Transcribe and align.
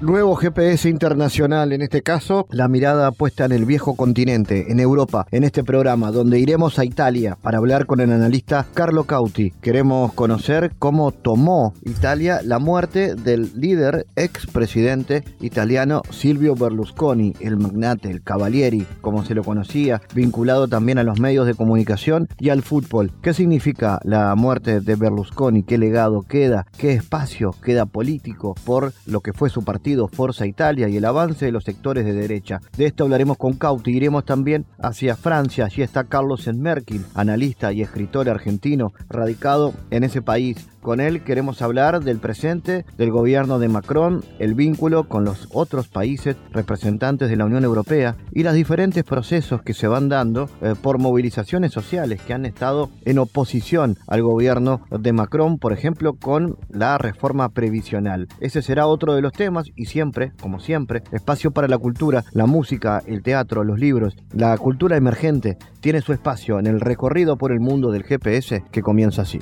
Nuevo 0.00 0.36
GPS 0.36 0.88
internacional, 0.88 1.72
en 1.72 1.82
este 1.82 2.02
caso, 2.02 2.46
la 2.52 2.68
mirada 2.68 3.10
puesta 3.10 3.46
en 3.46 3.50
el 3.50 3.64
viejo 3.64 3.96
continente, 3.96 4.70
en 4.70 4.78
Europa, 4.78 5.26
en 5.32 5.42
este 5.42 5.64
programa, 5.64 6.12
donde 6.12 6.38
iremos 6.38 6.78
a 6.78 6.84
Italia 6.84 7.36
para 7.42 7.58
hablar 7.58 7.86
con 7.86 7.98
el 7.98 8.12
analista 8.12 8.64
Carlo 8.74 9.04
Cauti. 9.04 9.50
Queremos 9.60 10.12
conocer 10.12 10.70
cómo 10.78 11.10
tomó 11.10 11.74
Italia 11.82 12.42
la 12.44 12.60
muerte 12.60 13.16
del 13.16 13.50
líder 13.60 14.06
expresidente 14.14 15.24
italiano 15.40 16.02
Silvio 16.10 16.54
Berlusconi, 16.54 17.34
el 17.40 17.56
magnate, 17.56 18.08
el 18.08 18.22
cavalieri, 18.22 18.86
como 19.00 19.24
se 19.24 19.34
lo 19.34 19.42
conocía, 19.42 20.00
vinculado 20.14 20.68
también 20.68 20.98
a 20.98 21.02
los 21.02 21.18
medios 21.18 21.44
de 21.44 21.56
comunicación 21.56 22.28
y 22.38 22.50
al 22.50 22.62
fútbol. 22.62 23.10
¿Qué 23.20 23.34
significa 23.34 23.98
la 24.04 24.32
muerte 24.36 24.80
de 24.80 24.94
Berlusconi? 24.94 25.64
¿Qué 25.64 25.76
legado 25.76 26.22
queda? 26.22 26.68
¿Qué 26.78 26.92
espacio 26.92 27.52
queda 27.64 27.84
político 27.84 28.54
por 28.64 28.92
lo 29.04 29.22
que 29.22 29.32
fue 29.32 29.50
su 29.50 29.64
partido? 29.64 29.87
Forza 29.96 30.46
Italia 30.46 30.88
y 30.88 30.96
el 30.96 31.04
avance 31.04 31.46
de 31.46 31.52
los 31.52 31.64
sectores 31.64 32.04
de 32.04 32.12
derecha. 32.12 32.60
De 32.76 32.86
esto 32.86 33.04
hablaremos 33.04 33.38
con 33.38 33.54
Cauti. 33.54 33.90
Iremos 33.92 34.24
también 34.24 34.66
hacia 34.78 35.16
Francia. 35.16 35.64
Allí 35.64 35.82
está 35.82 36.04
Carlos 36.04 36.46
Enmerkin, 36.46 37.04
analista 37.14 37.72
y 37.72 37.80
escritor 37.80 38.28
argentino, 38.28 38.92
radicado 39.08 39.72
en 39.90 40.04
ese 40.04 40.22
país. 40.22 40.68
Con 40.80 41.00
él 41.00 41.22
queremos 41.22 41.60
hablar 41.60 42.02
del 42.02 42.18
presente 42.18 42.86
del 42.96 43.10
gobierno 43.10 43.58
de 43.58 43.68
Macron, 43.68 44.24
el 44.38 44.54
vínculo 44.54 45.08
con 45.08 45.24
los 45.24 45.48
otros 45.52 45.88
países 45.88 46.36
representantes 46.52 47.28
de 47.28 47.36
la 47.36 47.44
Unión 47.44 47.64
Europea 47.64 48.16
y 48.32 48.42
los 48.42 48.54
diferentes 48.54 49.04
procesos 49.04 49.60
que 49.62 49.74
se 49.74 49.88
van 49.88 50.08
dando 50.08 50.48
eh, 50.62 50.74
por 50.80 50.98
movilizaciones 50.98 51.72
sociales 51.72 52.22
que 52.22 52.32
han 52.32 52.46
estado 52.46 52.90
en 53.04 53.18
oposición 53.18 53.98
al 54.06 54.22
gobierno 54.22 54.80
de 54.90 55.12
Macron, 55.12 55.58
por 55.58 55.72
ejemplo, 55.72 56.14
con 56.14 56.56
la 56.70 56.96
reforma 56.96 57.48
previsional. 57.50 58.28
Ese 58.40 58.62
será 58.62 58.86
otro 58.86 59.14
de 59.14 59.22
los 59.22 59.32
temas 59.32 59.66
y 59.78 59.86
siempre, 59.86 60.32
como 60.40 60.60
siempre, 60.60 61.02
espacio 61.12 61.52
para 61.52 61.68
la 61.68 61.78
cultura, 61.78 62.24
la 62.32 62.46
música, 62.46 63.02
el 63.06 63.22
teatro, 63.22 63.64
los 63.64 63.78
libros. 63.78 64.16
La 64.32 64.58
cultura 64.58 64.96
emergente 64.96 65.56
tiene 65.80 66.02
su 66.02 66.12
espacio 66.12 66.58
en 66.58 66.66
el 66.66 66.80
recorrido 66.80 67.38
por 67.38 67.52
el 67.52 67.60
mundo 67.60 67.90
del 67.92 68.02
GPS 68.02 68.64
que 68.70 68.82
comienza 68.82 69.22
así. 69.22 69.40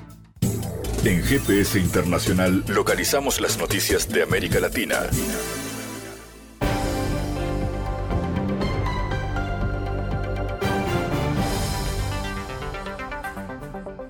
En 1.05 1.23
GPS 1.23 1.79
Internacional 1.79 2.65
localizamos 2.69 3.41
las 3.41 3.59
noticias 3.59 4.09
de 4.09 4.23
América 4.23 4.61
Latina. 4.61 4.97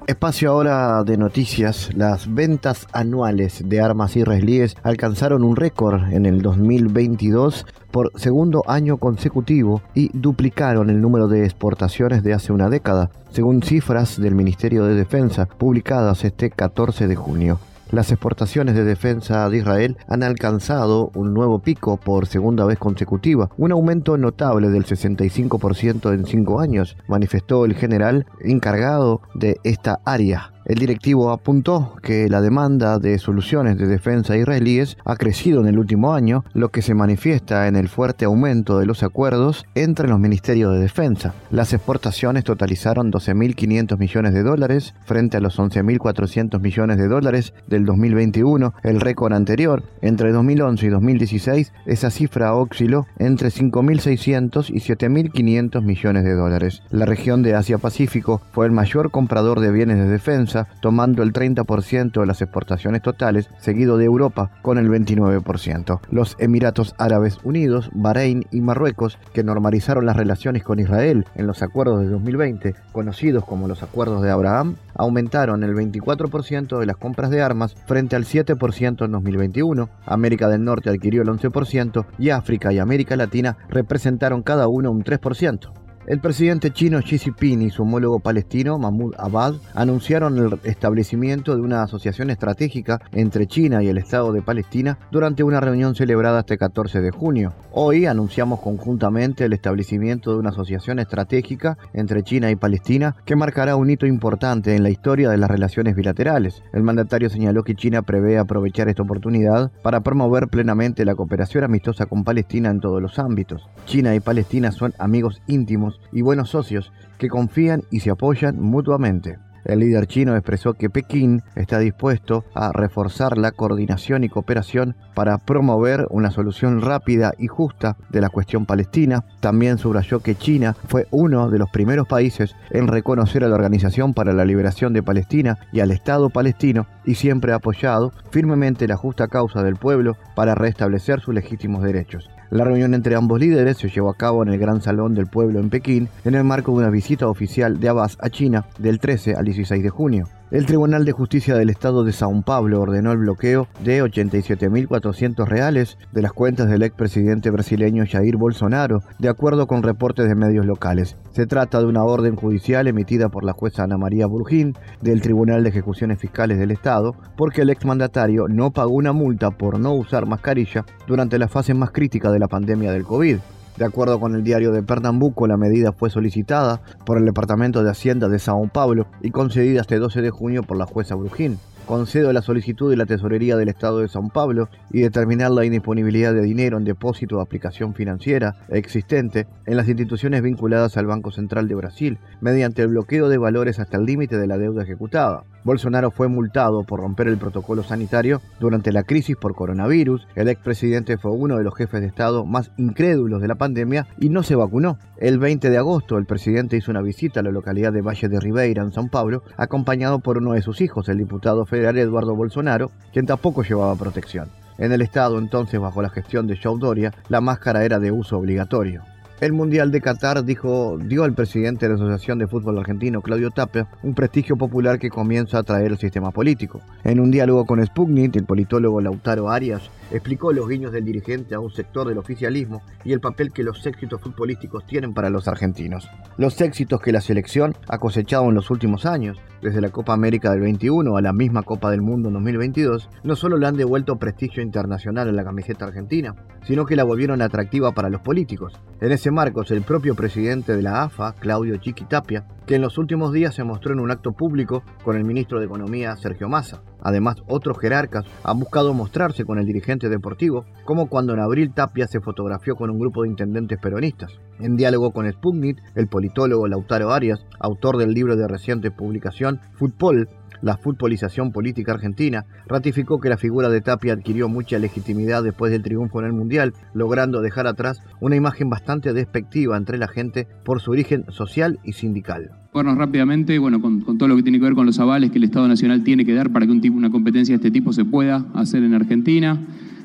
Espacio 0.06 0.52
ahora 0.52 1.02
de 1.02 1.16
noticias. 1.16 1.90
Las 1.96 2.32
ventas 2.32 2.86
anuales 2.92 3.68
de 3.68 3.80
armas 3.80 4.14
israelíes 4.14 4.76
alcanzaron 4.84 5.42
un 5.42 5.56
récord 5.56 6.12
en 6.12 6.26
el 6.26 6.42
2022 6.42 7.66
por 7.90 8.12
segundo 8.14 8.62
año 8.68 8.98
consecutivo 8.98 9.82
y 9.94 10.16
duplicaron 10.16 10.90
el 10.90 11.00
número 11.00 11.26
de 11.26 11.44
exportaciones 11.44 12.22
de 12.22 12.34
hace 12.34 12.52
una 12.52 12.68
década, 12.68 13.10
según 13.32 13.64
cifras 13.64 14.20
del 14.20 14.36
Ministerio 14.36 14.84
de 14.84 14.94
Defensa 14.94 15.46
publicadas 15.46 16.24
este 16.24 16.50
14 16.50 17.08
de 17.08 17.16
junio. 17.16 17.58
Las 17.92 18.10
exportaciones 18.10 18.74
de 18.74 18.82
defensa 18.84 19.48
de 19.48 19.58
Israel 19.58 19.96
han 20.08 20.24
alcanzado 20.24 21.12
un 21.14 21.32
nuevo 21.32 21.60
pico 21.60 21.96
por 21.96 22.26
segunda 22.26 22.64
vez 22.64 22.78
consecutiva, 22.78 23.50
un 23.56 23.70
aumento 23.70 24.16
notable 24.16 24.70
del 24.70 24.84
65% 24.84 26.12
en 26.12 26.26
cinco 26.26 26.60
años, 26.60 26.96
manifestó 27.06 27.64
el 27.64 27.74
general 27.74 28.26
encargado 28.40 29.20
de 29.34 29.60
esta 29.62 30.00
área. 30.04 30.55
El 30.66 30.78
directivo 30.78 31.30
apuntó 31.30 31.94
que 32.02 32.28
la 32.28 32.40
demanda 32.40 32.98
de 32.98 33.20
soluciones 33.20 33.78
de 33.78 33.86
defensa 33.86 34.36
israelíes 34.36 34.96
ha 35.04 35.14
crecido 35.14 35.60
en 35.60 35.68
el 35.68 35.78
último 35.78 36.12
año, 36.12 36.44
lo 36.54 36.70
que 36.70 36.82
se 36.82 36.92
manifiesta 36.92 37.68
en 37.68 37.76
el 37.76 37.88
fuerte 37.88 38.24
aumento 38.24 38.80
de 38.80 38.86
los 38.86 39.04
acuerdos 39.04 39.64
entre 39.76 40.08
los 40.08 40.18
ministerios 40.18 40.72
de 40.72 40.80
defensa. 40.80 41.34
Las 41.52 41.72
exportaciones 41.72 42.42
totalizaron 42.42 43.12
12.500 43.12 43.96
millones 43.96 44.34
de 44.34 44.42
dólares 44.42 44.94
frente 45.04 45.36
a 45.36 45.40
los 45.40 45.56
11.400 45.56 46.58
millones 46.58 46.98
de 46.98 47.06
dólares 47.06 47.54
del 47.68 47.84
2021, 47.84 48.74
el 48.82 49.00
récord 49.00 49.34
anterior. 49.34 49.84
Entre 50.02 50.32
2011 50.32 50.84
y 50.84 50.88
2016, 50.88 51.72
esa 51.86 52.10
cifra 52.10 52.54
osciló 52.54 53.06
entre 53.20 53.50
5.600 53.50 54.70
y 54.70 54.80
7.500 54.80 55.80
millones 55.84 56.24
de 56.24 56.34
dólares. 56.34 56.82
La 56.90 57.06
región 57.06 57.44
de 57.44 57.54
Asia-Pacífico 57.54 58.42
fue 58.50 58.66
el 58.66 58.72
mayor 58.72 59.12
comprador 59.12 59.60
de 59.60 59.70
bienes 59.70 59.98
de 59.98 60.08
defensa 60.08 60.55
tomando 60.80 61.22
el 61.22 61.32
30% 61.32 62.20
de 62.20 62.26
las 62.26 62.42
exportaciones 62.42 63.02
totales, 63.02 63.48
seguido 63.58 63.98
de 63.98 64.04
Europa 64.04 64.50
con 64.62 64.78
el 64.78 64.88
29%. 64.88 66.00
Los 66.10 66.36
Emiratos 66.38 66.94
Árabes 66.98 67.38
Unidos, 67.44 67.90
Bahrein 67.92 68.44
y 68.50 68.60
Marruecos, 68.60 69.18
que 69.32 69.44
normalizaron 69.44 70.06
las 70.06 70.16
relaciones 70.16 70.62
con 70.62 70.78
Israel 70.78 71.26
en 71.34 71.46
los 71.46 71.62
acuerdos 71.62 72.00
de 72.00 72.08
2020, 72.08 72.74
conocidos 72.92 73.44
como 73.44 73.68
los 73.68 73.82
acuerdos 73.82 74.22
de 74.22 74.30
Abraham, 74.30 74.76
aumentaron 74.94 75.62
el 75.62 75.74
24% 75.74 76.78
de 76.78 76.86
las 76.86 76.96
compras 76.96 77.30
de 77.30 77.42
armas 77.42 77.74
frente 77.86 78.16
al 78.16 78.24
7% 78.24 79.04
en 79.04 79.12
2021. 79.12 79.88
América 80.06 80.48
del 80.48 80.64
Norte 80.64 80.90
adquirió 80.90 81.22
el 81.22 81.28
11% 81.28 82.06
y 82.18 82.30
África 82.30 82.72
y 82.72 82.78
América 82.78 83.16
Latina 83.16 83.56
representaron 83.68 84.42
cada 84.42 84.68
uno 84.68 84.90
un 84.90 85.04
3%. 85.04 85.85
El 86.06 86.20
presidente 86.20 86.70
chino 86.70 87.00
Xi 87.00 87.18
Jinping 87.18 87.62
y 87.62 87.70
su 87.70 87.82
homólogo 87.82 88.20
palestino 88.20 88.78
Mahmoud 88.78 89.14
Abbas 89.18 89.56
anunciaron 89.74 90.38
el 90.38 90.60
establecimiento 90.62 91.56
de 91.56 91.62
una 91.62 91.82
asociación 91.82 92.30
estratégica 92.30 93.00
entre 93.10 93.48
China 93.48 93.82
y 93.82 93.88
el 93.88 93.98
Estado 93.98 94.32
de 94.32 94.40
Palestina 94.40 94.98
durante 95.10 95.42
una 95.42 95.58
reunión 95.58 95.96
celebrada 95.96 96.40
este 96.40 96.58
14 96.58 97.00
de 97.00 97.10
junio. 97.10 97.54
Hoy 97.72 98.06
anunciamos 98.06 98.60
conjuntamente 98.60 99.46
el 99.46 99.52
establecimiento 99.52 100.30
de 100.30 100.38
una 100.38 100.50
asociación 100.50 101.00
estratégica 101.00 101.76
entre 101.92 102.22
China 102.22 102.52
y 102.52 102.56
Palestina 102.56 103.16
que 103.24 103.34
marcará 103.34 103.74
un 103.74 103.90
hito 103.90 104.06
importante 104.06 104.76
en 104.76 104.84
la 104.84 104.90
historia 104.90 105.28
de 105.28 105.38
las 105.38 105.50
relaciones 105.50 105.96
bilaterales. 105.96 106.62
El 106.72 106.84
mandatario 106.84 107.30
señaló 107.30 107.64
que 107.64 107.74
China 107.74 108.02
prevé 108.02 108.38
aprovechar 108.38 108.88
esta 108.88 109.02
oportunidad 109.02 109.72
para 109.82 110.02
promover 110.02 110.46
plenamente 110.46 111.04
la 111.04 111.16
cooperación 111.16 111.64
amistosa 111.64 112.06
con 112.06 112.22
Palestina 112.22 112.70
en 112.70 112.78
todos 112.78 113.02
los 113.02 113.18
ámbitos. 113.18 113.68
China 113.86 114.14
y 114.14 114.20
Palestina 114.20 114.70
son 114.70 114.94
amigos 115.00 115.42
íntimos 115.48 115.95
y 116.12 116.22
buenos 116.22 116.50
socios 116.50 116.92
que 117.18 117.28
confían 117.28 117.82
y 117.90 118.00
se 118.00 118.10
apoyan 118.10 118.60
mutuamente. 118.60 119.38
El 119.66 119.80
líder 119.80 120.06
chino 120.06 120.36
expresó 120.36 120.74
que 120.74 120.88
Pekín 120.88 121.42
está 121.56 121.80
dispuesto 121.80 122.44
a 122.54 122.70
reforzar 122.70 123.36
la 123.36 123.50
coordinación 123.50 124.22
y 124.22 124.28
cooperación 124.28 124.94
para 125.12 125.38
promover 125.38 126.06
una 126.10 126.30
solución 126.30 126.80
rápida 126.80 127.32
y 127.36 127.48
justa 127.48 127.96
de 128.10 128.20
la 128.20 128.28
cuestión 128.28 128.64
palestina. 128.64 129.24
También 129.40 129.78
subrayó 129.78 130.20
que 130.20 130.36
China 130.36 130.76
fue 130.86 131.08
uno 131.10 131.50
de 131.50 131.58
los 131.58 131.68
primeros 131.70 132.06
países 132.06 132.54
en 132.70 132.86
reconocer 132.86 133.42
a 133.42 133.48
la 133.48 133.56
Organización 133.56 134.14
para 134.14 134.32
la 134.32 134.44
Liberación 134.44 134.92
de 134.92 135.02
Palestina 135.02 135.58
y 135.72 135.80
al 135.80 135.90
Estado 135.90 136.30
palestino 136.30 136.86
y 137.04 137.16
siempre 137.16 137.50
ha 137.50 137.56
apoyado 137.56 138.12
firmemente 138.30 138.86
la 138.86 138.96
justa 138.96 139.26
causa 139.26 139.64
del 139.64 139.74
pueblo 139.74 140.16
para 140.36 140.54
restablecer 140.54 141.20
sus 141.20 141.34
legítimos 141.34 141.82
derechos. 141.82 142.30
La 142.50 142.64
reunión 142.64 142.94
entre 142.94 143.16
ambos 143.16 143.40
líderes 143.40 143.76
se 143.78 143.88
llevó 143.88 144.08
a 144.10 144.16
cabo 144.16 144.42
en 144.42 144.50
el 144.50 144.58
Gran 144.58 144.80
Salón 144.80 145.14
del 145.14 145.26
Pueblo 145.26 145.58
en 145.58 145.68
Pekín 145.68 146.08
en 146.24 146.34
el 146.34 146.44
marco 146.44 146.72
de 146.72 146.78
una 146.78 146.90
visita 146.90 147.28
oficial 147.28 147.80
de 147.80 147.88
Abbas 147.88 148.16
a 148.20 148.30
China 148.30 148.64
del 148.78 149.00
13 149.00 149.34
al 149.34 149.44
16 149.44 149.82
de 149.82 149.90
junio. 149.90 150.28
El 150.52 150.64
Tribunal 150.64 151.04
de 151.04 151.10
Justicia 151.10 151.56
del 151.56 151.70
Estado 151.70 152.04
de 152.04 152.12
Sao 152.12 152.40
Paulo 152.42 152.80
ordenó 152.80 153.10
el 153.10 153.18
bloqueo 153.18 153.66
de 153.82 154.00
87.400 154.00 155.44
reales 155.44 155.98
de 156.12 156.22
las 156.22 156.32
cuentas 156.32 156.68
del 156.68 156.84
expresidente 156.84 157.50
brasileño 157.50 158.04
Jair 158.08 158.36
Bolsonaro, 158.36 159.02
de 159.18 159.28
acuerdo 159.28 159.66
con 159.66 159.82
reportes 159.82 160.28
de 160.28 160.36
medios 160.36 160.64
locales. 160.64 161.16
Se 161.32 161.48
trata 161.48 161.80
de 161.80 161.86
una 161.86 162.04
orden 162.04 162.36
judicial 162.36 162.86
emitida 162.86 163.28
por 163.28 163.42
la 163.42 163.54
jueza 163.54 163.82
Ana 163.82 163.98
María 163.98 164.26
Burgín 164.26 164.76
del 165.00 165.20
Tribunal 165.20 165.64
de 165.64 165.70
Ejecuciones 165.70 166.20
Fiscales 166.20 166.58
del 166.58 166.70
Estado, 166.70 167.16
porque 167.36 167.62
el 167.62 167.70
exmandatario 167.70 168.46
no 168.46 168.70
pagó 168.70 168.94
una 168.94 169.12
multa 169.12 169.50
por 169.50 169.80
no 169.80 169.94
usar 169.94 170.26
mascarilla 170.26 170.84
durante 171.08 171.40
la 171.40 171.48
fase 171.48 171.74
más 171.74 171.90
crítica 171.90 172.30
de 172.30 172.38
la 172.38 172.46
pandemia 172.46 172.92
del 172.92 173.02
COVID. 173.02 173.38
De 173.76 173.84
acuerdo 173.84 174.18
con 174.18 174.34
el 174.34 174.42
diario 174.42 174.72
de 174.72 174.82
Pernambuco, 174.82 175.46
la 175.46 175.58
medida 175.58 175.92
fue 175.92 176.08
solicitada 176.08 176.80
por 177.04 177.18
el 177.18 177.26
Departamento 177.26 177.84
de 177.84 177.90
Hacienda 177.90 178.28
de 178.28 178.38
Sao 178.38 178.66
Paulo 178.68 179.06
y 179.20 179.30
concedida 179.30 179.82
este 179.82 179.98
12 179.98 180.22
de 180.22 180.30
junio 180.30 180.62
por 180.62 180.78
la 180.78 180.86
jueza 180.86 181.14
Brujín. 181.14 181.58
Concedo 181.86 182.32
la 182.32 182.42
solicitud 182.42 182.90
de 182.90 182.96
la 182.96 183.06
Tesorería 183.06 183.56
del 183.56 183.68
Estado 183.68 184.00
de 184.00 184.08
San 184.08 184.28
Pablo 184.30 184.68
y 184.90 185.00
determinar 185.00 185.52
la 185.52 185.64
indisponibilidad 185.64 186.34
de 186.34 186.42
dinero 186.42 186.76
en 186.76 186.84
depósito 186.84 187.38
o 187.38 187.40
aplicación 187.40 187.94
financiera 187.94 188.56
existente 188.68 189.46
en 189.64 189.76
las 189.76 189.88
instituciones 189.88 190.42
vinculadas 190.42 190.96
al 190.96 191.06
Banco 191.06 191.30
Central 191.30 191.68
de 191.68 191.76
Brasil 191.76 192.18
mediante 192.40 192.82
el 192.82 192.88
bloqueo 192.88 193.28
de 193.28 193.38
valores 193.38 193.78
hasta 193.78 193.96
el 193.96 194.04
límite 194.04 194.36
de 194.36 194.46
la 194.46 194.58
deuda 194.58 194.82
ejecutada. 194.82 195.44
Bolsonaro 195.66 196.12
fue 196.12 196.28
multado 196.28 196.84
por 196.84 197.00
romper 197.00 197.26
el 197.26 197.38
protocolo 197.38 197.82
sanitario 197.82 198.40
durante 198.60 198.92
la 198.92 199.02
crisis 199.02 199.36
por 199.36 199.56
coronavirus. 199.56 200.24
El 200.36 200.48
expresidente 200.48 201.18
fue 201.18 201.32
uno 201.32 201.56
de 201.56 201.64
los 201.64 201.74
jefes 201.74 202.00
de 202.00 202.06
Estado 202.06 202.46
más 202.46 202.70
incrédulos 202.76 203.42
de 203.42 203.48
la 203.48 203.56
pandemia 203.56 204.06
y 204.20 204.28
no 204.28 204.44
se 204.44 204.54
vacunó. 204.54 204.98
El 205.16 205.40
20 205.40 205.68
de 205.68 205.76
agosto, 205.76 206.18
el 206.18 206.24
presidente 206.24 206.76
hizo 206.76 206.92
una 206.92 207.02
visita 207.02 207.40
a 207.40 207.42
la 207.42 207.50
localidad 207.50 207.92
de 207.92 208.00
Valle 208.00 208.28
de 208.28 208.38
Ribeira, 208.38 208.84
en 208.84 208.92
San 208.92 209.08
Pablo, 209.08 209.42
acompañado 209.56 210.20
por 210.20 210.38
uno 210.38 210.52
de 210.52 210.62
sus 210.62 210.80
hijos, 210.80 211.08
el 211.08 211.18
diputado 211.18 211.66
federal 211.76 211.98
Eduardo 211.98 212.34
Bolsonaro, 212.34 212.90
quien 213.12 213.26
tampoco 213.26 213.62
llevaba 213.62 213.94
protección. 213.96 214.48
En 214.78 214.92
el 214.92 215.02
estado, 215.02 215.38
entonces, 215.38 215.78
bajo 215.78 216.00
la 216.00 216.08
gestión 216.08 216.46
de 216.46 216.58
Joe 216.62 216.78
Doria, 216.78 217.12
la 217.28 217.42
máscara 217.42 217.84
era 217.84 217.98
de 217.98 218.10
uso 218.10 218.38
obligatorio. 218.38 219.02
El 219.38 219.52
Mundial 219.52 219.90
de 219.90 220.00
Qatar 220.00 220.42
dijo, 220.42 220.96
dio 220.98 221.24
al 221.24 221.34
presidente 221.34 221.84
de 221.84 221.90
la 221.90 221.96
Asociación 221.96 222.38
de 222.38 222.46
Fútbol 222.46 222.78
Argentino, 222.78 223.20
Claudio 223.20 223.50
Tapia, 223.50 223.86
un 224.02 224.14
prestigio 224.14 224.56
popular 224.56 224.98
que 224.98 225.10
comienza 225.10 225.58
a 225.58 225.60
atraer 225.60 225.92
el 225.92 225.98
sistema 225.98 226.30
político. 226.30 226.80
En 227.04 227.20
un 227.20 227.30
diálogo 227.30 227.66
con 227.66 227.84
Sputnik, 227.84 228.34
el 228.36 228.46
politólogo 228.46 229.02
Lautaro 229.02 229.50
Arias 229.50 229.90
explicó 230.10 230.52
los 230.52 230.68
guiños 230.68 230.92
del 230.92 231.04
dirigente 231.04 231.54
a 231.54 231.60
un 231.60 231.70
sector 231.70 232.08
del 232.08 232.18
oficialismo 232.18 232.82
y 233.04 233.12
el 233.12 233.20
papel 233.20 233.52
que 233.52 233.62
los 233.62 233.84
éxitos 233.86 234.20
futbolísticos 234.20 234.86
tienen 234.86 235.14
para 235.14 235.30
los 235.30 235.48
argentinos. 235.48 236.08
Los 236.36 236.60
éxitos 236.60 237.00
que 237.00 237.12
la 237.12 237.20
selección 237.20 237.74
ha 237.88 237.98
cosechado 237.98 238.48
en 238.48 238.54
los 238.54 238.70
últimos 238.70 239.06
años, 239.06 239.38
desde 239.62 239.80
la 239.80 239.90
Copa 239.90 240.12
América 240.12 240.50
del 240.50 240.60
21 240.60 241.16
a 241.16 241.22
la 241.22 241.32
misma 241.32 241.62
Copa 241.62 241.90
del 241.90 242.02
Mundo 242.02 242.28
en 242.28 242.34
2022, 242.34 243.08
no 243.24 243.36
solo 243.36 243.56
le 243.56 243.66
han 243.66 243.76
devuelto 243.76 244.16
prestigio 244.16 244.62
internacional 244.62 245.28
a 245.28 245.32
la 245.32 245.44
camiseta 245.44 245.86
argentina, 245.86 246.34
sino 246.64 246.84
que 246.84 246.96
la 246.96 247.04
volvieron 247.04 247.42
atractiva 247.42 247.92
para 247.92 248.10
los 248.10 248.20
políticos. 248.20 248.74
En 249.00 249.12
ese 249.12 249.30
marco, 249.30 249.62
el 249.68 249.82
propio 249.82 250.14
presidente 250.14 250.76
de 250.76 250.82
la 250.82 251.02
AFA, 251.02 251.34
Claudio 251.34 251.76
Chiqui 251.76 252.04
Tapia, 252.04 252.46
que 252.66 252.76
en 252.76 252.82
los 252.82 252.98
últimos 252.98 253.32
días 253.32 253.54
se 253.54 253.64
mostró 253.64 253.92
en 253.92 254.00
un 254.00 254.10
acto 254.10 254.32
público 254.32 254.82
con 255.04 255.16
el 255.16 255.24
ministro 255.24 255.58
de 255.58 255.66
Economía 255.66 256.16
Sergio 256.16 256.48
Massa. 256.48 256.82
Además, 257.06 257.36
otros 257.46 257.78
jerarcas 257.78 258.24
han 258.42 258.58
buscado 258.58 258.92
mostrarse 258.92 259.44
con 259.44 259.60
el 259.60 259.66
dirigente 259.66 260.08
deportivo, 260.08 260.64
como 260.84 261.06
cuando 261.06 261.34
en 261.34 261.38
abril 261.38 261.72
Tapia 261.72 262.08
se 262.08 262.18
fotografió 262.18 262.74
con 262.74 262.90
un 262.90 262.98
grupo 262.98 263.22
de 263.22 263.28
intendentes 263.28 263.78
peronistas. 263.78 264.32
En 264.58 264.74
diálogo 264.74 265.12
con 265.12 265.30
Sputnik, 265.30 265.78
el 265.94 266.08
politólogo 266.08 266.66
Lautaro 266.66 267.12
Arias, 267.12 267.46
autor 267.60 267.96
del 267.96 268.10
libro 268.12 268.34
de 268.34 268.48
reciente 268.48 268.90
publicación 268.90 269.60
Fútbol, 269.74 270.28
la 270.62 270.78
futbolización 270.78 271.52
política 271.52 271.92
argentina, 271.92 272.44
ratificó 272.66 273.20
que 273.20 273.28
la 273.28 273.36
figura 273.36 273.68
de 273.68 273.82
Tapia 273.82 274.12
adquirió 274.12 274.48
mucha 274.48 274.80
legitimidad 274.80 275.44
después 275.44 275.70
del 275.70 275.84
triunfo 275.84 276.18
en 276.18 276.26
el 276.26 276.32
Mundial, 276.32 276.74
logrando 276.92 277.40
dejar 277.40 277.68
atrás 277.68 278.00
una 278.20 278.34
imagen 278.34 278.68
bastante 278.68 279.12
despectiva 279.12 279.76
entre 279.76 279.96
la 279.96 280.08
gente 280.08 280.48
por 280.64 280.80
su 280.80 280.90
origen 280.90 281.24
social 281.30 281.78
y 281.84 281.92
sindical. 281.92 282.65
Bueno, 282.76 282.94
rápidamente, 282.94 283.58
bueno, 283.58 283.80
con, 283.80 284.02
todo 284.02 284.28
lo 284.28 284.36
que 284.36 284.42
tiene 284.42 284.58
que 284.58 284.64
ver 284.64 284.74
con 284.74 284.84
los 284.84 284.98
avales 284.98 285.30
que 285.30 285.38
el 285.38 285.44
Estado 285.44 285.66
Nacional 285.66 286.04
tiene 286.04 286.26
que 286.26 286.34
dar 286.34 286.50
para 286.50 286.66
que 286.66 286.72
un 286.72 286.82
tipo, 286.82 286.94
una 286.94 287.08
competencia 287.08 287.54
de 287.54 287.56
este 287.56 287.70
tipo 287.70 287.90
se 287.94 288.04
pueda 288.04 288.44
hacer 288.52 288.82
en 288.82 288.92
Argentina. 288.92 289.58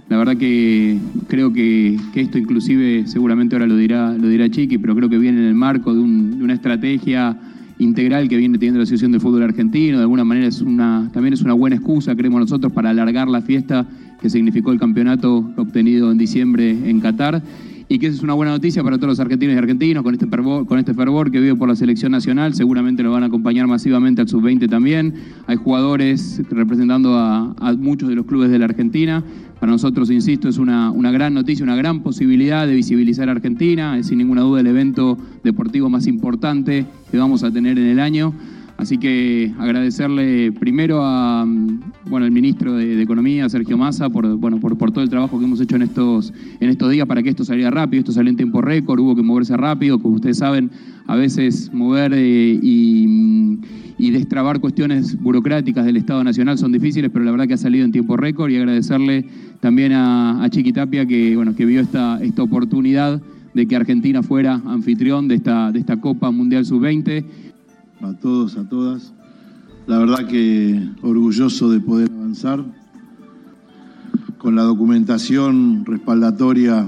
La 0.08 0.16
verdad 0.18 0.38
que 0.38 0.98
creo 1.28 1.52
que, 1.52 2.00
esto 2.16 2.38
inclusive, 2.38 3.08
seguramente 3.08 3.58
ahora 3.58 3.68
lo 3.68 3.76
dirá, 3.76 4.14
lo 4.14 4.30
dirá 4.30 4.50
Chiqui, 4.50 4.78
pero 4.78 4.96
creo 4.96 5.10
que 5.10 5.18
viene 5.18 5.40
en 5.40 5.48
el 5.48 5.54
marco 5.54 5.94
de, 5.94 6.00
de 6.00 6.44
una 6.46 6.54
estrategia 6.54 7.38
integral 7.78 8.30
que 8.30 8.38
viene 8.38 8.58
teniendo 8.58 8.78
la 8.78 8.84
Asociación 8.84 9.12
de 9.12 9.20
Fútbol 9.20 9.44
Argentino. 9.44 9.98
De 9.98 10.04
alguna 10.04 10.24
manera 10.24 10.48
es 10.48 10.62
una, 10.62 11.10
también 11.12 11.34
es 11.34 11.42
una 11.42 11.52
buena 11.52 11.76
excusa, 11.76 12.16
creemos 12.16 12.40
nosotros, 12.40 12.72
para 12.72 12.92
alargar 12.92 13.28
la 13.28 13.42
fiesta 13.42 13.86
que 14.22 14.30
significó 14.30 14.72
el 14.72 14.80
campeonato 14.80 15.52
obtenido 15.58 16.10
en 16.10 16.18
diciembre 16.18 16.70
en 16.90 17.02
Qatar 17.02 17.44
y 17.92 18.00
que 18.00 18.08
es 18.08 18.24
una 18.24 18.34
buena 18.34 18.54
noticia 18.54 18.82
para 18.86 18.96
todos 18.96 19.10
los 19.10 19.20
argentinos 19.20 19.54
y 19.54 19.58
argentinos 19.58 20.02
con 20.02 20.14
este 20.14 20.26
fervor, 20.26 20.66
con 20.66 20.80
este 20.80 20.94
fervor 20.94 21.30
que 21.30 21.42
vive 21.42 21.56
por 21.56 21.68
la 21.68 21.76
selección 21.76 22.14
nacional. 22.14 22.54
Seguramente 22.54 23.04
lo 23.04 23.12
van 23.12 23.24
a 23.24 23.26
acompañar 23.26 23.68
masivamente 23.68 24.22
al 24.22 24.30
sub-20 24.30 24.70
también. 24.70 25.14
Hay 25.46 25.58
jugadores 25.58 26.42
representando 26.50 27.18
a, 27.18 27.54
muchos 27.78 28.08
de 28.08 28.16
los 28.16 28.26
clubes 28.26 28.50
de 28.50 28.60
la 28.60 28.66
Argentina. 28.66 29.22
Para 29.60 29.74
nosotros, 29.74 30.10
insisto, 30.10 30.48
es 30.48 30.58
una, 30.58 30.90
una 30.90 31.12
gran 31.12 31.34
noticia, 31.34 31.66
una 31.66 31.76
gran 31.76 32.02
posibilidad 32.02 32.66
de 32.66 32.76
visibilizar 32.76 33.28
a 33.28 33.34
Argentina. 33.34 33.98
Es 33.98 34.08
sin 34.08 34.20
ninguna 34.20 34.40
duda 34.40 34.62
el 34.62 34.68
evento 34.68 35.18
deportivo 35.44 35.90
más 35.90 36.08
importante 36.08 36.86
que 37.12 37.18
vamos 37.18 37.44
a 37.44 37.52
tener 37.52 37.78
en 37.78 37.88
el 37.88 38.00
año. 38.00 38.34
Así 38.82 38.98
que 38.98 39.54
agradecerle 39.60 40.52
primero 40.54 41.02
a 41.04 41.46
bueno, 42.10 42.26
el 42.26 42.32
ministro 42.32 42.74
de, 42.74 43.00
Economía, 43.00 43.48
Sergio 43.48 43.78
Massa, 43.78 44.10
por, 44.10 44.28
bueno, 44.38 44.60
por, 44.60 44.76
todo 44.92 45.04
el 45.04 45.10
trabajo 45.10 45.38
que 45.38 45.46
hemos 45.46 45.62
hecho 45.62 45.76
en 45.76 45.84
estos, 45.84 46.34
en 46.60 46.68
estos 46.68 46.90
días 46.90 47.06
para 47.06 47.22
que 47.22 47.30
esto 47.30 47.46
saliera 47.46 47.70
rápido. 47.70 48.00
Esto 48.00 48.12
salió 48.12 48.32
en 48.32 48.38
tiempo 48.38 48.60
récord, 48.60 49.00
hubo 49.00 49.16
que 49.16 49.22
moverse 49.22 49.56
rápido. 49.56 50.00
Como 50.00 50.16
ustedes 50.16 50.40
saben, 50.40 50.72
a 51.06 51.16
veces 51.16 51.72
mover 51.72 52.14
eh, 52.16 52.60
y, 52.60 53.60
destrabar 54.10 54.60
cuestiones 54.60 55.16
burocráticas 55.22 55.86
del 55.86 55.98
Estado 55.98 56.24
Nacional 56.24 56.58
son 56.58 56.72
difíciles, 56.72 57.12
pero 57.14 57.24
la 57.24 57.30
verdad 57.30 57.48
que 57.48 57.54
ha 57.54 57.58
salido 57.58 57.86
en 57.86 57.92
tiempo 57.92 58.18
récord 58.18 58.50
y 58.50 58.58
agradecerle 58.58 59.26
también 59.60 59.92
a, 59.92 60.44
a 60.44 60.50
Chiqui 60.50 60.74
Tapia 60.74 61.06
que, 61.06 61.36
bueno, 61.36 61.56
que 61.56 61.66
vio 61.66 61.82
esta, 61.82 62.20
esta 62.24 62.42
oportunidad 62.42 63.22
de 63.54 63.68
que 63.68 63.76
Argentina 63.76 64.24
fuera 64.24 64.62
anfitrión 64.66 65.28
de 65.28 65.36
esta, 65.36 65.72
de 65.72 65.80
esta 65.80 65.98
Copa 65.98 66.32
Mundial 66.32 66.66
Sub-20 66.66 67.24
a 68.04 68.14
todos, 68.14 68.58
a 68.58 68.64
todas. 68.68 69.14
La 69.88 69.98
verdad 69.98 70.28
que 70.28 70.90
orgulloso 71.02 71.70
de 71.70 71.80
poder 71.80 72.10
avanzar 72.12 72.64
con 74.38 74.56
la 74.56 74.64
documentación 74.64 75.86
respaldatoria 75.86 76.86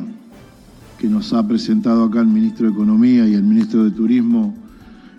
que 0.97 1.07
nos 1.07 1.33
ha 1.33 1.47
presentado 1.47 2.03
acá 2.05 2.21
el 2.21 2.27
ministro 2.27 2.67
de 2.67 2.73
Economía 2.73 3.27
y 3.27 3.33
el 3.33 3.43
ministro 3.43 3.83
de 3.83 3.91
Turismo. 3.91 4.53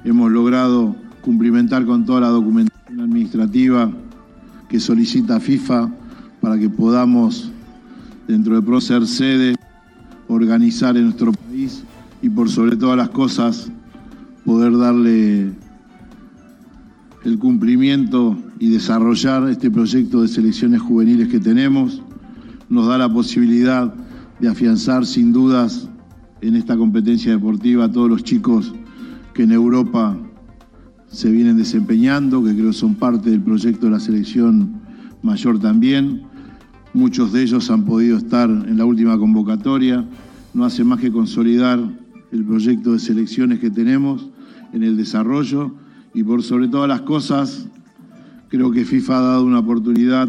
Hemos 0.04 0.30
logrado 0.32 0.96
cumplimentar 1.20 1.84
con 1.86 2.04
toda 2.04 2.22
la 2.22 2.28
documentación 2.28 3.00
administrativa 3.00 3.90
que 4.68 4.80
solicita 4.80 5.40
FIFA 5.40 5.90
para 6.40 6.58
que 6.58 6.68
podamos, 6.68 7.50
dentro 8.26 8.54
de 8.54 8.62
PRO, 8.62 8.80
ser 8.80 9.06
sede, 9.06 9.54
organizar 10.28 10.96
en 10.96 11.04
nuestro 11.04 11.32
país 11.32 11.84
y 12.22 12.28
por 12.28 12.50
sobre 12.50 12.76
todas 12.76 12.96
las 12.96 13.10
cosas 13.10 13.70
poder 14.44 14.76
darle 14.76 15.52
el 17.24 17.38
cumplimiento 17.38 18.36
y 18.58 18.68
desarrollar 18.68 19.48
este 19.48 19.70
proyecto 19.70 20.20
de 20.20 20.28
selecciones 20.28 20.82
juveniles 20.82 21.28
que 21.28 21.40
tenemos. 21.40 22.02
Nos 22.68 22.86
da 22.86 22.98
la 22.98 23.12
posibilidad 23.12 23.94
de 24.40 24.48
afianzar 24.48 25.06
sin 25.06 25.32
dudas 25.32 25.88
en 26.42 26.54
esta 26.54 26.76
competencia 26.76 27.32
deportiva 27.32 27.86
a 27.86 27.90
todos 27.90 28.10
los 28.10 28.24
chicos 28.24 28.74
que 29.32 29.44
en 29.44 29.52
Europa 29.52 30.16
se 31.08 31.30
vienen 31.30 31.56
desempeñando, 31.56 32.44
que 32.44 32.54
creo 32.54 32.72
son 32.72 32.94
parte 32.94 33.30
del 33.30 33.40
proyecto 33.40 33.86
de 33.86 33.92
la 33.92 34.00
selección 34.00 34.82
mayor 35.22 35.58
también. 35.58 36.22
Muchos 36.92 37.32
de 37.32 37.42
ellos 37.42 37.70
han 37.70 37.84
podido 37.84 38.18
estar 38.18 38.50
en 38.50 38.76
la 38.76 38.84
última 38.84 39.18
convocatoria. 39.18 40.04
No 40.52 40.64
hace 40.64 40.84
más 40.84 41.00
que 41.00 41.10
consolidar 41.10 41.80
el 42.32 42.44
proyecto 42.44 42.92
de 42.92 42.98
selecciones 42.98 43.60
que 43.60 43.70
tenemos 43.70 44.28
en 44.72 44.82
el 44.82 44.96
desarrollo 44.96 45.74
y 46.14 46.22
por 46.22 46.42
sobre 46.42 46.68
todas 46.68 46.88
las 46.88 47.00
cosas, 47.02 47.66
creo 48.48 48.70
que 48.70 48.84
FIFA 48.84 49.18
ha 49.18 49.22
dado 49.22 49.44
una 49.44 49.58
oportunidad 49.58 50.28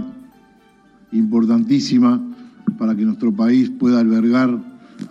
importantísima 1.12 2.22
para 2.80 2.96
que 2.96 3.06
nuestro 3.06 3.32
país 3.32 3.70
pueda 3.70 4.00
albergar 4.00 4.60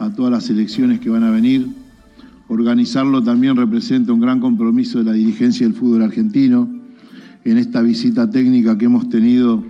a 0.00 0.10
todas 0.10 0.32
las 0.32 0.50
elecciones 0.50 0.98
que 0.98 1.10
van 1.10 1.22
a 1.22 1.30
venir. 1.30 1.68
Organizarlo 2.48 3.22
también 3.22 3.56
representa 3.56 4.12
un 4.12 4.20
gran 4.20 4.40
compromiso 4.40 4.98
de 4.98 5.04
la 5.04 5.12
dirigencia 5.12 5.66
del 5.66 5.76
fútbol 5.76 6.02
argentino 6.02 6.68
en 7.44 7.56
esta 7.56 7.80
visita 7.80 8.28
técnica 8.28 8.76
que 8.76 8.86
hemos 8.86 9.08
tenido, 9.08 9.62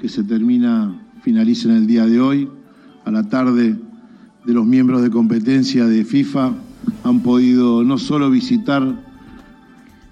que 0.00 0.08
se 0.08 0.24
termina, 0.24 1.00
finaliza 1.22 1.68
en 1.68 1.76
el 1.76 1.86
día 1.86 2.06
de 2.06 2.20
hoy. 2.20 2.48
A 3.04 3.10
la 3.10 3.28
tarde 3.28 3.76
de 4.44 4.52
los 4.52 4.66
miembros 4.66 5.02
de 5.02 5.10
competencia 5.10 5.86
de 5.86 6.04
FIFA 6.04 6.52
han 7.04 7.20
podido 7.20 7.84
no 7.84 7.96
solo 7.98 8.28
visitar 8.28 9.11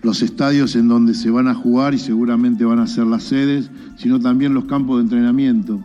los 0.02 0.22
estadios 0.22 0.76
en 0.76 0.88
donde 0.88 1.14
se 1.14 1.30
van 1.30 1.48
a 1.48 1.54
jugar 1.54 1.94
y 1.94 1.98
seguramente 1.98 2.64
van 2.64 2.78
a 2.78 2.86
ser 2.86 3.06
las 3.06 3.24
sedes, 3.24 3.70
sino 3.96 4.18
también 4.18 4.54
los 4.54 4.64
campos 4.64 4.96
de 4.96 5.02
entrenamiento 5.02 5.84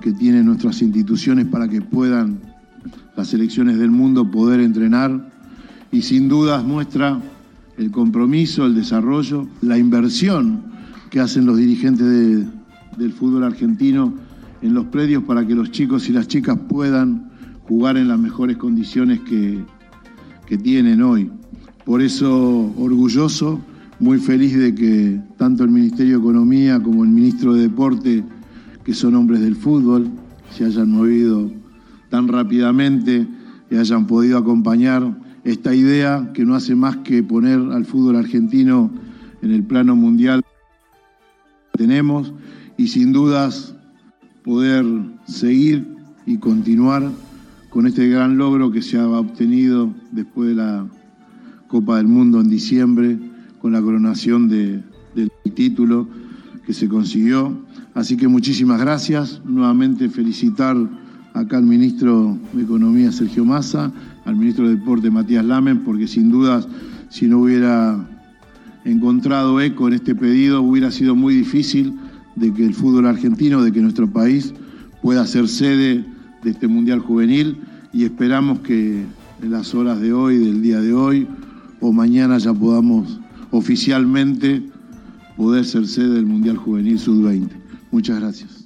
que 0.00 0.12
tienen 0.12 0.46
nuestras 0.46 0.82
instituciones 0.82 1.46
para 1.46 1.68
que 1.68 1.82
puedan 1.82 2.38
las 3.16 3.28
selecciones 3.28 3.78
del 3.78 3.90
mundo 3.90 4.30
poder 4.30 4.60
entrenar 4.60 5.30
y 5.90 6.02
sin 6.02 6.28
dudas 6.28 6.64
muestra 6.64 7.20
el 7.76 7.90
compromiso, 7.90 8.66
el 8.66 8.74
desarrollo, 8.74 9.48
la 9.62 9.78
inversión 9.78 10.62
que 11.10 11.20
hacen 11.20 11.46
los 11.46 11.56
dirigentes 11.56 12.06
del 12.96 13.12
fútbol 13.12 13.44
argentino 13.44 14.14
en 14.62 14.74
los 14.74 14.86
predios 14.86 15.24
para 15.24 15.46
que 15.46 15.54
los 15.54 15.70
chicos 15.70 16.08
y 16.08 16.12
las 16.12 16.28
chicas 16.28 16.58
puedan 16.68 17.30
jugar 17.64 17.96
en 17.96 18.08
las 18.08 18.18
mejores 18.18 18.56
condiciones 18.56 19.20
que, 19.20 19.64
que 20.46 20.56
tienen 20.56 21.02
hoy. 21.02 21.30
Por 21.86 22.02
eso 22.02 22.74
orgulloso 22.76 23.60
muy 24.00 24.18
feliz 24.18 24.58
de 24.58 24.74
que 24.74 25.20
tanto 25.36 25.62
el 25.62 25.70
Ministerio 25.70 26.14
de 26.14 26.20
Economía 26.20 26.82
como 26.82 27.04
el 27.04 27.10
Ministro 27.10 27.54
de 27.54 27.62
Deporte, 27.62 28.24
que 28.84 28.92
son 28.92 29.14
hombres 29.14 29.40
del 29.40 29.54
fútbol, 29.54 30.10
se 30.50 30.64
hayan 30.64 30.90
movido 30.90 31.48
tan 32.10 32.26
rápidamente 32.26 33.28
y 33.70 33.76
hayan 33.76 34.08
podido 34.08 34.36
acompañar 34.36 35.16
esta 35.44 35.76
idea 35.76 36.32
que 36.34 36.44
no 36.44 36.56
hace 36.56 36.74
más 36.74 36.96
que 36.98 37.22
poner 37.22 37.60
al 37.60 37.84
fútbol 37.84 38.16
argentino 38.16 38.90
en 39.40 39.52
el 39.52 39.62
plano 39.62 39.94
mundial 39.94 40.42
que 41.72 41.78
tenemos 41.78 42.32
y 42.76 42.88
sin 42.88 43.12
dudas 43.12 43.76
poder 44.42 44.84
seguir 45.28 45.86
y 46.26 46.38
continuar 46.38 47.12
con 47.70 47.86
este 47.86 48.08
gran 48.08 48.38
logro 48.38 48.72
que 48.72 48.82
se 48.82 48.98
ha 48.98 49.06
obtenido 49.06 49.94
después 50.10 50.48
de 50.48 50.56
la 50.56 50.86
Copa 51.68 51.96
del 51.96 52.06
Mundo 52.06 52.40
en 52.40 52.48
diciembre 52.48 53.18
con 53.60 53.72
la 53.72 53.82
coronación 53.82 54.48
del 54.48 54.82
título 55.54 56.08
que 56.64 56.72
se 56.72 56.88
consiguió. 56.88 57.56
Así 57.94 58.16
que 58.16 58.28
muchísimas 58.28 58.80
gracias. 58.80 59.40
Nuevamente 59.44 60.08
felicitar 60.08 60.76
acá 61.32 61.58
al 61.58 61.64
ministro 61.64 62.38
de 62.52 62.62
Economía 62.62 63.12
Sergio 63.12 63.44
Massa, 63.44 63.92
al 64.24 64.36
ministro 64.36 64.68
de 64.68 64.76
Deporte 64.76 65.10
Matías 65.10 65.44
Lamen, 65.44 65.80
porque 65.80 66.06
sin 66.06 66.30
dudas 66.30 66.66
si 67.08 67.26
no 67.26 67.40
hubiera 67.40 68.08
encontrado 68.84 69.60
eco 69.60 69.88
en 69.88 69.94
este 69.94 70.14
pedido 70.14 70.62
hubiera 70.62 70.90
sido 70.90 71.16
muy 71.16 71.34
difícil 71.34 71.94
de 72.36 72.52
que 72.52 72.64
el 72.64 72.74
fútbol 72.74 73.06
argentino, 73.06 73.62
de 73.62 73.72
que 73.72 73.80
nuestro 73.80 74.08
país 74.08 74.54
pueda 75.02 75.26
ser 75.26 75.48
sede 75.48 76.04
de 76.42 76.50
este 76.50 76.68
Mundial 76.68 77.00
Juvenil 77.00 77.58
y 77.92 78.04
esperamos 78.04 78.60
que 78.60 79.04
en 79.42 79.50
las 79.50 79.74
horas 79.74 80.00
de 80.00 80.12
hoy, 80.12 80.38
del 80.38 80.62
día 80.62 80.80
de 80.80 80.92
hoy 80.92 81.26
o 81.86 81.92
mañana 81.92 82.36
ya 82.38 82.52
podamos 82.52 83.20
oficialmente 83.52 84.60
poder 85.36 85.64
ser 85.64 85.86
sede 85.86 86.14
del 86.14 86.26
Mundial 86.26 86.56
Juvenil 86.56 86.98
Sub-20. 86.98 87.48
Muchas 87.92 88.20
gracias. 88.20 88.64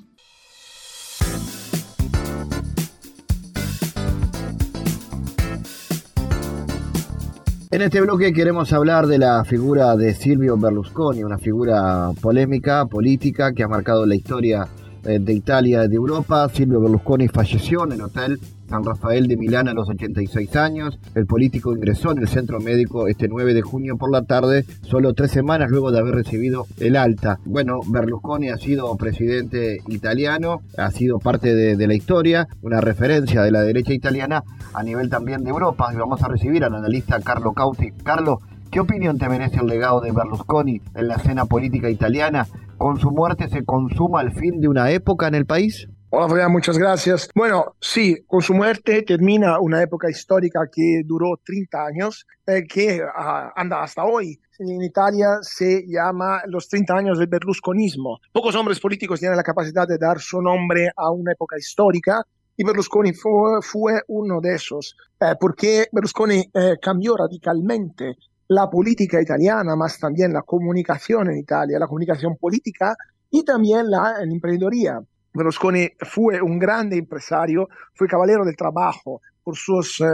En 7.71 7.83
este 7.83 8.00
bloque 8.00 8.33
queremos 8.33 8.73
hablar 8.73 9.07
de 9.07 9.19
la 9.19 9.45
figura 9.45 9.97
de 9.97 10.15
Silvio 10.15 10.57
Berlusconi, 10.57 11.23
una 11.23 11.39
figura 11.39 12.11
polémica, 12.23 12.87
política, 12.87 13.53
que 13.53 13.62
ha 13.62 13.69
marcado 13.69 14.07
la 14.07 14.15
historia 14.15 14.67
eh, 15.05 15.19
de 15.21 15.33
Italia 15.35 15.85
y 15.85 15.89
de 15.89 15.97
Europa. 15.97 16.49
Silvio 16.49 16.81
Berlusconi 16.81 17.29
falleció 17.29 17.85
en 17.85 17.93
el 17.93 18.00
hotel 18.00 18.41
San 18.71 18.85
Rafael 18.85 19.27
de 19.27 19.37
Milán 19.37 19.67
a 19.67 19.75
los 19.75 19.89
86 19.89 20.55
años. 20.55 21.00
El 21.17 21.27
político 21.27 21.75
ingresó 21.75 22.12
en 22.12 22.19
el 22.19 22.29
centro 22.29 22.61
médico 22.61 23.09
este 23.09 23.27
9 23.27 23.53
de 23.53 23.62
junio 23.62 23.97
por 23.99 24.12
la 24.12 24.23
tarde, 24.23 24.65
solo 24.83 25.12
tres 25.12 25.33
semanas 25.33 25.71
luego 25.71 25.91
de 25.91 25.99
haber 25.99 26.15
recibido 26.15 26.67
el 26.79 26.95
alta. 26.95 27.41
Bueno, 27.45 27.81
Berlusconi 27.89 28.50
ha 28.50 28.59
sido 28.59 28.97
presidente 28.97 29.79
italiano, 29.89 30.61
ha 30.79 30.93
sido 30.93 31.19
parte 31.19 31.53
de, 31.53 31.87
la 31.89 31.95
historia, 31.95 32.47
una 32.62 32.81
referencia 32.81 33.43
de 33.43 33.50
la 33.50 33.62
derecha 33.62 33.93
italiana 33.93 34.45
a 34.73 34.85
nivel 34.85 35.11
también 35.11 35.43
de 35.43 35.50
Europa. 35.50 35.91
Y 35.93 35.97
vamos 35.97 36.23
a 36.23 36.29
recibir 36.29 36.62
al 36.62 36.75
analista 36.75 37.19
Carlo 37.21 37.53
Cauti. 37.53 37.91
Carlo, 38.05 38.39
¿Qué 38.71 38.79
opinión 38.79 39.19
te 39.19 39.29
merece 39.29 39.57
el 39.57 39.67
legado 39.67 40.00
de 40.00 40.12
Berlusconi 40.12 40.81
en 40.95 41.09
la 41.09 41.17
escena 41.17 41.45
política 41.45 41.91
italiana? 41.91 42.47
¿Con 42.79 43.00
su 43.00 43.11
muerte 43.11 43.49
se 43.49 43.65
consuma 43.65 44.21
el 44.21 44.31
fin 44.31 44.61
de 44.61 44.69
una 44.69 44.93
época 44.93 45.27
en 45.27 45.35
el 45.35 45.45
país? 45.45 45.89
Hola 46.12 46.29
Fabián, 46.29 46.50
muchas 46.50 46.76
gracias. 46.76 47.31
Bueno, 47.37 47.76
sí, 47.81 48.25
con 48.26 48.43
su 48.43 48.52
muerte 48.52 49.02
termina 49.02 49.61
una 49.61 49.81
época 49.81 50.11
histórica 50.11 50.62
que 50.69 51.02
duró 51.05 51.38
30 51.45 51.87
años, 51.87 52.26
eh, 52.49 52.64
que 52.67 53.00
uh, 53.00 53.52
anda 53.55 53.81
hasta 53.81 54.05
hoy. 54.05 54.40
En 54.59 54.83
Italia 54.83 55.38
se 55.40 55.85
llama 55.87 56.43
los 56.47 56.69
30 56.69 56.95
años 56.97 57.19
del 57.21 57.29
berlusconismo. 57.29 58.19
Pocos 58.33 58.57
hombres 58.57 58.81
políticos 58.81 59.21
tienen 59.21 59.37
la 59.37 59.45
capacidad 59.45 59.87
de 59.87 59.99
dar 59.99 60.19
su 60.19 60.43
nombre 60.43 60.90
a 60.97 61.12
una 61.12 61.31
época 61.31 61.57
histórica 61.57 62.25
y 62.57 62.64
Berlusconi 62.64 63.12
fue, 63.12 63.62
fue 63.62 64.02
uno 64.09 64.40
de 64.40 64.57
esos, 64.57 64.97
eh, 65.21 65.35
porque 65.38 65.87
Berlusconi 65.93 66.40
eh, 66.52 66.75
cambió 66.83 67.17
radicalmente 67.17 68.17
la 68.49 68.69
política 68.69 69.23
italiana, 69.23 69.76
más 69.76 69.97
también 70.00 70.33
la 70.33 70.43
comunicación 70.43 71.31
en 71.31 71.38
Italia, 71.38 71.79
la 71.79 71.87
comunicación 71.87 72.37
política 72.37 72.97
y 73.31 73.45
también 73.45 73.88
la, 73.88 74.14
la 74.19 74.33
emprendedoría. 74.33 75.00
Berlusconi 75.32 75.88
fue 76.00 76.40
un 76.40 76.58
grande 76.58 76.96
empresario, 76.99 77.68
fue 77.94 78.08
caballero 78.08 78.44
del 78.44 78.56
trabajo 78.56 79.20
por 79.42 79.56
sus 79.56 80.00
eh, 80.00 80.04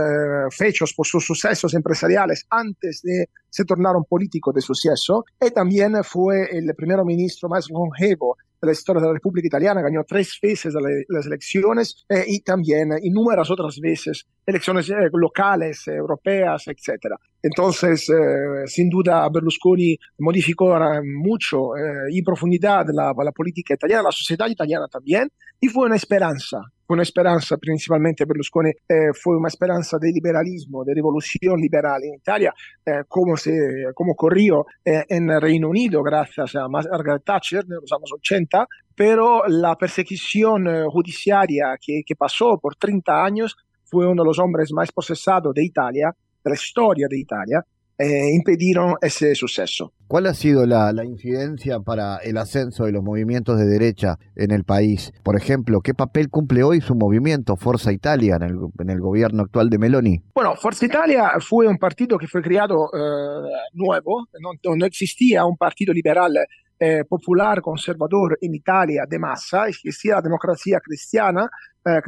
fechos, 0.50 0.94
por 0.94 1.06
sus 1.06 1.24
sucesos 1.24 1.74
empresariales 1.74 2.46
antes 2.50 3.02
de 3.02 3.28
se 3.48 3.64
tornar 3.64 3.96
un 3.96 4.04
político 4.04 4.52
de 4.52 4.60
suceso. 4.60 5.24
Y 5.40 5.50
también 5.50 5.94
fue 6.04 6.48
el 6.56 6.74
primer 6.76 7.04
ministro 7.04 7.48
más 7.48 7.68
longevo 7.70 8.36
de 8.60 8.66
la 8.66 8.72
historia 8.72 9.00
de 9.00 9.08
la 9.08 9.14
República 9.14 9.46
Italiana, 9.46 9.82
ganó 9.82 10.04
tres 10.04 10.38
veces 10.40 10.74
las 11.08 11.26
elecciones 11.26 12.04
eh, 12.08 12.24
y 12.26 12.40
también 12.40 12.90
innumeradas 13.02 13.50
otras 13.50 13.78
veces 13.80 14.26
elecciones 14.46 14.88
eh, 14.90 14.94
locales, 15.12 15.86
europeas, 15.88 16.64
etc. 16.68 17.14
Entonces, 17.42 18.08
eh, 18.08 18.66
sin 18.66 18.88
duda, 18.88 19.28
Berlusconi 19.28 19.96
modificó 20.18 20.78
mucho 21.04 21.76
eh, 21.76 22.10
y 22.10 22.22
profundidad 22.22 22.86
la, 22.92 23.12
la 23.16 23.32
política 23.32 23.74
italiana, 23.74 24.04
la 24.04 24.12
sociedad 24.12 24.48
italiana 24.48 24.86
también, 24.88 25.30
y 25.60 25.68
fue 25.68 25.86
una 25.86 25.96
esperanza 25.96 26.60
una 26.88 27.02
esperanza 27.02 27.56
principalmente 27.56 28.24
Berlusconi, 28.24 28.70
eh, 28.70 29.12
fue 29.12 29.36
una 29.36 29.48
esperanza 29.48 29.98
de 29.98 30.12
liberalismo, 30.12 30.84
de 30.84 30.94
revolución 30.94 31.60
liberal 31.60 32.02
en 32.04 32.14
Italia, 32.14 32.54
eh, 32.84 33.02
como, 33.08 33.36
se, 33.36 33.52
como 33.94 34.12
ocurrió 34.12 34.66
eh, 34.84 35.04
en 35.08 35.30
el 35.30 35.40
Reino 35.40 35.68
Unido 35.68 36.02
gracias 36.02 36.54
a 36.54 36.68
Margaret 36.68 37.24
Thatcher 37.24 37.64
en 37.64 37.80
los 37.80 37.92
años 37.92 38.12
80, 38.12 38.66
pero 38.94 39.46
la 39.48 39.76
persecución 39.76 40.68
eh, 40.68 40.84
judiciaria 40.88 41.76
que, 41.80 42.02
que 42.06 42.14
pasó 42.14 42.58
por 42.58 42.76
30 42.76 43.24
años 43.24 43.56
fue 43.84 44.06
uno 44.06 44.22
de 44.22 44.28
los 44.28 44.38
hombres 44.38 44.72
más 44.72 44.90
procesados 44.92 45.54
de 45.54 45.64
Italia, 45.64 46.14
de 46.44 46.50
la 46.50 46.54
historia 46.54 47.06
de 47.08 47.18
Italia, 47.18 47.64
eh, 47.98 48.30
impidieron 48.34 48.94
ese 49.00 49.34
suceso. 49.34 49.92
¿Cuál 50.06 50.26
ha 50.26 50.34
sido 50.34 50.66
la, 50.66 50.92
la, 50.92 51.04
incidencia 51.04 51.80
para 51.80 52.18
el 52.18 52.36
ascenso 52.36 52.84
de 52.84 52.92
los 52.92 53.02
movimientos 53.02 53.58
de 53.58 53.66
derecha 53.66 54.18
en 54.36 54.50
el 54.50 54.64
país? 54.64 55.12
Por 55.22 55.36
ejemplo, 55.36 55.80
¿qué 55.80 55.94
papel 55.94 56.28
cumple 56.28 56.62
hoy 56.62 56.80
su 56.80 56.94
movimiento 56.94 57.56
Forza 57.56 57.92
Italia 57.92 58.36
en 58.36 58.42
el, 58.42 58.56
en 58.78 58.90
el 58.90 59.00
gobierno 59.00 59.42
actual 59.42 59.70
de 59.70 59.78
Meloni? 59.78 60.22
Bueno, 60.34 60.54
Forza 60.56 60.86
Italia 60.86 61.32
fue 61.40 61.66
un 61.66 61.78
partido 61.78 62.18
que 62.18 62.28
fue 62.28 62.42
creado 62.42 62.90
eh, 62.94 63.48
nuevo, 63.72 64.26
no, 64.40 64.76
no, 64.76 64.86
existía 64.86 65.44
un 65.44 65.56
partido 65.56 65.92
liberal 65.92 66.36
eh, 66.78 67.04
popular 67.08 67.62
conservador 67.62 68.38
en 68.40 68.54
Italia 68.54 69.04
de 69.08 69.18
masa, 69.18 69.66
existía 69.68 70.16
la 70.16 70.22
democracia 70.22 70.78
cristiana, 70.80 71.48
eh, 71.86 72.02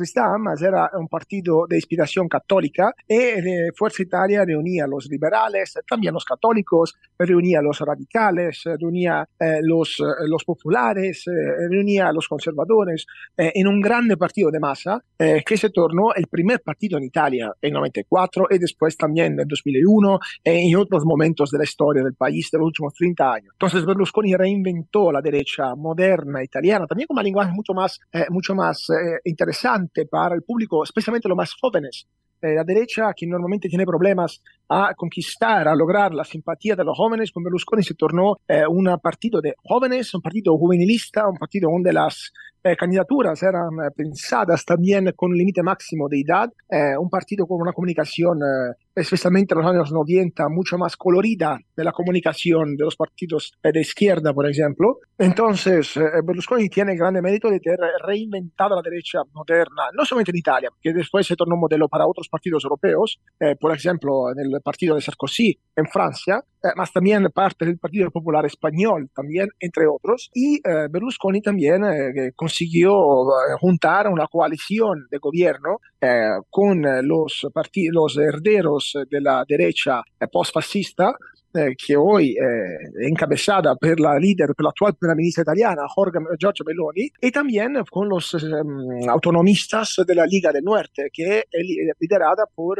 era 0.60 0.90
un 0.98 1.06
partido 1.06 1.66
de 1.68 1.76
inspiración 1.76 2.28
católica 2.28 2.92
y 3.06 3.14
eh, 3.14 3.70
Fuerza 3.76 4.02
Italia 4.02 4.44
reunía 4.44 4.84
a 4.84 4.88
los 4.88 5.06
liberales, 5.08 5.78
también 5.88 6.14
los 6.14 6.24
católicos, 6.24 6.96
reunía 7.16 7.60
a 7.60 7.62
los 7.62 7.78
radicales, 7.80 8.62
reunía 8.64 9.28
eh, 9.38 9.60
los, 9.62 10.02
los 10.26 10.44
populares, 10.44 11.24
reunía 11.70 12.08
a 12.08 12.12
los 12.12 12.26
conservadores 12.26 13.06
en 13.36 13.66
un 13.66 13.80
grande 13.80 14.16
partido 14.16 14.50
de 14.50 14.58
masa 14.58 15.02
que 15.18 15.56
se 15.56 15.70
tornó 15.70 16.14
el 16.14 16.26
primer 16.26 16.60
partido 16.62 16.98
en 16.98 17.04
Italia 17.04 17.52
en 17.60 17.72
94 17.74 18.48
y 18.50 18.58
después 18.58 18.96
también 18.96 19.38
en 19.38 19.46
2001 19.46 20.18
y 20.44 20.72
en 20.72 20.76
otros 20.76 21.04
momentos 21.04 21.50
de 21.50 21.58
la 21.58 21.64
historia 21.64 22.02
del 22.02 22.14
país 22.14 22.48
de 22.50 22.58
los 22.58 22.66
últimos 22.66 22.94
30 22.94 23.32
años. 23.32 23.50
Entonces 23.52 23.84
Berlusconi 23.84 24.34
reinventó 24.34 25.12
la 25.12 25.20
derecha 25.20 25.74
moderna 25.74 26.42
italiana, 26.42 26.86
también 26.86 27.06
con 27.06 27.18
un 27.18 27.24
lenguaje 27.24 27.52
mucho 27.52 27.74
más, 27.74 28.00
mucho 28.30 28.54
más 28.54 28.88
interesante 29.24 29.67
para 30.10 30.34
el 30.34 30.42
público, 30.42 30.84
especialmente 30.84 31.28
los 31.28 31.36
más 31.36 31.54
jóvenes. 31.60 32.06
La 32.40 32.62
derecha, 32.62 33.12
que 33.16 33.26
normalmente 33.26 33.68
tiene 33.68 33.84
problemas 33.84 34.40
a 34.68 34.94
conquistar, 34.94 35.66
a 35.66 35.74
lograr 35.74 36.14
la 36.14 36.22
simpatía 36.22 36.76
de 36.76 36.84
los 36.84 36.96
jóvenes, 36.96 37.32
con 37.32 37.42
Berlusconi 37.42 37.82
se 37.82 37.94
tornó 37.94 38.36
eh, 38.46 38.62
un 38.68 38.96
partido 39.02 39.40
de 39.40 39.54
jóvenes, 39.64 40.14
un 40.14 40.22
partido 40.22 40.56
juvenilista, 40.56 41.26
un 41.28 41.36
partido 41.36 41.68
donde 41.68 41.92
las 41.92 42.32
eh, 42.68 42.76
candidaturas 42.76 43.42
eran 43.42 43.70
eh, 43.84 43.90
pensadas 43.94 44.64
también 44.64 45.12
con 45.16 45.32
límite 45.32 45.62
máximo 45.62 46.08
de 46.08 46.20
edad, 46.20 46.50
eh, 46.68 46.96
un 46.98 47.08
partido 47.08 47.46
con 47.46 47.60
una 47.60 47.72
comunicación, 47.72 48.38
eh, 48.38 48.74
especialmente 48.94 49.54
en 49.54 49.60
los 49.60 49.70
años 49.70 49.92
90, 49.92 50.48
mucho 50.48 50.76
más 50.76 50.96
colorida 50.96 51.58
de 51.76 51.84
la 51.84 51.92
comunicación 51.92 52.76
de 52.76 52.84
los 52.84 52.96
partidos 52.96 53.52
de 53.62 53.80
izquierda, 53.80 54.34
por 54.34 54.48
ejemplo. 54.48 54.98
Entonces, 55.16 55.94
Berlusconi 56.24 56.68
tiene 56.68 56.92
el 56.92 56.98
grande 56.98 57.22
mérito 57.22 57.48
de 57.48 57.60
tener 57.60 57.78
reinventado 58.04 58.74
la 58.74 58.82
derecha 58.82 59.20
moderna, 59.32 59.84
no 59.94 60.04
solamente 60.04 60.32
en 60.32 60.38
Italia, 60.38 60.70
que 60.82 60.92
después 60.92 61.26
se 61.26 61.36
tornó 61.36 61.54
un 61.54 61.60
modelo 61.60 61.88
para 61.88 62.06
otros 62.06 62.28
partidos 62.28 62.64
europeos, 62.64 63.20
por 63.60 63.74
ejemplo, 63.74 64.32
en 64.32 64.40
el 64.40 64.60
partido 64.62 64.96
de 64.96 65.00
Sarkozy 65.00 65.58
en 65.76 65.86
Francia, 65.86 66.42
eh, 66.62 66.68
más 66.74 66.92
también 66.92 67.24
parte 67.32 67.64
del 67.64 67.78
Partido 67.78 68.10
Popular 68.10 68.44
Español, 68.44 69.08
también, 69.14 69.48
entre 69.60 69.86
otros. 69.86 70.30
Y 70.34 70.56
eh, 70.56 70.88
Berlusconi 70.90 71.40
también 71.40 71.84
eh, 71.84 72.32
consiguió 72.58 73.26
juntar 73.60 74.08
una 74.08 74.26
coalición 74.26 75.06
de 75.10 75.18
gobierno 75.18 75.80
con 76.50 76.82
los, 77.06 77.46
los 77.92 78.16
herederos 78.16 78.98
de 79.08 79.20
la 79.20 79.44
derecha 79.46 80.02
postfascista 80.32 81.14
eh, 81.54 81.74
que 81.76 81.96
hoy 81.96 82.32
eh, 82.32 82.90
es 83.00 83.08
encabezada 83.08 83.74
por 83.74 83.98
la 83.98 84.18
líder, 84.18 84.54
por 84.54 84.64
la 84.64 84.68
actual 84.68 84.94
primera 84.94 85.16
ministra 85.16 85.42
italiana, 85.42 85.82
Jorge, 85.88 86.18
Giorgia 86.38 86.62
Meloni, 86.66 87.10
y 87.22 87.30
también 87.30 87.82
con 87.90 88.06
los 88.06 88.34
um, 88.34 89.08
autonomistas 89.08 89.96
de 90.06 90.14
la 90.14 90.26
Liga 90.26 90.52
del 90.52 90.62
Norte, 90.62 91.08
que 91.10 91.44
es 91.50 91.94
liderada 91.98 92.44
por 92.54 92.78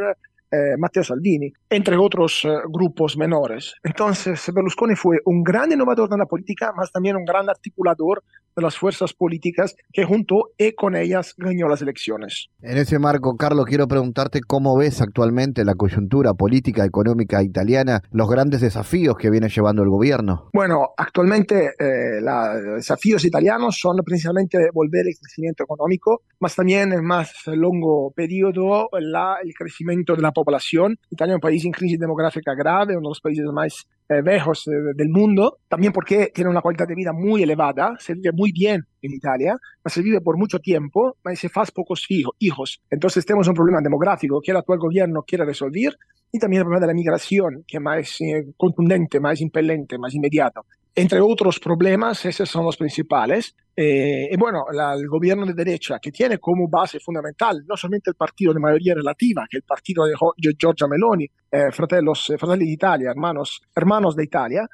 eh, 0.51 0.77
Matteo 0.77 1.03
Salvini, 1.03 1.51
entre 1.69 1.97
otros 1.97 2.41
eh, 2.43 2.49
grupos 2.69 3.17
menores. 3.17 3.73
Entonces, 3.83 4.51
Berlusconi 4.53 4.95
fue 4.95 5.17
un 5.25 5.43
gran 5.43 5.71
innovador 5.71 6.09
de 6.09 6.17
la 6.17 6.25
política, 6.25 6.71
más 6.75 6.91
también 6.91 7.15
un 7.15 7.25
gran 7.25 7.49
articulador 7.49 8.23
de 8.55 8.61
las 8.61 8.77
fuerzas 8.77 9.13
políticas 9.13 9.75
que 9.93 10.03
junto 10.03 10.51
y 10.57 10.73
con 10.73 10.95
ellas 10.95 11.33
ganó 11.37 11.67
las 11.67 11.81
elecciones. 11.81 12.49
En 12.61 12.77
ese 12.77 12.99
marco, 12.99 13.35
Carlos, 13.37 13.65
quiero 13.65 13.87
preguntarte 13.87 14.41
cómo 14.41 14.77
ves 14.77 15.01
actualmente 15.01 15.63
la 15.63 15.75
coyuntura 15.75 16.33
política 16.33 16.83
económica 16.85 17.41
italiana, 17.43 18.01
los 18.11 18.29
grandes 18.29 18.61
desafíos 18.61 19.15
que 19.17 19.29
viene 19.29 19.49
llevando 19.49 19.83
el 19.83 19.89
gobierno. 19.89 20.49
Bueno, 20.53 20.89
actualmente 20.97 21.71
eh, 21.79 22.21
los 22.21 22.75
desafíos 22.77 23.23
italianos 23.23 23.77
son 23.79 23.97
principalmente 24.03 24.57
volver 24.73 25.07
el 25.07 25.15
crecimiento 25.19 25.63
económico, 25.63 26.23
más 26.39 26.55
también 26.55 26.91
en 26.93 27.05
más 27.05 27.31
largo 27.45 28.11
periodo 28.15 28.89
la, 28.99 29.37
el 29.43 29.53
crecimiento 29.53 30.15
de 30.15 30.21
la 30.21 30.31
población. 30.43 30.97
Italia 31.09 31.33
es 31.33 31.35
un 31.35 31.41
país 31.41 31.65
en 31.65 31.71
crisis 31.71 31.99
demográfica 31.99 32.53
grave, 32.53 32.97
uno 32.97 33.09
de 33.09 33.11
los 33.11 33.21
países 33.21 33.45
más 33.53 33.87
eh, 34.09 34.21
viejos 34.21 34.67
eh, 34.67 34.71
del 34.95 35.09
mundo, 35.09 35.59
también 35.67 35.93
porque 35.93 36.31
tiene 36.33 36.49
una 36.49 36.61
calidad 36.61 36.87
de 36.87 36.95
vida 36.95 37.11
muy 37.13 37.43
elevada, 37.43 37.95
se 37.99 38.13
vive 38.13 38.31
muy 38.33 38.51
bien 38.51 38.83
en 39.01 39.13
Italia, 39.13 39.55
pero 39.81 39.93
se 39.93 40.01
vive 40.01 40.21
por 40.21 40.37
mucho 40.37 40.59
tiempo, 40.59 41.15
pero 41.21 41.35
se 41.35 41.49
hace 41.53 41.71
pocos 41.71 42.05
hijos. 42.39 42.81
Entonces 42.89 43.25
tenemos 43.25 43.47
un 43.47 43.53
problema 43.53 43.81
demográfico 43.81 44.41
que 44.41 44.51
el 44.51 44.57
actual 44.57 44.79
gobierno 44.79 45.23
quiere 45.25 45.45
resolver 45.45 45.95
y 46.31 46.39
también 46.39 46.61
el 46.61 46.65
problema 46.65 46.81
de 46.81 46.87
la 46.87 46.93
migración, 46.93 47.63
que 47.67 47.77
es 47.77 47.83
más 47.83 48.21
eh, 48.21 48.45
contundente, 48.55 49.19
más 49.19 49.41
impelente, 49.41 49.97
más 49.97 50.13
inmediato. 50.13 50.65
Entre 50.95 51.21
otros 51.21 51.59
problemas, 51.59 52.25
esos 52.25 52.49
son 52.49 52.65
los 52.65 52.75
principales. 52.77 53.55
Eh, 53.75 54.27
y 54.31 54.37
bueno, 54.37 54.65
el 54.71 55.07
gobierno 55.07 55.45
de 55.45 55.53
derecha, 55.53 55.99
que 55.99 56.11
tiene 56.11 56.37
como 56.37 56.67
base 56.67 56.99
fundamental 56.99 57.63
no 57.65 57.77
solamente 57.77 58.09
el 58.09 58.15
partido 58.15 58.53
de 58.53 58.59
mayoría 58.59 58.95
relativa, 58.95 59.45
que 59.49 59.57
el 59.57 59.63
partido 59.63 60.05
de 60.05 60.13
Giorgia 60.57 60.87
Meloni, 60.87 61.25
eh, 61.51 61.71
Fratellos, 61.71 62.33
Fratelli 62.37 62.65
d'Italia, 62.65 63.11
hermanos, 63.11 63.61
hermanos 63.73 64.15
de 64.15 64.23
Italia, 64.25 64.67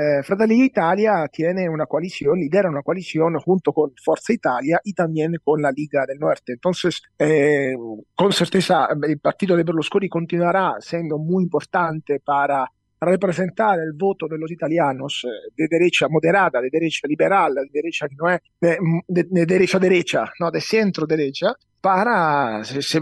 eh, 0.00 0.22
Fratelli 0.22 0.54
d'Italia 0.60 1.26
tiene 1.26 1.68
una 1.68 1.86
coalición, 1.86 2.38
lidera 2.38 2.68
una 2.68 2.82
coalición 2.82 3.36
junto 3.40 3.72
con 3.72 3.90
Forza 4.00 4.32
Italia 4.32 4.80
y 4.84 4.92
también 4.92 5.34
con 5.42 5.60
la 5.60 5.72
Liga 5.72 6.06
del 6.06 6.20
Norte. 6.20 6.52
Entonces, 6.52 7.02
eh, 7.18 7.74
con 8.14 8.32
certeza 8.32 8.86
el 9.02 9.18
partido 9.18 9.56
de 9.56 9.64
Berlusconi 9.64 10.08
continuará 10.08 10.76
siendo 10.78 11.18
muy 11.18 11.42
importante 11.42 12.20
para 12.20 12.70
representar 13.00 13.78
el 13.78 13.92
voto 13.94 14.26
de 14.28 14.38
los 14.38 14.50
italianos 14.50 15.24
eh, 15.24 15.52
de 15.56 15.68
derecha 15.68 16.08
moderada, 16.08 16.60
de 16.60 16.70
derecha 16.70 17.06
liberal, 17.06 17.54
de 17.54 17.68
derecha 17.72 18.08
que 18.08 18.16
no 18.16 18.30
es 18.30 18.40
de, 18.60 18.78
de, 19.06 19.24
de 19.30 19.46
derecha 19.46 19.78
derecha, 19.78 20.24
no, 20.40 20.50
de 20.50 20.60
centro 20.60 21.06
derecha, 21.06 21.54
para 21.80 22.64
se, 22.64 22.82
se, 22.82 22.98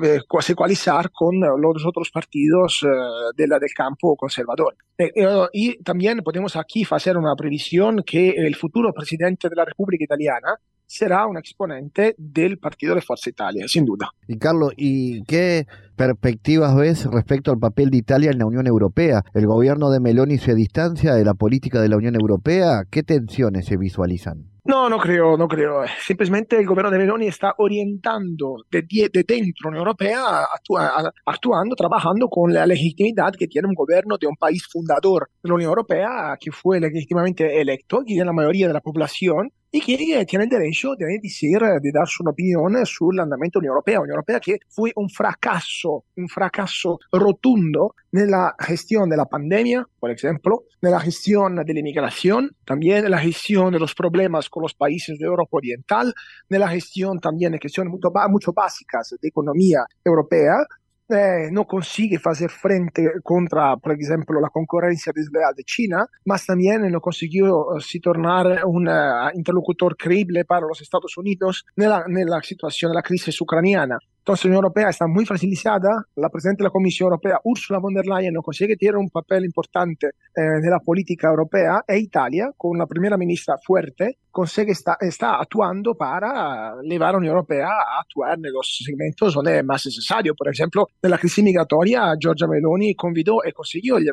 ecualizar 0.48 1.10
con 1.10 1.40
los 1.40 1.86
otros 1.86 2.10
partidos 2.10 2.84
eh, 2.84 3.46
la, 3.46 3.58
del 3.58 3.72
campo 3.74 4.16
conservador. 4.16 4.76
Eh, 4.98 5.10
eh, 5.14 5.46
y 5.52 5.82
también 5.82 6.18
podemos 6.18 6.56
aquí 6.56 6.86
hacer 6.90 7.16
una 7.16 7.34
previsión 7.34 8.02
que 8.04 8.30
el 8.30 8.54
futuro 8.54 8.92
presidente 8.92 9.48
de 9.48 9.56
la 9.56 9.64
República 9.64 10.04
Italiana 10.04 10.58
será 10.86 11.26
un 11.26 11.36
exponente 11.36 12.14
del 12.18 12.58
partido 12.58 12.94
de 12.94 13.00
Forza 13.00 13.30
Italia, 13.30 13.66
sin 13.68 13.84
duda. 13.84 14.10
Y 14.26 14.38
Carlos, 14.38 14.72
¿y 14.76 15.22
qué 15.24 15.66
perspectivas 15.96 16.74
ves 16.76 17.06
respecto 17.06 17.50
al 17.50 17.58
papel 17.58 17.90
de 17.90 17.98
Italia 17.98 18.30
en 18.30 18.38
la 18.38 18.46
Unión 18.46 18.66
Europea? 18.66 19.22
¿El 19.34 19.46
gobierno 19.46 19.90
de 19.90 20.00
Meloni 20.00 20.38
se 20.38 20.54
distancia 20.54 21.14
de 21.14 21.24
la 21.24 21.34
política 21.34 21.80
de 21.80 21.88
la 21.88 21.96
Unión 21.96 22.14
Europea? 22.14 22.84
¿Qué 22.90 23.02
tensiones 23.02 23.66
se 23.66 23.76
visualizan? 23.76 24.56
No, 24.66 24.88
no 24.88 24.98
creo, 24.98 25.36
no 25.36 25.46
creo. 25.46 25.84
Simplemente 26.04 26.56
el 26.58 26.66
gobierno 26.66 26.90
de 26.90 26.98
Meloni 26.98 27.28
está 27.28 27.54
orientando 27.58 28.56
de, 28.68 28.82
de 28.82 29.22
dentro 29.22 29.64
la 29.64 29.68
Unión 29.68 29.82
Europea, 29.82 30.42
actua, 30.52 31.12
actuando, 31.24 31.76
trabajando 31.76 32.28
con 32.28 32.52
la 32.52 32.66
legitimidad 32.66 33.32
que 33.38 33.46
tiene 33.46 33.68
un 33.68 33.74
gobierno 33.74 34.18
de 34.18 34.26
un 34.26 34.34
país 34.34 34.66
fundador 34.66 35.30
de 35.40 35.48
la 35.48 35.54
Unión 35.54 35.68
Europea, 35.68 36.36
que 36.40 36.50
fue 36.50 36.80
legítimamente 36.80 37.60
electo, 37.60 37.98
que 37.98 38.14
tiene 38.14 38.24
la 38.24 38.32
mayoría 38.32 38.66
de 38.66 38.74
la 38.74 38.80
población 38.80 39.52
que 39.80 40.24
tiene 40.26 40.44
el 40.44 40.50
derecho 40.50 40.94
de 40.96 41.18
decir, 41.22 41.58
de 41.58 41.92
dar 41.92 42.06
su 42.06 42.22
opinión 42.24 42.74
sobre 42.86 43.16
el 43.16 43.20
andamento 43.20 43.58
de 43.58 43.66
la 43.66 43.72
Unión 43.72 43.76
Europea. 43.76 44.00
Unión 44.00 44.14
Europea 44.14 44.40
que 44.40 44.58
fue 44.68 44.92
un 44.96 45.08
fracaso, 45.08 46.04
un 46.16 46.28
fracaso 46.28 46.98
rotundo 47.12 47.94
nella 48.12 48.54
gestión 48.58 49.08
de 49.08 49.16
la 49.16 49.26
pandemia, 49.26 49.84
por 49.98 50.10
ejemplo, 50.10 50.64
nella 50.80 51.00
gestión 51.00 51.56
de 51.56 51.72
la 51.74 51.80
inmigración, 51.80 52.56
también 52.64 53.04
en 53.04 53.10
la 53.10 53.18
gestión 53.18 53.72
de 53.72 53.78
los 53.78 53.94
problemas 53.94 54.48
con 54.48 54.62
los 54.62 54.74
países 54.74 55.18
de 55.18 55.26
Europa 55.26 55.56
Oriental, 55.56 56.14
nella 56.48 56.68
gestión 56.68 57.20
también 57.20 57.52
de 57.52 57.60
cuestiones 57.60 57.90
mucho, 57.90 58.10
mucho 58.28 58.52
básicas 58.52 59.14
de 59.20 59.28
economía 59.28 59.84
europea, 60.04 60.64
eh, 61.08 61.48
no 61.50 61.64
consigue 61.64 62.18
hacer 62.24 62.50
frente 62.50 63.08
contra, 63.22 63.76
por 63.76 63.92
ejemplo, 63.92 64.40
la 64.40 64.50
concurrencia 64.50 65.12
desleal 65.14 65.54
de 65.54 65.64
China, 65.64 66.06
mas 66.24 66.44
también 66.44 66.90
no 66.90 67.00
consiguió 67.00 67.66
si 67.80 68.00
tornar 68.00 68.64
un 68.64 68.88
uh, 68.88 69.30
interlocutor 69.34 69.96
creíble 69.96 70.44
para 70.44 70.66
los 70.66 70.80
Estados 70.80 71.16
Unidos 71.16 71.64
nella, 71.76 72.04
nella 72.08 72.40
situazione 72.42 72.92
della 72.92 73.02
crisi 73.02 73.30
ucraniana. 73.40 73.98
Entonces 74.26 74.46
la 74.46 74.48
Unión 74.48 74.64
Europea 74.64 74.88
está 74.88 75.06
muy 75.06 75.24
fragilizada. 75.24 76.04
La 76.16 76.28
presidenta 76.28 76.62
de 76.62 76.64
la 76.64 76.70
Comisión 76.70 77.06
Europea, 77.06 77.38
Ursula 77.44 77.78
von 77.78 77.94
der 77.94 78.06
Leyen, 78.06 78.34
no 78.34 78.42
consigue 78.42 78.76
tener 78.76 78.96
un 78.96 79.08
papel 79.08 79.44
importante 79.44 80.14
eh, 80.34 80.60
nella 80.60 80.80
politica 80.80 81.28
europea 81.28 81.84
e 81.86 81.98
Italia, 81.98 82.52
con 82.56 82.72
una 82.72 82.86
primera 82.86 83.16
ministra 83.16 83.56
fuerte, 83.56 84.18
consigue 84.36 84.72
está, 84.72 84.98
está 85.00 85.40
actuando 85.40 85.94
para 85.94 86.74
llevar 86.82 87.08
a 87.08 87.12
la 87.12 87.18
Unión 87.18 87.34
Europea 87.36 87.68
a 87.68 88.00
actuar 88.02 88.36
en 88.36 88.52
los 88.52 88.82
segmentos 88.84 89.32
donde 89.32 89.60
es 89.60 89.64
más 89.64 89.86
necesario. 89.86 90.34
Por 90.34 90.52
ejemplo, 90.52 90.86
en 91.00 91.10
la 91.10 91.18
migratoria, 91.42 92.12
Giorgia 92.20 92.46
Meloni 92.46 92.94
convidó 92.94 93.38
y 93.48 93.52
consiguió 93.52 93.96
eh, 93.98 94.04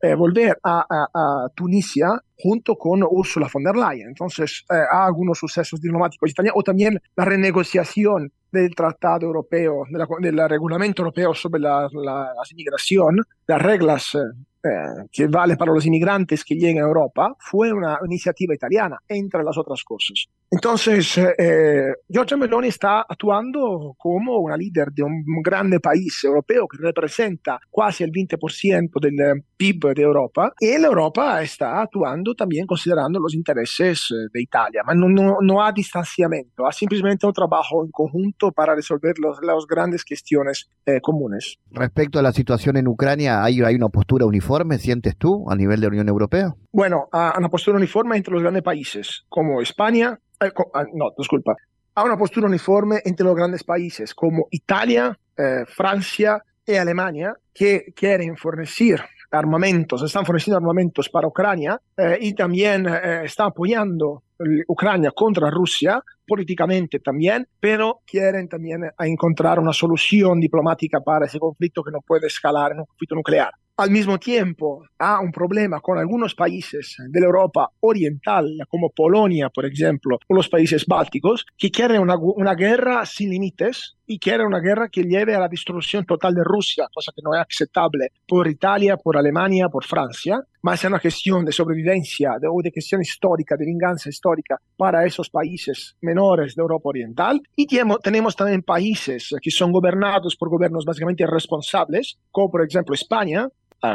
eh, 0.00 0.14
volver 0.14 0.56
a, 0.62 0.86
a, 0.88 1.06
a 1.12 1.48
Tunisia 1.56 2.06
junto 2.38 2.76
con 2.76 3.02
Ursula 3.02 3.48
von 3.52 3.64
der 3.64 3.74
Leyen. 3.74 4.10
Entonces, 4.10 4.64
eh, 4.70 4.76
ha 4.92 5.06
algunos 5.06 5.38
sucesos 5.40 5.80
diplomáticos 5.80 6.30
italianos 6.30 6.60
o 6.60 6.62
también 6.62 7.00
la 7.16 7.24
renegociación 7.24 8.30
del 8.52 8.72
Tratado 8.76 9.26
Europeo, 9.26 9.82
del 10.20 10.48
Reglamento 10.48 11.02
Europeo 11.02 11.34
sobre 11.34 11.60
la, 11.60 11.88
la, 11.92 12.32
la 12.32 12.42
inmigración, 12.52 13.16
las 13.48 13.60
reglas 13.60 14.16
eh, 14.64 15.06
que 15.12 15.26
vale 15.26 15.56
para 15.56 15.72
los 15.72 15.84
inmigrantes 15.86 16.44
que 16.44 16.54
llegan 16.54 16.84
a 16.84 16.86
Europa, 16.86 17.34
fue 17.38 17.72
una 17.72 17.98
iniciativa 18.04 18.54
italiana, 18.54 18.98
entre 19.08 19.42
las 19.42 19.56
otras 19.58 19.82
cosas. 19.84 20.26
Entonces, 20.50 21.18
eh, 21.18 21.92
Giorgia 22.08 22.36
Meloni 22.36 22.68
está 22.68 23.00
actuando 23.08 23.94
como 23.98 24.38
una 24.38 24.56
líder 24.56 24.92
de 24.92 25.02
un 25.02 25.24
grande 25.42 25.80
país 25.80 26.22
europeo 26.24 26.66
que 26.68 26.78
representa 26.78 27.58
casi 27.74 28.04
el 28.04 28.10
20% 28.10 29.00
del 29.00 29.44
PIB 29.56 29.94
de 29.94 30.02
Europa 30.02 30.52
y 30.60 30.78
la 30.78 30.86
Europa 30.86 31.42
está 31.42 31.82
actuando 31.82 32.34
también 32.34 32.66
considerando 32.66 33.18
los 33.18 33.34
intereses 33.34 34.08
eh, 34.10 34.28
de 34.32 34.42
Italia, 34.42 34.82
pero 34.86 34.98
no, 34.98 35.08
no, 35.08 35.36
no 35.40 35.62
ha 35.62 35.72
distanciamiento, 35.72 36.66
ha 36.66 36.72
simplemente 36.72 37.26
un 37.26 37.32
trabajo 37.32 37.84
en 37.84 37.90
conjunto 37.90 38.52
para 38.52 38.74
resolver 38.74 39.14
las 39.18 39.66
grandes 39.66 40.04
cuestiones 40.04 40.68
eh, 40.86 41.00
comunes. 41.00 41.56
Respecto 41.70 42.18
a 42.18 42.22
la 42.22 42.32
situación 42.32 42.76
en 42.76 42.88
Ucrania, 42.88 43.42
¿hay, 43.42 43.60
¿hay 43.62 43.74
una 43.74 43.88
postura 43.88 44.26
uniforme, 44.26 44.53
sientes 44.78 45.16
tú, 45.16 45.44
a 45.50 45.56
nivel 45.56 45.80
de 45.80 45.88
Unión 45.88 46.08
Europea? 46.08 46.54
Bueno, 46.72 47.08
a 47.12 47.34
una 47.38 47.48
postura 47.48 47.76
uniforme 47.76 48.16
entre 48.16 48.32
los 48.32 48.42
grandes 48.42 48.62
países, 48.62 49.24
como 49.28 49.60
España, 49.60 50.18
eh, 50.40 50.50
no, 50.94 51.10
disculpa, 51.16 51.54
a 51.94 52.04
una 52.04 52.16
postura 52.16 52.46
uniforme 52.46 53.00
entre 53.04 53.24
los 53.24 53.36
grandes 53.36 53.62
países, 53.62 54.14
como 54.14 54.48
Italia, 54.50 55.16
eh, 55.36 55.64
Francia 55.66 56.42
y 56.66 56.74
Alemania, 56.74 57.34
que 57.52 57.92
quieren 57.94 58.36
fornecer 58.36 59.00
armamentos, 59.30 60.02
están 60.02 60.24
forneciendo 60.24 60.58
armamentos 60.58 61.08
para 61.08 61.26
Ucrania 61.26 61.80
eh, 61.96 62.18
y 62.20 62.34
también 62.34 62.86
eh, 62.86 63.22
están 63.24 63.48
apoyando 63.48 64.22
Ucrania 64.68 65.10
contra 65.14 65.50
Rusia 65.50 66.02
políticamente 66.26 66.98
también, 66.98 67.46
pero 67.60 68.00
quieren 68.04 68.48
también 68.48 68.80
encontrar 68.98 69.60
una 69.60 69.72
solución 69.72 70.40
diplomática 70.40 71.00
para 71.00 71.26
ese 71.26 71.38
conflicto 71.38 71.82
que 71.82 71.92
no 71.92 72.00
puede 72.00 72.26
escalar 72.26 72.72
en 72.72 72.80
un 72.80 72.86
conflicto 72.86 73.14
nuclear. 73.14 73.50
Al 73.76 73.90
mismo 73.90 74.18
tiempo, 74.18 74.84
ha 75.00 75.18
un 75.18 75.32
problema 75.32 75.80
con 75.80 75.98
algunos 75.98 76.36
países 76.36 76.96
de 77.08 77.20
la 77.20 77.26
Europa 77.26 77.72
oriental, 77.80 78.48
como 78.68 78.90
Polonia, 78.90 79.50
por 79.50 79.66
ejemplo, 79.66 80.20
o 80.28 80.34
los 80.34 80.48
países 80.48 80.86
bálticos, 80.86 81.44
que 81.58 81.72
quieren 81.72 82.00
una, 82.00 82.16
una 82.16 82.54
guerra 82.54 83.04
sin 83.04 83.30
límites 83.30 83.96
y 84.06 84.20
quieren 84.20 84.46
una 84.46 84.60
guerra 84.60 84.88
que 84.88 85.02
lleve 85.02 85.34
a 85.34 85.40
la 85.40 85.48
destrucción 85.48 86.04
total 86.04 86.34
de 86.34 86.44
Rusia, 86.44 86.86
cosa 86.94 87.10
que 87.14 87.22
no 87.24 87.34
es 87.34 87.40
aceptable 87.40 88.12
por 88.28 88.46
Italia, 88.46 88.96
por 88.96 89.16
Alemania, 89.16 89.68
por 89.68 89.84
Francia, 89.84 90.40
más 90.62 90.82
es 90.82 90.88
una 90.88 91.00
cuestión 91.00 91.44
de 91.44 91.52
sobrevivencia 91.52 92.36
de, 92.40 92.48
o 92.48 92.62
de 92.62 92.72
cuestión 92.72 93.00
histórica, 93.00 93.56
de 93.56 93.66
venganza 93.66 94.08
histórica 94.08 94.56
para 94.76 95.04
esos 95.04 95.30
países 95.30 95.96
menores 96.00 96.54
de 96.54 96.62
Europa 96.62 96.88
Oriental. 96.88 97.40
Y 97.56 97.66
tenemos, 97.66 98.00
tenemos 98.00 98.36
también 98.36 98.62
países 98.62 99.34
que 99.42 99.50
son 99.50 99.72
gobernados 99.72 100.36
por 100.36 100.48
gobiernos 100.48 100.84
básicamente 100.84 101.22
irresponsables, 101.22 102.18
como 102.30 102.50
por 102.50 102.64
ejemplo 102.64 102.94
España, 102.94 103.48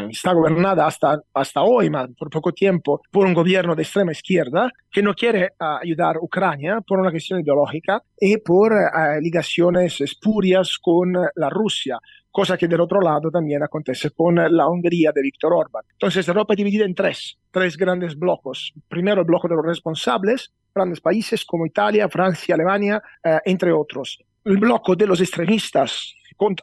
está 0.09 0.33
gobernada 0.33 0.85
hasta, 0.85 1.19
hasta 1.33 1.61
hoy, 1.63 1.89
por 2.17 2.29
poco 2.29 2.51
tiempo, 2.51 3.01
por 3.11 3.25
un 3.25 3.33
gobierno 3.33 3.75
de 3.75 3.83
extrema 3.83 4.11
izquierda 4.11 4.71
que 4.91 5.01
no 5.01 5.13
quiere 5.13 5.53
ayudar 5.59 6.17
a 6.17 6.19
Ucrania 6.21 6.81
por 6.85 6.99
una 6.99 7.11
cuestión 7.11 7.39
ideológica 7.39 8.01
y 8.19 8.37
por 8.37 8.73
ligaciones 9.21 10.01
espurias 10.01 10.77
con 10.81 11.13
la 11.13 11.49
Rusia 11.49 11.99
cosa 12.31 12.57
que 12.57 12.67
del 12.67 12.81
otro 12.81 13.01
lado 13.01 13.31
también 13.31 13.63
acontece 13.63 14.11
con 14.11 14.35
la 14.35 14.67
Hungría 14.67 15.11
de 15.13 15.21
Víctor 15.21 15.51
Orbán. 15.53 15.83
Entonces 15.91 16.27
Europa 16.27 16.53
dividida 16.55 16.85
en 16.85 16.93
tres, 16.93 17.37
tres 17.51 17.75
grandes 17.75 18.17
blocos. 18.17 18.71
Primero 18.87 19.21
el 19.21 19.27
bloco 19.27 19.47
de 19.47 19.55
los 19.55 19.65
responsables, 19.65 20.51
grandes 20.73 21.01
países 21.01 21.43
como 21.43 21.65
Italia, 21.65 22.07
Francia, 22.07 22.55
Alemania, 22.55 23.01
entre 23.43 23.71
otros. 23.73 24.19
El 24.45 24.57
bloco 24.57 24.95
de 24.95 25.07
los 25.07 25.19
extremistas 25.19 26.13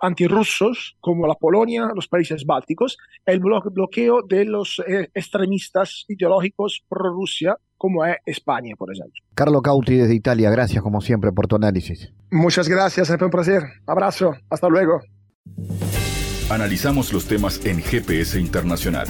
antirrusos, 0.00 0.96
como 1.00 1.26
la 1.26 1.34
Polonia, 1.34 1.90
los 1.94 2.08
países 2.08 2.44
bálticos, 2.44 2.96
el 3.24 3.40
bloqueo 3.40 4.22
de 4.22 4.44
los 4.44 4.82
eh, 4.86 5.08
extremistas 5.14 6.04
ideológicos 6.08 6.84
pro-Rusia, 6.88 7.56
como 7.76 8.04
es 8.04 8.16
España, 8.24 8.74
por 8.76 8.92
ejemplo. 8.92 9.20
Carlo 9.34 9.60
Cauti 9.62 9.96
desde 9.96 10.14
Italia, 10.14 10.50
gracias 10.50 10.82
como 10.82 11.00
siempre 11.00 11.32
por 11.32 11.46
tu 11.46 11.56
análisis. 11.56 12.12
Muchas 12.30 12.68
gracias, 12.68 13.06
siempre 13.06 13.26
un 13.26 13.30
placer. 13.30 13.62
Abrazo, 13.86 14.34
hasta 14.50 14.68
luego. 14.68 15.00
Analizamos 16.50 17.12
los 17.12 17.26
temas 17.26 17.64
en 17.66 17.80
GPS 17.80 18.40
Internacional. 18.40 19.06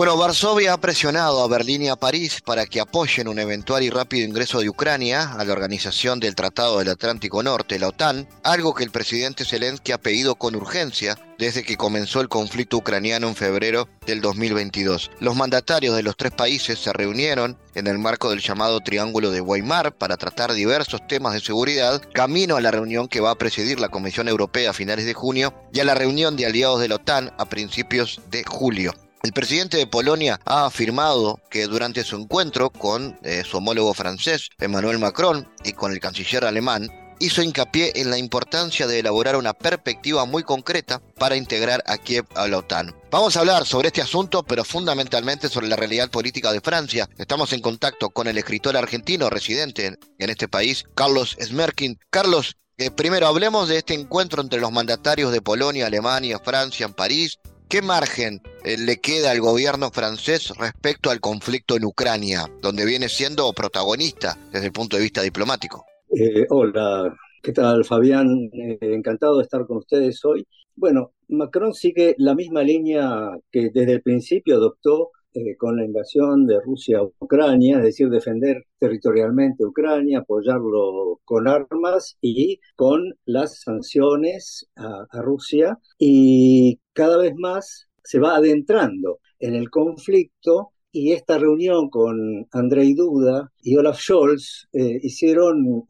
Bueno, 0.00 0.16
Varsovia 0.16 0.72
ha 0.72 0.80
presionado 0.80 1.44
a 1.44 1.46
Berlín 1.46 1.82
y 1.82 1.88
a 1.90 1.94
París 1.94 2.40
para 2.42 2.64
que 2.64 2.80
apoyen 2.80 3.28
un 3.28 3.38
eventual 3.38 3.82
y 3.82 3.90
rápido 3.90 4.26
ingreso 4.26 4.60
de 4.60 4.70
Ucrania 4.70 5.30
a 5.34 5.44
la 5.44 5.52
Organización 5.52 6.20
del 6.20 6.34
Tratado 6.34 6.78
del 6.78 6.88
Atlántico 6.88 7.42
Norte, 7.42 7.78
la 7.78 7.88
OTAN, 7.88 8.26
algo 8.42 8.72
que 8.72 8.82
el 8.82 8.92
presidente 8.92 9.44
Zelensky 9.44 9.92
ha 9.92 9.98
pedido 9.98 10.36
con 10.36 10.54
urgencia 10.54 11.18
desde 11.38 11.62
que 11.64 11.76
comenzó 11.76 12.22
el 12.22 12.30
conflicto 12.30 12.78
ucraniano 12.78 13.28
en 13.28 13.36
febrero 13.36 13.90
del 14.06 14.22
2022. 14.22 15.10
Los 15.20 15.36
mandatarios 15.36 15.94
de 15.94 16.02
los 16.02 16.16
tres 16.16 16.32
países 16.32 16.78
se 16.78 16.94
reunieron 16.94 17.58
en 17.74 17.86
el 17.86 17.98
marco 17.98 18.30
del 18.30 18.40
llamado 18.40 18.80
Triángulo 18.80 19.30
de 19.30 19.42
Weimar 19.42 19.98
para 19.98 20.16
tratar 20.16 20.54
diversos 20.54 21.06
temas 21.08 21.34
de 21.34 21.40
seguridad, 21.40 22.00
camino 22.14 22.56
a 22.56 22.62
la 22.62 22.70
reunión 22.70 23.06
que 23.06 23.20
va 23.20 23.32
a 23.32 23.38
presidir 23.38 23.78
la 23.78 23.90
Comisión 23.90 24.28
Europea 24.28 24.70
a 24.70 24.72
finales 24.72 25.04
de 25.04 25.12
junio 25.12 25.52
y 25.74 25.80
a 25.80 25.84
la 25.84 25.94
reunión 25.94 26.36
de 26.36 26.46
aliados 26.46 26.80
de 26.80 26.88
la 26.88 26.94
OTAN 26.94 27.34
a 27.36 27.44
principios 27.50 28.22
de 28.30 28.44
julio. 28.44 28.94
El 29.22 29.34
presidente 29.34 29.76
de 29.76 29.86
Polonia 29.86 30.40
ha 30.46 30.64
afirmado 30.64 31.42
que 31.50 31.66
durante 31.66 32.04
su 32.04 32.16
encuentro 32.16 32.70
con 32.70 33.18
eh, 33.22 33.42
su 33.44 33.58
homólogo 33.58 33.92
francés, 33.92 34.48
Emmanuel 34.58 34.98
Macron, 34.98 35.46
y 35.62 35.74
con 35.74 35.92
el 35.92 36.00
canciller 36.00 36.46
alemán, 36.46 36.88
hizo 37.18 37.42
hincapié 37.42 37.92
en 37.96 38.08
la 38.08 38.16
importancia 38.16 38.86
de 38.86 39.00
elaborar 39.00 39.36
una 39.36 39.52
perspectiva 39.52 40.24
muy 40.24 40.42
concreta 40.42 41.02
para 41.18 41.36
integrar 41.36 41.82
a 41.86 41.98
Kiev 41.98 42.24
a 42.34 42.48
la 42.48 42.58
OTAN. 42.58 42.96
Vamos 43.10 43.36
a 43.36 43.40
hablar 43.40 43.66
sobre 43.66 43.88
este 43.88 44.00
asunto, 44.00 44.42
pero 44.42 44.64
fundamentalmente 44.64 45.50
sobre 45.50 45.68
la 45.68 45.76
realidad 45.76 46.10
política 46.10 46.50
de 46.50 46.62
Francia. 46.62 47.06
Estamos 47.18 47.52
en 47.52 47.60
contacto 47.60 48.08
con 48.08 48.26
el 48.26 48.38
escritor 48.38 48.74
argentino 48.74 49.28
residente 49.28 49.98
en 50.18 50.30
este 50.30 50.48
país, 50.48 50.86
Carlos 50.94 51.36
Smerkin. 51.38 51.98
Carlos, 52.08 52.56
eh, 52.78 52.90
primero 52.90 53.26
hablemos 53.26 53.68
de 53.68 53.76
este 53.76 53.92
encuentro 53.92 54.40
entre 54.40 54.60
los 54.60 54.72
mandatarios 54.72 55.30
de 55.30 55.42
Polonia, 55.42 55.88
Alemania, 55.88 56.40
Francia 56.42 56.86
en 56.86 56.94
París 56.94 57.38
¿Qué 57.70 57.82
margen 57.82 58.42
eh, 58.64 58.76
le 58.76 58.96
queda 58.96 59.30
al 59.30 59.40
gobierno 59.40 59.90
francés 59.90 60.52
respecto 60.58 61.08
al 61.08 61.20
conflicto 61.20 61.76
en 61.76 61.84
Ucrania, 61.84 62.50
donde 62.60 62.84
viene 62.84 63.08
siendo 63.08 63.52
protagonista 63.52 64.36
desde 64.52 64.66
el 64.66 64.72
punto 64.72 64.96
de 64.96 65.04
vista 65.04 65.22
diplomático? 65.22 65.84
Eh, 66.10 66.46
hola, 66.50 67.16
¿qué 67.40 67.52
tal 67.52 67.84
Fabián? 67.84 68.50
Eh, 68.52 68.76
encantado 68.80 69.36
de 69.36 69.44
estar 69.44 69.64
con 69.66 69.76
ustedes 69.76 70.24
hoy. 70.24 70.44
Bueno, 70.74 71.12
Macron 71.28 71.72
sigue 71.72 72.16
la 72.18 72.34
misma 72.34 72.64
línea 72.64 73.38
que 73.52 73.70
desde 73.72 73.92
el 73.92 74.02
principio 74.02 74.56
adoptó 74.56 75.12
con 75.58 75.76
la 75.76 75.84
invasión 75.84 76.46
de 76.46 76.60
Rusia 76.60 76.98
a 76.98 77.04
Ucrania, 77.04 77.78
es 77.78 77.84
decir, 77.84 78.08
defender 78.08 78.64
territorialmente 78.78 79.64
Ucrania, 79.64 80.20
apoyarlo 80.20 81.20
con 81.24 81.48
armas 81.48 82.16
y 82.20 82.60
con 82.76 83.14
las 83.24 83.60
sanciones 83.60 84.68
a, 84.76 85.06
a 85.10 85.22
Rusia. 85.22 85.78
Y 85.98 86.80
cada 86.92 87.16
vez 87.18 87.34
más 87.36 87.88
se 88.02 88.18
va 88.18 88.36
adentrando 88.36 89.20
en 89.38 89.54
el 89.54 89.70
conflicto 89.70 90.72
y 90.92 91.12
esta 91.12 91.38
reunión 91.38 91.88
con 91.88 92.46
Andrei 92.50 92.94
Duda 92.94 93.52
y 93.62 93.76
Olaf 93.76 94.00
Scholz 94.00 94.68
eh, 94.72 94.98
hicieron 95.02 95.84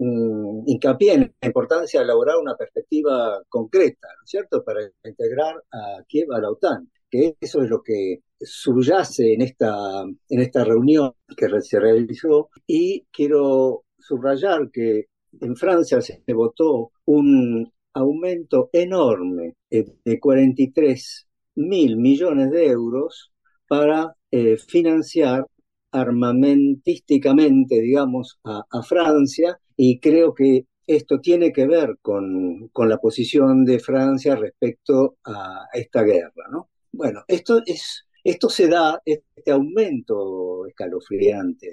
hincapié 0.67 1.15
en 1.15 1.35
la 1.41 1.49
importancia 1.49 2.01
de 2.01 2.05
elaborar 2.05 2.37
una 2.37 2.57
perspectiva 2.57 3.43
concreta, 3.49 4.09
¿no 4.19 4.25
es 4.25 4.31
cierto?, 4.31 4.63
para 4.63 4.81
integrar 5.05 5.55
a 5.73 6.03
Kiev 6.07 6.31
a 6.33 6.41
la 6.41 6.51
OTAN, 6.51 6.91
que 7.11 7.37
eso 7.41 7.63
es 7.63 7.71
lo 7.71 7.83
que 7.83 8.21
subyace 8.41 9.35
en 9.35 9.43
esta, 9.43 10.03
en 10.03 10.41
esta 10.41 10.65
reunión 10.65 11.13
que 11.37 11.49
se 11.61 11.81
realizó 11.81 12.51
y 12.67 13.05
quiero 13.13 13.85
subrayar 13.99 14.71
que 14.71 15.07
en 15.41 15.57
Francia 15.57 16.01
se 16.01 16.23
votó 16.33 16.93
un 17.05 17.71
aumento 17.93 18.71
enorme 18.73 19.55
eh, 19.71 19.85
de 20.05 20.21
43 20.21 21.27
mil 21.57 21.97
millones 21.97 22.51
de 22.51 22.67
euros 22.69 23.33
para 23.67 24.15
eh, 24.31 24.57
financiar 24.57 25.47
armamentísticamente, 25.93 27.81
digamos, 27.81 28.39
a, 28.45 28.83
Francia 28.83 29.59
y 29.77 29.99
creo 29.99 30.35
que 30.35 30.67
esto 30.87 31.21
tiene 31.21 31.53
que 31.53 31.67
ver 31.67 31.99
con, 32.01 32.69
con, 32.73 32.89
la 32.89 32.99
posición 32.99 33.65
de 33.65 33.81
Francia 33.81 34.37
respecto 34.37 35.17
a 35.25 35.67
esta 35.73 36.03
guerra, 36.03 36.49
¿no? 36.51 36.69
Bueno, 36.93 37.25
esto 37.29 37.61
es 37.67 38.05
esto 38.23 38.51
se 38.51 38.69
da, 38.69 39.01
este 39.05 39.51
aumento 39.51 40.67
escalofriante 40.67 41.69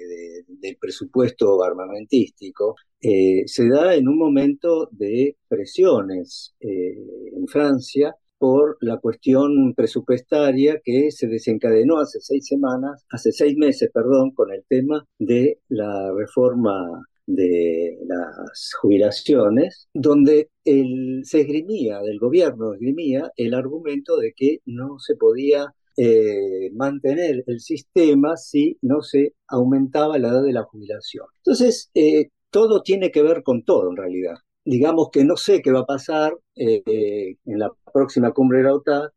del 0.48 0.76
presupuesto 0.78 1.62
armamentístico, 1.62 2.76
eh, 3.00 3.42
se 3.46 3.68
da 3.68 3.94
en 3.94 4.08
un 4.08 4.16
momento 4.18 4.88
de 4.92 5.36
presiones 5.46 6.54
eh, 6.60 6.96
en 7.36 7.46
Francia 7.48 8.16
por 8.38 8.78
la 8.80 8.98
cuestión 8.98 9.74
presupuestaria 9.74 10.80
que 10.82 11.10
se 11.10 11.26
desencadenó 11.26 11.98
hace 11.98 12.20
seis 12.20 12.46
semanas, 12.46 13.04
hace 13.10 13.32
seis 13.32 13.56
meses, 13.56 13.90
perdón, 13.92 14.30
con 14.30 14.50
el 14.52 14.64
tema 14.68 15.06
de 15.18 15.60
la 15.68 16.12
reforma 16.16 17.02
de 17.28 17.98
las 18.06 18.72
jubilaciones, 18.80 19.88
donde 19.92 20.48
el, 20.64 21.20
se 21.24 21.42
esgrimía, 21.42 22.00
del 22.00 22.18
gobierno 22.18 22.72
esgrimía, 22.72 23.30
el 23.36 23.52
argumento 23.54 24.16
de 24.16 24.32
que 24.34 24.60
no 24.64 24.98
se 24.98 25.14
podía 25.14 25.74
eh, 25.98 26.70
mantener 26.72 27.44
el 27.46 27.60
sistema 27.60 28.36
si 28.36 28.78
no 28.80 29.02
se 29.02 29.34
aumentaba 29.46 30.18
la 30.18 30.28
edad 30.28 30.42
de 30.42 30.54
la 30.54 30.62
jubilación. 30.64 31.26
Entonces, 31.38 31.90
eh, 31.94 32.30
todo 32.50 32.82
tiene 32.82 33.10
que 33.10 33.22
ver 33.22 33.42
con 33.42 33.62
todo 33.62 33.90
en 33.90 33.96
realidad. 33.96 34.36
Digamos 34.64 35.10
que 35.12 35.24
no 35.24 35.36
sé 35.36 35.60
qué 35.60 35.70
va 35.70 35.80
a 35.80 35.86
pasar 35.86 36.34
eh, 36.56 37.36
en 37.44 37.58
la 37.58 37.70
próxima 37.92 38.32
cumbre 38.32 38.58
de 38.58 38.64
la 38.64 38.74
OTAN, 38.74 39.10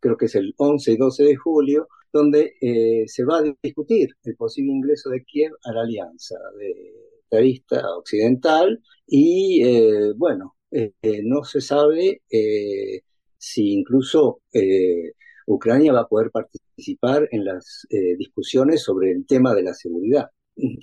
creo 0.00 0.16
que 0.16 0.26
es 0.26 0.34
el 0.34 0.54
11 0.56 0.92
y 0.92 0.96
12 0.96 1.22
de 1.24 1.36
julio, 1.36 1.88
donde 2.12 2.54
se 3.06 3.24
va 3.24 3.38
a 3.38 3.54
discutir 3.62 4.08
el 4.24 4.34
posible 4.36 4.72
ingreso 4.72 5.10
de 5.10 5.22
Kiev 5.24 5.52
a 5.62 5.72
la 5.72 5.82
alianza 5.82 6.36
vista 7.30 7.82
occidental 7.96 8.82
y 9.06 9.62
bueno, 10.14 10.56
no 11.24 11.44
se 11.44 11.60
sabe 11.60 12.22
si 13.38 13.72
incluso 13.72 14.40
Ucrania 15.48 15.92
va 15.92 16.00
a 16.02 16.08
poder 16.08 16.30
participar 16.30 17.28
en 17.32 17.44
las 17.44 17.86
eh, 17.90 18.16
discusiones 18.16 18.82
sobre 18.82 19.12
el 19.12 19.26
tema 19.26 19.54
de 19.54 19.62
la 19.62 19.74
seguridad. 19.74 20.28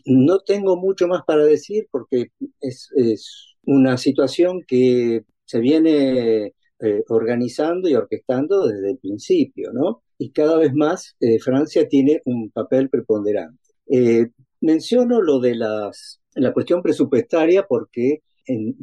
No 0.06 0.40
tengo 0.40 0.78
mucho 0.78 1.08
más 1.08 1.24
para 1.26 1.46
decir 1.46 1.88
porque 1.92 2.28
es, 2.62 2.90
una 3.68 3.98
situación 3.98 4.62
que 4.68 5.24
se 5.46 5.60
viene 5.60 6.54
eh, 6.80 7.04
organizando 7.10 7.90
y 7.90 7.96
orquestando 7.96 8.68
desde 8.68 8.92
el 8.92 8.98
principio, 9.00 9.72
¿no? 9.74 10.04
Y 10.18 10.32
cada 10.32 10.58
vez 10.58 10.74
más 10.74 11.16
eh, 11.20 11.40
Francia 11.40 11.88
tiene 11.88 12.22
un 12.26 12.52
papel 12.52 12.90
preponderante. 12.90 13.60
menciono 14.62 15.22
lo 15.22 15.40
de 15.40 15.56
las, 15.56 16.22
la 16.36 16.54
cuestión 16.54 16.82
presupuestaria 16.82 17.66
porque 17.68 18.22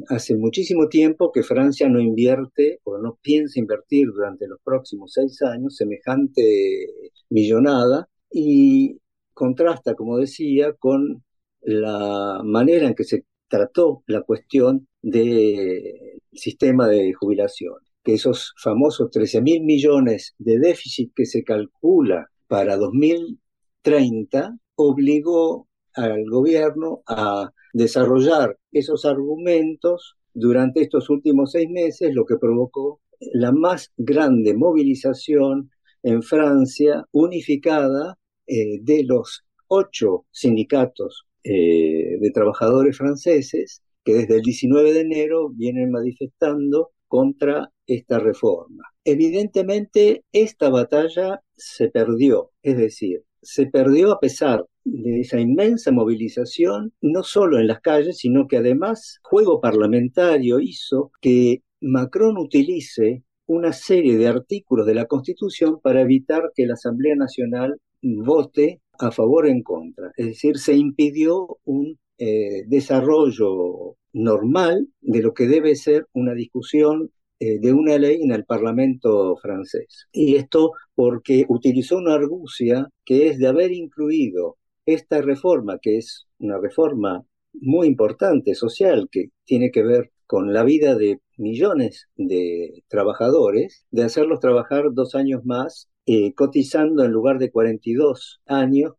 hace 0.09 0.35
muchísimo 0.35 0.89
tiempo 0.89 1.31
que 1.31 1.43
Francia 1.43 1.87
no 1.87 2.01
invierte 2.01 2.79
o 2.83 2.97
no 2.97 3.17
piensa 3.21 3.59
invertir 3.59 4.07
durante 4.07 4.47
los 4.47 4.59
próximos 4.63 5.13
seis 5.13 5.41
años 5.41 5.77
semejante 5.77 6.87
millonada 7.29 8.09
y 8.29 8.97
contrasta, 9.33 9.95
como 9.95 10.17
decía, 10.17 10.73
con 10.73 11.23
la 11.61 12.41
manera 12.43 12.87
en 12.87 12.95
que 12.95 13.05
se 13.05 13.25
trató 13.47 14.03
la 14.07 14.21
cuestión 14.21 14.87
del 15.01 16.19
sistema 16.33 16.87
de 16.87 17.13
jubilación, 17.13 17.75
que 18.03 18.15
esos 18.15 18.53
famosos 18.61 19.11
13 19.11 19.41
mil 19.41 19.63
millones 19.63 20.33
de 20.39 20.59
déficit 20.59 21.13
que 21.15 21.25
se 21.25 21.43
calcula 21.43 22.27
para 22.47 22.75
2000 22.75 23.39
30 23.83 24.57
obligó 24.75 25.67
al 25.95 26.25
gobierno 26.29 27.01
a 27.07 27.51
desarrollar 27.73 28.57
esos 28.71 29.05
argumentos 29.05 30.15
durante 30.33 30.81
estos 30.81 31.09
últimos 31.09 31.51
seis 31.51 31.69
meses, 31.69 32.13
lo 32.13 32.25
que 32.25 32.37
provocó 32.37 33.01
la 33.33 33.51
más 33.51 33.91
grande 33.97 34.53
movilización 34.53 35.71
en 36.01 36.21
Francia 36.21 37.05
unificada 37.11 38.17
eh, 38.47 38.79
de 38.81 39.03
los 39.03 39.45
ocho 39.67 40.25
sindicatos 40.31 41.25
eh, 41.43 42.17
de 42.19 42.31
trabajadores 42.31 42.97
franceses 42.97 43.81
que 44.03 44.13
desde 44.13 44.35
el 44.35 44.41
19 44.41 44.93
de 44.93 45.01
enero 45.01 45.49
vienen 45.49 45.91
manifestando 45.91 46.91
contra 47.07 47.71
esta 47.87 48.19
reforma. 48.19 48.83
Evidentemente, 49.05 50.23
esta 50.31 50.69
batalla 50.69 51.41
se 51.55 51.89
perdió, 51.89 52.51
es 52.61 52.77
decir, 52.77 53.23
se 53.41 53.67
perdió 53.67 54.11
a 54.11 54.19
pesar 54.19 54.65
de 54.83 55.21
esa 55.21 55.39
inmensa 55.39 55.91
movilización, 55.91 56.93
no 57.01 57.23
solo 57.23 57.59
en 57.59 57.67
las 57.67 57.81
calles, 57.81 58.17
sino 58.17 58.47
que 58.47 58.57
además 58.57 59.19
juego 59.23 59.61
parlamentario 59.61 60.59
hizo 60.59 61.11
que 61.21 61.63
Macron 61.81 62.37
utilice 62.37 63.23
una 63.45 63.73
serie 63.73 64.17
de 64.17 64.27
artículos 64.27 64.85
de 64.85 64.95
la 64.95 65.05
Constitución 65.05 65.79
para 65.81 66.01
evitar 66.01 66.51
que 66.55 66.65
la 66.65 66.73
Asamblea 66.75 67.15
Nacional 67.15 67.77
vote 68.01 68.81
a 68.99 69.11
favor 69.11 69.45
o 69.45 69.49
en 69.49 69.63
contra. 69.63 70.11
Es 70.15 70.27
decir, 70.27 70.57
se 70.57 70.75
impidió 70.75 71.57
un 71.65 71.97
eh, 72.17 72.63
desarrollo 72.67 73.95
normal 74.13 74.87
de 75.01 75.21
lo 75.21 75.33
que 75.33 75.47
debe 75.47 75.75
ser 75.75 76.07
una 76.13 76.33
discusión 76.33 77.11
eh, 77.39 77.59
de 77.59 77.73
una 77.73 77.97
ley 77.97 78.21
en 78.21 78.31
el 78.31 78.45
Parlamento 78.45 79.35
francés. 79.37 80.07
Y 80.11 80.35
esto 80.35 80.71
porque 80.95 81.45
utilizó 81.49 81.97
una 81.97 82.13
argucia 82.13 82.87
que 83.03 83.27
es 83.27 83.39
de 83.39 83.47
haber 83.47 83.71
incluido 83.71 84.57
esta 84.85 85.21
reforma, 85.21 85.79
que 85.79 85.97
es 85.97 86.27
una 86.39 86.57
reforma 86.57 87.25
muy 87.53 87.87
importante 87.87 88.55
social, 88.55 89.07
que 89.11 89.29
tiene 89.45 89.71
que 89.71 89.83
ver 89.83 90.11
con 90.27 90.53
la 90.53 90.63
vida 90.63 90.95
de 90.95 91.19
millones 91.37 92.07
de 92.15 92.83
trabajadores, 92.87 93.85
de 93.91 94.03
hacerlos 94.03 94.39
trabajar 94.39 94.85
dos 94.93 95.15
años 95.15 95.45
más, 95.45 95.89
eh, 96.05 96.33
cotizando 96.33 97.03
en 97.05 97.11
lugar 97.11 97.39
de 97.39 97.51
42 97.51 98.41
años, 98.45 98.93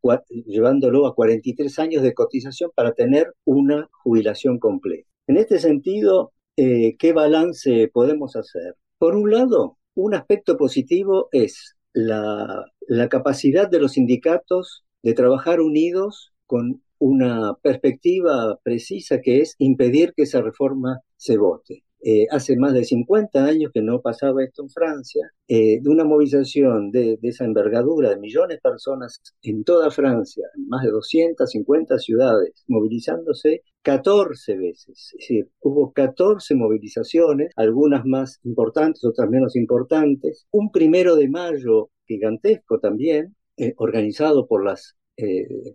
llevándolo 0.47 1.07
a 1.07 1.14
43 1.14 1.79
años 1.79 2.03
de 2.03 2.14
cotización 2.14 2.70
para 2.75 2.92
tener 2.92 3.35
una 3.44 3.88
jubilación 4.03 4.59
completa. 4.59 5.09
En 5.27 5.37
este 5.37 5.59
sentido, 5.59 6.33
eh, 6.57 6.97
¿qué 6.99 7.12
balance 7.12 7.90
podemos 7.92 8.37
hacer? 8.37 8.77
Por 8.99 9.16
un 9.16 9.31
lado, 9.31 9.79
un 9.94 10.14
aspecto 10.14 10.57
positivo 10.57 11.29
es 11.33 11.77
la, 11.92 12.64
la 12.87 13.09
capacidad 13.09 13.68
de 13.68 13.81
los 13.81 13.92
sindicatos 13.92 14.85
de 15.04 15.14
trabajar 15.14 15.60
unidos 15.60 16.32
con 16.46 16.82
una 16.98 17.54
perspectiva 17.62 18.58
precisa 18.62 19.20
que 19.20 19.40
es 19.40 19.54
impedir 19.58 20.14
que 20.16 20.22
esa 20.22 20.40
reforma 20.40 21.00
se 21.16 21.36
vote. 21.36 21.84
Eh, 22.06 22.26
hace 22.30 22.56
más 22.56 22.72
de 22.74 22.84
50 22.84 23.44
años 23.44 23.70
que 23.72 23.80
no 23.80 24.00
pasaba 24.00 24.44
esto 24.44 24.62
en 24.62 24.70
Francia, 24.70 25.30
eh, 25.48 25.80
de 25.80 25.88
una 25.90 26.04
movilización 26.04 26.90
de, 26.90 27.18
esa 27.22 27.44
envergadura 27.44 28.10
de 28.10 28.18
millones 28.18 28.58
de 28.58 28.60
personas 28.60 29.20
en 29.42 29.64
toda 29.64 29.90
Francia, 29.90 30.46
en 30.56 30.68
más 30.68 30.84
de 30.84 30.90
250 30.90 31.98
ciudades, 31.98 32.64
movilizándose 32.68 33.62
14 33.82 34.56
veces. 34.56 35.12
Es 35.12 35.18
decir, 35.18 35.48
hubo 35.60 35.92
14 35.92 36.54
movilizaciones, 36.54 37.52
algunas 37.56 38.04
más 38.04 38.38
importantes, 38.44 39.04
otras 39.04 39.28
menos 39.30 39.56
importantes. 39.56 40.46
Un 40.50 40.70
primero 40.70 41.16
de 41.16 41.28
mayo 41.28 41.90
gigantesco 42.06 42.80
también, 42.80 43.34
eh, 43.56 43.74
organizado 43.76 44.46
por, 44.46 44.64
las, 44.64 44.96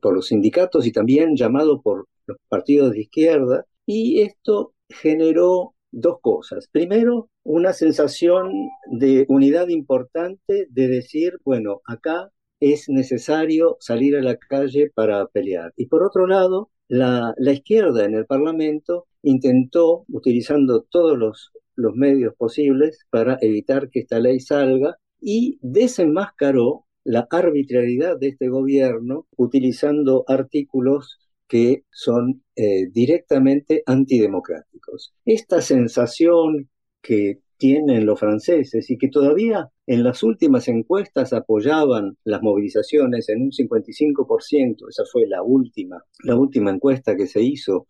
por 0.01 0.13
los 0.13 0.27
sindicatos 0.27 0.85
y 0.85 0.91
también 0.91 1.35
llamado 1.35 1.81
por 1.81 2.07
los 2.25 2.37
partidos 2.47 2.91
de 2.91 3.01
izquierda, 3.01 3.65
y 3.85 4.21
esto 4.21 4.73
generó 4.89 5.73
dos 5.91 6.19
cosas. 6.21 6.67
Primero, 6.71 7.29
una 7.43 7.73
sensación 7.73 8.51
de 8.91 9.25
unidad 9.29 9.69
importante 9.69 10.67
de 10.69 10.87
decir, 10.87 11.39
bueno, 11.43 11.81
acá 11.85 12.29
es 12.59 12.89
necesario 12.89 13.77
salir 13.79 14.15
a 14.15 14.21
la 14.21 14.37
calle 14.37 14.91
para 14.93 15.25
pelear. 15.27 15.73
Y 15.75 15.87
por 15.87 16.03
otro 16.03 16.27
lado, 16.27 16.69
la, 16.87 17.33
izquierda 17.39 18.05
en 18.05 18.15
el 18.15 18.25
Parlamento 18.25 19.07
intentó, 19.21 20.05
utilizando 20.09 20.83
todos 20.83 21.17
los, 21.17 21.51
los 21.75 21.95
medios 21.95 22.33
posibles 22.35 23.05
para 23.09 23.37
evitar 23.41 23.89
que 23.89 24.01
esta 24.01 24.19
ley 24.19 24.39
salga, 24.39 24.97
y 25.21 25.59
desenmascaró 25.61 26.85
la 27.03 27.27
arbitrariedad 27.29 28.17
de 28.19 28.29
este 28.29 28.49
gobierno 28.49 29.27
utilizando 29.37 30.23
artículos 30.27 31.17
que 31.47 31.83
son 31.89 32.43
eh, 32.55 32.87
directamente 32.91 33.81
antidemocráticos. 33.85 35.13
Esta 35.25 35.61
sensación 35.61 36.69
que 37.01 37.39
tienen 37.57 38.05
los 38.05 38.19
franceses 38.19 38.89
y 38.89 38.97
que 38.97 39.09
todavía 39.09 39.69
en 39.89 40.03
las 40.03 40.21
últimas 40.21 40.67
encuestas 40.67 41.33
apoyaban 41.33 42.15
las 42.23 42.43
movilizaciones 42.43 43.27
en 43.29 43.41
un 43.41 43.49
55%, 43.49 44.87
esa 44.87 45.03
fue 45.11 45.25
la 45.25 45.41
última, 45.41 46.05
la 46.23 46.35
última 46.35 46.69
encuesta 46.69 47.17
que 47.17 47.25
se 47.25 47.41
hizo 47.41 47.87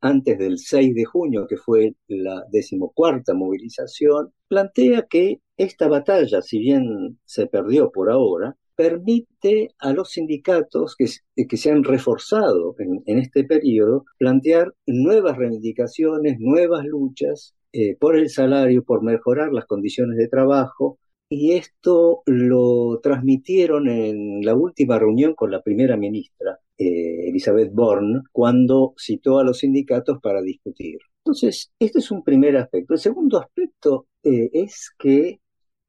antes 0.00 0.38
del 0.38 0.58
6 0.58 0.94
de 0.94 1.04
junio, 1.04 1.46
que 1.46 1.58
fue 1.58 1.94
la 2.08 2.42
decimocuarta 2.50 3.34
movilización, 3.34 4.32
plantea 4.48 5.02
que 5.10 5.42
esta 5.58 5.88
batalla, 5.88 6.40
si 6.40 6.58
bien 6.58 7.18
se 7.26 7.46
perdió 7.46 7.90
por 7.90 8.10
ahora, 8.10 8.56
permite 8.74 9.74
a 9.78 9.92
los 9.92 10.12
sindicatos 10.12 10.96
que, 10.96 11.06
que 11.46 11.56
se 11.58 11.70
han 11.70 11.84
reforzado 11.84 12.76
en, 12.78 13.18
este 13.18 13.44
periodo 13.44 14.06
plantear 14.18 14.72
nuevas 14.86 15.36
reivindicaciones, 15.36 16.38
nuevas 16.38 16.86
luchas 16.86 17.54
eh, 17.72 17.94
por 18.00 18.16
el 18.16 18.30
salario, 18.30 18.84
por 18.84 19.02
mejorar 19.02 19.52
las 19.52 19.66
condiciones 19.66 20.16
de 20.16 20.28
trabajo. 20.28 20.98
Y 21.28 21.52
esto 21.54 22.22
lo 22.26 23.00
transmitieron 23.02 23.88
en 23.88 24.44
la 24.44 24.54
última 24.54 24.98
reunión 24.98 25.34
con 25.34 25.50
la 25.50 25.60
primera 25.62 25.96
ministra, 25.96 26.60
eh, 26.78 27.28
Elizabeth 27.28 27.72
Born, 27.72 28.22
cuando 28.30 28.94
citó 28.96 29.38
a 29.38 29.44
los 29.44 29.58
sindicatos 29.58 30.18
para 30.22 30.40
discutir. 30.40 30.98
Entonces, 31.24 31.72
este 31.80 31.98
es 31.98 32.10
un 32.12 32.22
primer 32.22 32.56
aspecto. 32.56 32.94
El 32.94 33.00
segundo 33.00 33.40
aspecto 33.40 34.06
eh, 34.22 34.50
es 34.52 34.92
que 34.96 35.40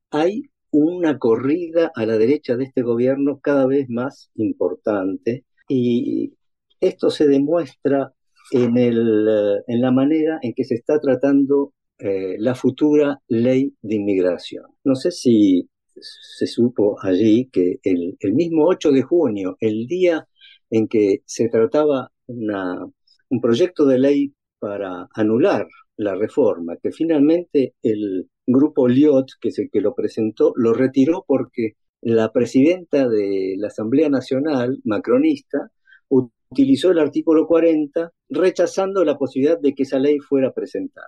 hay 0.10 0.44
una 0.72 1.20
corrida 1.20 1.92
a 1.96 2.06
la 2.06 2.18
derecha 2.18 2.56
de 2.58 2.66
este 2.66 2.82
gobierno 2.82 3.40
cada 3.40 3.68
vez 3.68 3.90
más 3.90 4.32
importante 4.36 5.46
y 5.70 6.34
esto 6.80 7.10
se 7.10 7.28
demuestra 7.28 8.14
en, 8.52 8.78
el, 8.78 9.28
en 9.68 9.82
la 9.82 9.92
manera 9.92 10.40
en 10.42 10.54
que 10.54 10.64
se 10.64 10.76
está 10.76 11.00
tratando 11.00 11.74
eh, 12.00 12.36
la 12.40 12.56
futura 12.56 13.20
ley 13.28 13.74
de 13.82 13.96
inmigración. 13.96 14.66
No 14.84 14.96
sé 14.96 15.12
si 15.12 15.68
se 16.00 16.48
supo 16.48 16.98
allí 17.02 17.50
que 17.52 17.80
el, 17.84 18.18
mismo 18.34 18.68
8 18.68 18.92
de 18.92 19.02
junio, 19.02 19.58
el 19.60 19.88
día 19.88 20.28
en 20.70 20.88
que 20.88 21.22
se 21.26 21.50
trataba 21.50 22.12
una, 22.28 22.86
un 23.30 23.42
proyecto 23.42 23.86
de 23.86 24.00
ley 24.00 24.34
para 24.60 25.08
anular 25.14 25.68
la 25.98 26.16
reforma, 26.16 26.78
que 26.78 26.92
finalmente 26.92 27.74
el 27.82 28.30
grupo 28.46 28.88
Liot, 28.88 29.28
que 29.42 29.50
es 29.50 29.60
el 29.60 29.70
que 29.72 29.82
lo 29.82 29.96
presentó, 29.96 30.54
lo 30.56 30.74
retiró 30.74 31.26
porque 31.28 31.74
la 32.02 32.32
presidenta 32.32 33.08
de 33.08 33.56
la 33.58 33.68
Asamblea 33.68 34.10
Nacional, 34.10 34.80
macronista, 34.84 35.72
utilizó 36.10 36.92
el 36.92 37.00
artículo 37.00 37.48
40 37.48 38.12
rechazando 38.30 39.04
la 39.04 39.18
posibilidad 39.18 39.60
de 39.60 39.74
que 39.74 39.84
esa 39.84 40.00
ley 40.00 40.20
fuera 40.20 40.54
presentada. 40.54 41.08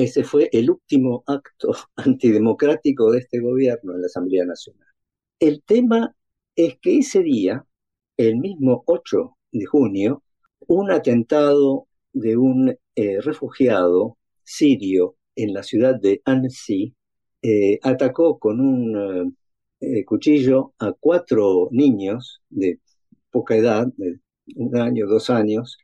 Ese 0.00 0.24
fue 0.24 0.48
el 0.52 0.70
último 0.70 1.22
acto 1.26 1.74
antidemocrático 1.96 3.10
de 3.10 3.18
este 3.18 3.38
gobierno 3.38 3.94
en 3.94 4.00
la 4.00 4.06
Asamblea 4.06 4.46
Nacional. 4.46 4.88
El 5.38 5.62
tema 5.62 6.16
es 6.56 6.78
que 6.80 6.98
ese 6.98 7.22
día, 7.22 7.66
el 8.16 8.38
mismo 8.38 8.82
8 8.86 9.36
de 9.52 9.66
junio, 9.66 10.22
un 10.68 10.90
atentado 10.90 11.86
de 12.14 12.38
un 12.38 12.74
eh, 12.94 13.20
refugiado 13.20 14.16
sirio 14.42 15.16
en 15.36 15.52
la 15.52 15.62
ciudad 15.62 16.00
de 16.00 16.22
Annecy, 16.24 16.94
eh, 17.42 17.78
atacó 17.82 18.38
con 18.38 18.58
un 18.58 19.36
eh, 19.80 20.04
cuchillo 20.06 20.72
a 20.78 20.92
cuatro 20.92 21.68
niños 21.72 22.40
de 22.48 22.80
poca 23.30 23.54
edad, 23.54 23.86
de 23.98 24.18
un 24.56 24.74
año, 24.78 25.06
dos 25.06 25.28
años, 25.28 25.76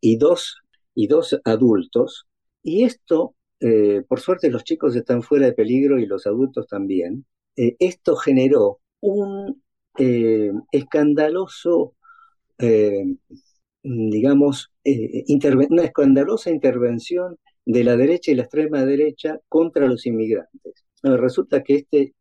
y 0.00 0.16
dos, 0.16 0.58
y 0.94 1.08
dos 1.08 1.40
adultos. 1.44 2.28
Y 2.62 2.84
esto, 2.84 3.33
eh, 3.60 4.02
por 4.08 4.20
suerte 4.20 4.50
los 4.50 4.64
chicos 4.64 4.96
están 4.96 5.22
fuera 5.22 5.46
de 5.46 5.52
peligro 5.52 5.98
y 5.98 6.06
los 6.06 6.26
adultos 6.26 6.66
también. 6.66 7.24
esto 7.56 8.16
generó 8.16 8.80
un 9.00 9.62
escandaloso, 10.72 11.94
digamos, 13.82 14.72
una 15.70 15.84
escandalosa 15.84 16.50
intervención 16.50 17.38
de 17.64 17.84
la 17.84 17.96
derecha 17.96 18.32
y 18.32 18.34
la 18.34 18.42
extrema 18.42 18.84
derecha 18.84 19.38
contra 19.48 19.86
los 19.86 20.06
inmigrantes. 20.06 20.84
resulta 21.02 21.62
que 21.62 21.76
este, 21.76 22.14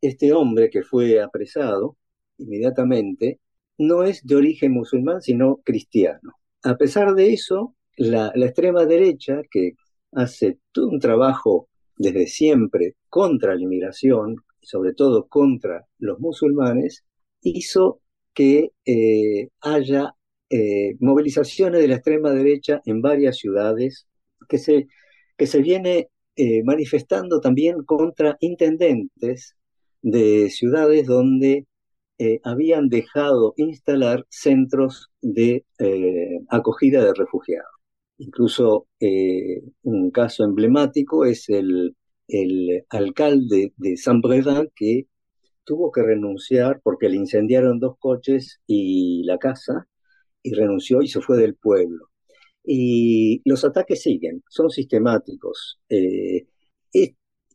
este 0.00 0.32
hombre 0.32 0.70
que 0.70 0.82
fue 0.82 1.20
apresado 1.20 1.96
inmediatamente 2.38 3.40
no 3.78 4.04
es 4.04 4.24
de 4.24 4.36
origen 4.36 4.72
musulmán, 4.72 5.22
sino 5.22 5.58
cristiano. 5.64 6.34
A 6.62 6.76
pesar 6.76 7.14
de 7.14 7.32
eso, 7.32 7.74
la, 7.96 8.32
extrema 8.34 8.84
derecha, 8.86 9.42
que 9.50 9.72
hace 10.12 10.58
todo 10.72 10.88
un 10.88 11.00
trabajo 11.00 11.68
desde 11.96 12.26
siempre 12.26 12.96
contra 13.08 13.54
la 13.54 13.62
inmigración, 13.62 14.36
sobre 14.60 14.94
todo 14.94 15.26
contra 15.28 15.86
los 15.98 16.18
musulmanes, 16.20 17.04
hizo 17.42 18.00
que 18.34 18.70
eh, 18.84 19.48
haya 19.60 20.14
eh, 20.50 20.96
movilizaciones 21.00 21.80
de 21.80 21.88
la 21.88 21.96
extrema 21.96 22.30
derecha 22.30 22.80
en 22.86 23.02
varias 23.02 23.38
ciudades 23.38 24.06
que 24.48 24.58
se, 24.58 24.86
que 25.36 25.46
se 25.46 25.60
viene 25.60 26.08
eh, 26.36 26.62
manifestando 26.64 27.40
también 27.40 27.84
contra 27.84 28.36
intendentes 28.40 29.56
de 30.02 30.50
ciudades 30.50 31.06
donde 31.06 31.66
habían 32.44 32.88
dejado 32.88 33.52
instalar 33.56 34.24
centros 34.28 35.10
de 35.20 35.64
acogida 36.48 37.04
de 37.04 37.14
refugiados. 37.14 37.71
Incluso 38.24 38.86
un 39.82 40.10
caso 40.12 40.44
emblemático 40.44 41.24
es 41.24 41.48
el, 41.48 41.96
alcalde 42.88 43.72
de 43.76 43.96
Saint-Brévin 43.96 44.70
que 44.74 45.06
tuvo 45.64 45.90
que 45.90 46.02
renunciar 46.02 46.80
porque 46.82 47.08
le 47.08 47.16
incendiaron 47.16 47.80
dos 47.80 47.96
coches 47.98 48.60
y 48.66 49.22
la 49.24 49.38
casa 49.38 49.88
y 50.42 50.54
renunció 50.54 51.02
y 51.02 51.08
se 51.08 51.20
fue 51.20 51.36
del 51.36 51.56
pueblo. 51.56 52.10
Y 52.64 53.42
los 53.44 53.64
ataques 53.64 54.02
siguen, 54.02 54.42
son 54.48 54.70
sistemáticos. 54.70 55.80
Eh, 55.88 56.46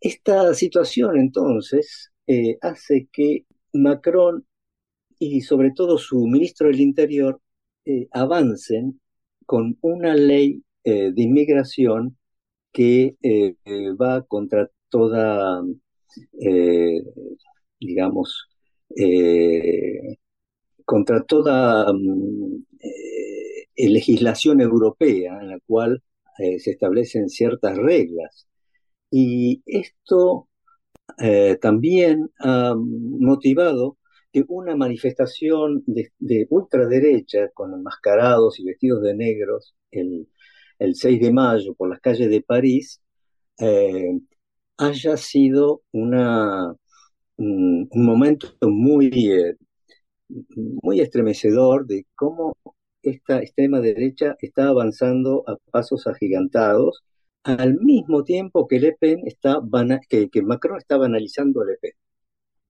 esta 0.01 0.53
situación 0.53 1.17
entonces 1.17 2.11
eh, 2.27 2.57
hace 2.61 3.07
que 3.11 3.45
Macron 3.73 4.45
y 5.19 5.41
sobre 5.41 5.71
todo 5.71 5.97
su 5.97 6.27
ministro 6.27 6.67
del 6.67 6.81
Interior 6.81 7.41
eh, 7.85 8.07
avancen 8.11 8.99
con 9.47 9.77
una 9.81 10.15
ley 10.15 10.63
de 10.83 11.13
inmigración 11.17 12.17
que 12.71 13.15
va 13.99 14.23
contra 14.23 14.69
toda, 14.89 15.63
digamos, 17.79 18.47
contra 20.85 21.23
toda 21.23 21.91
mm, 21.93 22.63
legislación 23.77 24.61
europea 24.61 25.39
en 25.41 25.49
la 25.49 25.59
cual 25.65 26.03
eh, 26.37 26.59
se 26.59 26.71
establecen 26.71 27.29
ciertas 27.29 27.77
reglas. 27.77 28.47
Y 29.11 29.63
esto 29.65 30.47
eh, 31.19 31.57
también 31.61 32.29
ha 32.39 32.75
motivado 32.77 33.97
una 34.47 34.75
manifestación 34.75 35.83
de, 35.85 36.47
ultraderecha 36.49 37.49
con 37.53 37.73
enmascarados 37.73 38.59
y 38.59 38.65
vestidos 38.65 39.01
de 39.03 39.15
negros 39.15 39.75
el, 39.91 40.27
6 40.79 41.21
de 41.21 41.31
mayo 41.33 41.73
por 41.75 41.89
las 41.89 41.99
calles 42.01 42.29
de 42.29 42.41
París 42.41 43.01
eh, 43.59 44.19
haya 44.77 45.17
sido 45.17 45.81
un, 45.91 46.11
momento 47.93 48.47
muy, 48.61 49.55
muy 50.81 50.99
estremecedor 51.01 51.87
de 51.87 52.05
cómo 52.15 52.55
esta 53.01 53.39
extrema 53.41 53.79
derecha 53.79 54.35
está 54.41 54.67
avanzando 54.69 55.43
a 55.47 55.57
pasos 55.71 56.07
agigantados, 56.07 57.03
al 57.43 57.75
mismo 57.79 58.23
tiempo 58.23 58.67
que 58.67 58.79
Le 58.79 58.93
Pen 58.93 59.21
está 59.25 59.61
que, 60.09 60.41
Macron 60.43 60.77
está 60.77 60.97
banalizando 60.97 61.61
a 61.61 61.65
Le 61.65 61.77
Pen. 61.77 61.91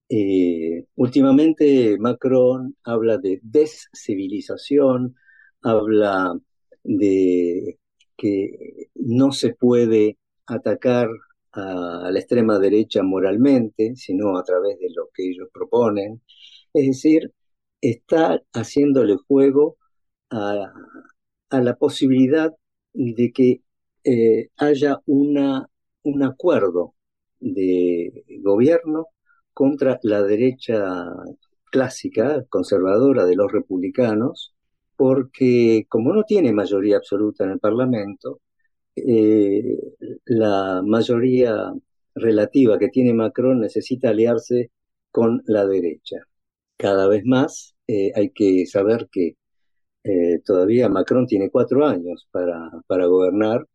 Eh, 0.10 0.86
últimamente 0.96 1.98
Macron 2.00 2.76
habla 2.84 3.18
de 3.18 3.40
descivilización, 3.44 5.16
habla 5.62 6.38
de 6.84 7.80
que 8.18 8.90
no 8.96 9.32
se 9.32 9.54
puede 9.56 10.18
atacar 10.48 11.10
a 11.54 12.10
la 12.12 12.20
extrema 12.20 12.60
derecha 12.60 13.04
moralmente, 13.04 13.96
sino 13.96 14.38
a 14.38 14.44
través 14.44 14.80
de 14.80 14.90
lo 14.96 15.10
que 15.14 15.30
ellos 15.30 15.50
proponen. 15.54 16.22
Es 16.74 16.88
decir, 16.88 17.34
está 17.82 18.42
haciéndole 18.54 19.18
juego 19.28 19.78
a, 20.30 20.74
la 21.52 21.76
posibilidad 21.78 22.54
de 22.94 23.32
que 23.34 23.62
eh, 24.04 24.50
haya 24.58 25.02
una, 25.06 25.70
un 26.04 26.24
acuerdo 26.24 26.96
de 27.40 28.26
gobierno 28.42 29.08
contra 29.58 30.00
la 30.04 30.22
derecha 30.22 30.86
clásica, 31.72 32.46
conservadora 32.48 33.26
de 33.26 33.36
los 33.36 33.52
republicanos, 33.52 34.54
porque 34.96 35.88
como 35.90 36.14
no 36.14 36.24
tiene 36.26 36.54
mayoría 36.54 36.98
absoluta 36.98 37.44
en 37.44 37.52
el 37.54 37.60
Parlamento, 37.60 38.40
eh, 38.96 39.80
la 40.26 40.84
mayoría 40.86 41.74
relativa 42.14 42.78
que 42.78 42.90
tiene 42.90 43.16
Macron 43.16 43.60
necesita 43.60 44.10
aliarse 44.10 44.70
con 45.12 45.42
la 45.48 45.66
derecha. 45.66 46.18
Cada 46.78 47.08
vez 47.08 47.26
más 47.26 47.76
eh, 47.88 48.12
hay 48.16 48.30
que 48.30 48.68
saber 48.68 49.10
que 49.12 49.38
eh, 50.04 50.40
todavía 50.46 50.90
Macron 50.90 51.26
tiene 51.28 51.50
cuatro 51.50 51.86
años 51.88 52.28
para, 52.32 52.72
para 52.88 53.08
gobernar 53.08 53.68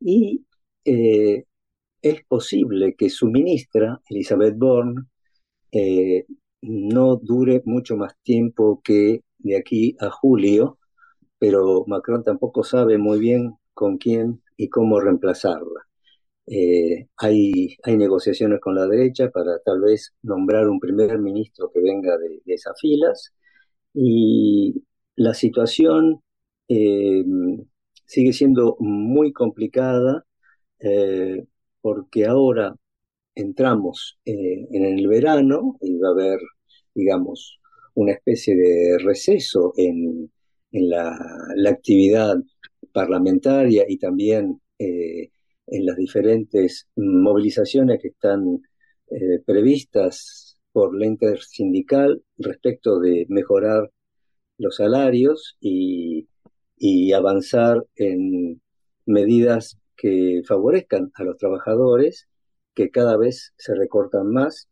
y 0.00 0.44
es 0.84 2.24
posible 2.26 2.94
que 2.96 3.10
su 3.10 3.26
ministra, 3.26 4.00
Elizabeth 4.08 4.56
Bourne, 4.56 5.02
eh, 5.72 6.26
no 6.62 7.16
dure 7.16 7.62
mucho 7.66 7.96
más 7.96 8.14
tiempo 8.22 8.80
que 8.84 9.22
de 9.38 9.56
aquí 9.56 9.96
a 10.00 10.10
julio, 10.10 10.78
pero 11.38 11.84
Macron 11.86 12.24
tampoco 12.24 12.64
sabe 12.64 12.98
muy 12.98 13.18
bien 13.20 13.56
con 13.74 13.98
quién 13.98 14.42
y 14.56 14.68
cómo 14.68 15.00
reemplazarla. 15.00 15.82
hay, 17.16 17.76
hay 17.82 17.96
negociaciones 17.96 18.60
con 18.60 18.74
la 18.74 18.86
derecha 18.86 19.30
para 19.30 19.58
tal 19.64 19.80
vez 19.82 20.14
nombrar 20.22 20.68
un 20.68 20.80
primer 20.80 21.18
ministro 21.18 21.70
que 21.72 21.80
venga 21.80 22.16
de, 22.18 22.40
esas 22.46 22.78
filas 22.80 23.34
y 23.94 24.84
la 25.16 25.34
situación 25.34 26.22
eh, 26.68 27.24
sigue 28.06 28.32
siendo 28.32 28.76
muy 28.80 29.32
complicada 29.32 30.24
eh, 30.80 31.46
porque 31.80 32.26
ahora 32.26 32.74
entramos 33.40 34.18
eh, 34.24 34.66
en 34.70 34.84
el 34.84 35.06
verano 35.08 35.78
y 35.80 35.96
va 35.98 36.08
a 36.08 36.12
haber, 36.12 36.38
digamos, 36.94 37.60
una 37.94 38.12
especie 38.12 38.56
de 38.56 38.98
receso 38.98 39.72
en, 39.76 40.30
la, 40.72 41.16
actividad 41.68 42.36
parlamentaria 42.92 43.84
y 43.88 43.98
también 43.98 44.60
en 44.78 45.86
las 45.86 45.96
diferentes 45.96 46.88
movilizaciones 46.96 48.00
que 48.00 48.08
están 48.08 48.60
previstas 49.46 50.58
por 50.72 50.96
la 50.96 51.06
intersindical 51.06 52.22
respecto 52.36 53.00
de 53.00 53.26
mejorar 53.28 53.90
los 54.58 54.76
salarios 54.76 55.56
y, 55.60 56.28
avanzar 57.12 57.84
en 57.96 58.60
medidas 59.06 59.78
que 59.96 60.42
favorezcan 60.46 61.10
a 61.14 61.24
los 61.24 61.36
trabajadores, 61.36 62.27
que 62.78 62.90
cada 62.90 63.16
vez 63.16 63.52
se 63.56 63.74
recortan 63.74 64.30
más. 64.32 64.68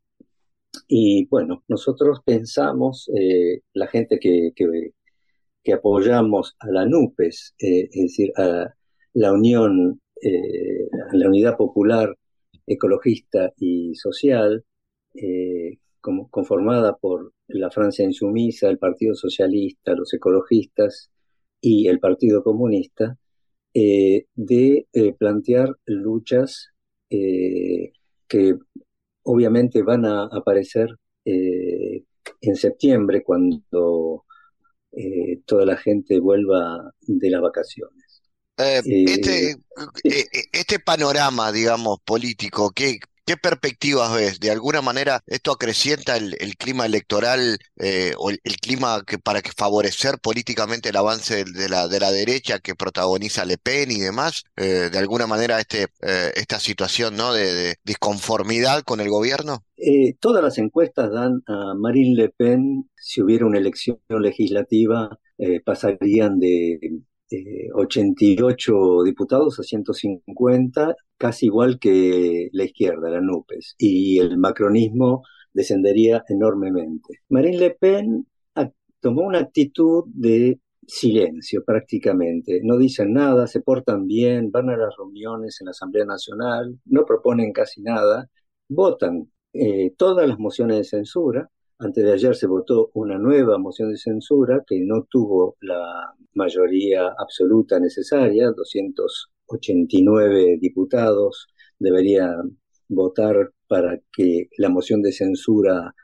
Y 0.88 1.26
bueno, 1.26 1.64
nosotros 1.68 2.20
pensamos, 2.24 3.10
eh, 3.18 3.62
la 3.72 3.88
gente 3.88 4.18
que, 4.20 4.52
que, 4.54 5.72
apoyamos 5.72 6.54
a 6.60 6.68
la 6.68 6.86
NUPES, 6.86 7.54
eh, 7.58 7.88
es 7.92 8.02
decir, 8.02 8.32
a 8.36 8.72
la 9.14 9.32
Unión, 9.32 10.00
eh, 10.22 10.88
a 11.10 11.16
la 11.16 11.28
Unidad 11.28 11.56
Popular 11.56 12.14
Ecologista 12.66 13.52
y 13.56 13.94
Social, 13.96 14.64
como, 16.00 16.28
conformada 16.30 16.96
por 16.96 17.32
la 17.48 17.70
Francia 17.70 18.04
insumisa, 18.04 18.68
el 18.68 18.78
Partido 18.78 19.14
Socialista, 19.14 19.94
los 19.94 20.12
ecologistas 20.14 21.10
y 21.60 21.88
el 21.88 21.98
Partido 21.98 22.44
Comunista, 22.44 23.18
eh, 23.74 24.26
de 24.34 24.86
eh, 24.92 25.12
plantear 25.12 25.76
luchas 25.84 26.70
eh, 27.10 27.92
que 28.28 28.54
obviamente 29.22 29.82
van 29.82 30.04
a 30.04 30.24
aparecer 30.24 30.88
en 31.24 32.56
septiembre 32.56 33.22
cuando 33.22 34.24
toda 35.44 35.66
la 35.66 35.76
gente 35.76 36.20
vuelva 36.20 36.92
de 37.00 37.30
las 37.30 37.40
vacaciones. 37.40 38.22
Este, 38.56 39.54
este, 40.52 40.78
panorama, 40.78 41.52
digamos, 41.52 41.98
político, 42.04 42.70
¿qué, 42.70 42.98
¿Qué 43.26 43.36
perspectivas 43.36 44.14
ves? 44.14 44.38
¿De 44.38 44.52
alguna 44.52 44.82
manera 44.82 45.20
esto 45.26 45.50
acrecienta 45.50 46.16
el, 46.16 46.36
clima 46.56 46.86
electoral 46.86 47.58
eh, 47.76 48.12
o 48.18 48.30
el, 48.30 48.38
clima 48.62 49.02
que 49.04 49.18
para 49.18 49.42
que 49.42 49.50
favorecer 49.50 50.20
políticamente 50.20 50.90
el 50.90 50.96
avance 50.96 51.44
de 51.44 51.68
la, 51.68 51.88
de 51.88 51.98
la 51.98 52.12
derecha 52.12 52.60
que 52.60 52.76
protagoniza 52.76 53.44
Le 53.44 53.58
Pen 53.58 53.90
y 53.90 53.98
demás? 53.98 54.44
Eh, 54.56 54.90
¿De 54.92 54.98
alguna 54.98 55.26
manera 55.26 55.58
este, 55.58 55.88
eh, 56.02 56.30
esta 56.36 56.60
situación 56.60 57.16
¿no? 57.16 57.32
de, 57.32 57.74
disconformidad 57.82 58.84
con 58.84 59.00
el 59.00 59.08
gobierno? 59.08 59.64
todas 60.20 60.42
las 60.42 60.56
encuestas 60.58 61.10
dan 61.10 61.42
a 61.48 61.74
Marine 61.74 62.14
Le 62.14 62.28
Pen, 62.28 62.88
si 62.96 63.22
hubiera 63.22 63.44
una 63.44 63.58
elección 63.58 63.98
legislativa, 64.08 65.18
pasarían 65.64 66.38
de 66.38 66.78
88 67.74 69.02
diputados 69.04 69.58
a 69.60 69.62
150, 69.62 70.94
casi 71.16 71.46
igual 71.46 71.78
que 71.78 72.48
la 72.52 72.64
izquierda, 72.64 73.10
la 73.10 73.20
NUPES, 73.20 73.74
y 73.78 74.18
el 74.18 74.38
macronismo 74.38 75.22
descendería 75.52 76.24
enormemente. 76.28 77.20
Marine 77.28 77.58
Le 77.58 77.70
Pen 77.70 78.26
tomó 79.00 79.22
una 79.22 79.38
actitud 79.38 80.04
de 80.08 80.60
silencio 80.86 81.64
prácticamente, 81.64 82.60
no 82.62 82.76
dicen 82.76 83.12
nada, 83.12 83.46
se 83.46 83.60
portan 83.60 84.06
bien, 84.06 84.50
van 84.50 84.70
a 84.70 84.76
las 84.76 84.96
reuniones 84.96 85.60
en 85.60 85.66
la 85.66 85.70
Asamblea 85.72 86.04
Nacional, 86.04 86.78
no 86.86 87.04
proponen 87.04 87.52
casi 87.52 87.82
nada, 87.82 88.28
votan 88.68 89.30
eh, 89.52 89.92
todas 89.96 90.28
las 90.28 90.38
mociones 90.38 90.78
de 90.78 90.84
censura, 90.84 91.50
antes 91.78 92.04
de 92.04 92.12
ayer 92.12 92.34
se 92.34 92.46
votó 92.46 92.90
una 92.94 93.18
nueva 93.18 93.58
moción 93.58 93.90
de 93.90 93.98
censura 93.98 94.64
que 94.66 94.80
no 94.80 95.04
tuvo 95.10 95.56
la 95.60 96.14
mayoría 96.34 97.08
absoluta 97.18 97.78
necesaria, 97.80 98.50
289 98.52 100.58
diputados 100.60 101.48
deberían 101.78 102.58
votar 102.88 103.52
para 103.68 103.98
que 104.12 104.48
la 104.58 104.68
moción 104.68 105.02
de 105.02 105.12
censura 105.12 105.94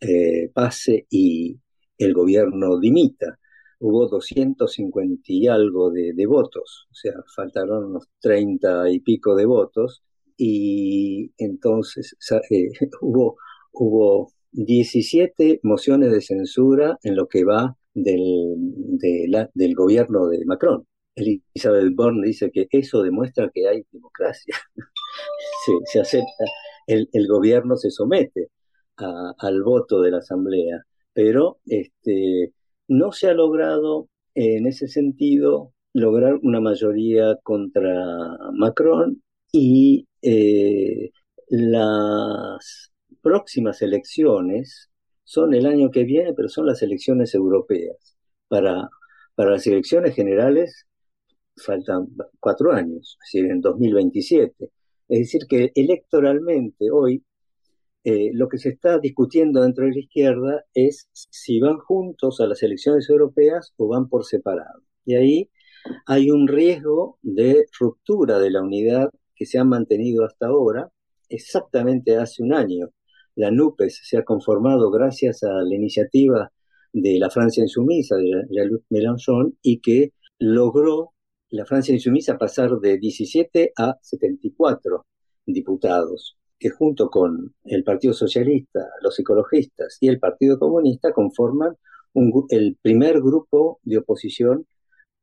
eh, 0.00 0.50
pase 0.54 1.06
y 1.10 1.58
el 1.98 2.14
gobierno 2.14 2.78
dimita. 2.78 3.38
Hubo 3.80 4.08
250 4.08 5.22
y 5.26 5.46
algo 5.46 5.90
de, 5.90 6.26
votos, 6.26 6.88
o 6.90 6.94
sea, 6.94 7.12
faltaron 7.34 7.84
unos 7.86 8.08
30 8.20 8.90
y 8.90 9.00
pico 9.00 9.36
de 9.36 9.46
votos, 9.46 10.02
y 10.36 11.32
entonces 11.38 12.16
eh, 12.50 12.70
hubo, 13.00 13.36
hubo 13.72 14.32
17 14.52 15.60
mociones 15.62 16.12
de 16.12 16.20
censura 16.20 16.98
en 17.02 17.16
lo 17.16 17.28
que 17.28 17.44
va 17.44 17.76
del, 17.94 18.56
del 19.54 19.74
gobierno 19.74 20.26
de 20.28 20.44
Macron. 20.44 20.86
Elizabeth 21.14 21.94
Borne 21.94 22.26
dice 22.26 22.50
que 22.50 22.68
eso 22.70 23.02
demuestra 23.02 23.50
que 23.52 23.68
hay 23.68 23.82
democracia. 23.92 24.54
se, 25.92 26.00
acepta, 26.00 26.44
el, 26.86 27.08
gobierno 27.28 27.76
se 27.76 27.90
somete 27.90 28.48
al 28.96 29.62
voto 29.62 30.00
de 30.00 30.10
la 30.10 30.18
Asamblea, 30.18 30.82
pero 31.12 31.58
este, 31.66 32.52
no 32.88 33.12
se 33.12 33.28
ha 33.28 33.34
logrado 33.34 34.08
en 34.34 34.66
ese 34.66 34.88
sentido 34.88 35.72
lograr 35.92 36.38
una 36.42 36.60
mayoría 36.60 37.36
contra 37.42 38.36
Macron 38.52 39.22
y 39.52 40.06
eh, 40.22 41.10
las 41.48 42.92
próximas 43.22 43.82
elecciones 43.82 44.90
son 45.24 45.54
el 45.54 45.66
año 45.66 45.90
que 45.90 46.04
viene, 46.04 46.34
pero 46.34 46.48
son 46.48 46.66
las 46.66 46.82
elecciones 46.82 47.34
europeas. 47.34 48.16
Para, 48.48 48.88
para 49.34 49.50
las 49.52 49.66
elecciones 49.66 50.14
generales 50.14 50.86
faltan 51.56 52.06
cuatro 52.40 52.72
años, 52.72 53.18
es 53.24 53.32
decir, 53.32 53.50
en 53.50 53.60
2027. 53.60 54.70
Es 55.08 55.18
decir, 55.18 55.42
que 55.48 55.72
electoralmente 55.74 56.90
hoy 56.90 57.24
eh, 58.04 58.30
lo 58.32 58.48
que 58.48 58.58
se 58.58 58.70
está 58.70 58.98
discutiendo 58.98 59.62
dentro 59.62 59.84
de 59.84 59.92
la 59.92 60.00
izquierda 60.00 60.64
es 60.74 61.08
si 61.12 61.60
van 61.60 61.78
juntos 61.78 62.40
a 62.40 62.46
las 62.46 62.62
elecciones 62.62 63.08
europeas 63.10 63.74
o 63.76 63.88
van 63.88 64.08
por 64.08 64.24
separado. 64.24 64.82
Y 65.04 65.14
ahí 65.16 65.50
hay 66.06 66.30
un 66.30 66.48
riesgo 66.48 67.18
de 67.22 67.66
ruptura 67.78 68.38
de 68.38 68.50
la 68.50 68.62
unidad 68.62 69.10
que 69.34 69.46
se 69.46 69.58
ha 69.58 69.64
mantenido 69.64 70.24
hasta 70.24 70.46
ahora, 70.46 70.90
exactamente 71.28 72.16
hace 72.16 72.42
un 72.42 72.54
año 72.54 72.88
la 73.38 73.52
NUPES 73.52 74.00
se 74.02 74.18
ha 74.18 74.24
conformado 74.24 74.90
gracias 74.90 75.44
a 75.44 75.62
la 75.62 75.74
iniciativa 75.74 76.50
de 76.92 77.18
la 77.20 77.30
Francia 77.30 77.62
insumisa 77.62 78.16
de 78.16 78.24
Jean-Luc 78.50 78.82
Mélenchon 78.90 79.56
y 79.62 79.80
que 79.80 80.12
logró 80.40 81.12
la 81.50 81.64
Francia 81.64 81.94
insumisa 81.94 82.36
pasar 82.36 82.80
de 82.80 82.98
17 82.98 83.72
a 83.76 83.96
74 84.02 85.06
diputados, 85.46 86.36
que 86.58 86.70
junto 86.70 87.10
con 87.10 87.54
el 87.64 87.84
Partido 87.84 88.12
Socialista, 88.12 88.88
los 89.02 89.16
ecologistas 89.20 89.98
y 90.00 90.08
el 90.08 90.18
Partido 90.18 90.58
Comunista 90.58 91.12
conforman 91.12 91.76
el 92.50 92.76
primer 92.82 93.20
grupo 93.20 93.78
de 93.84 93.98
oposición 93.98 94.66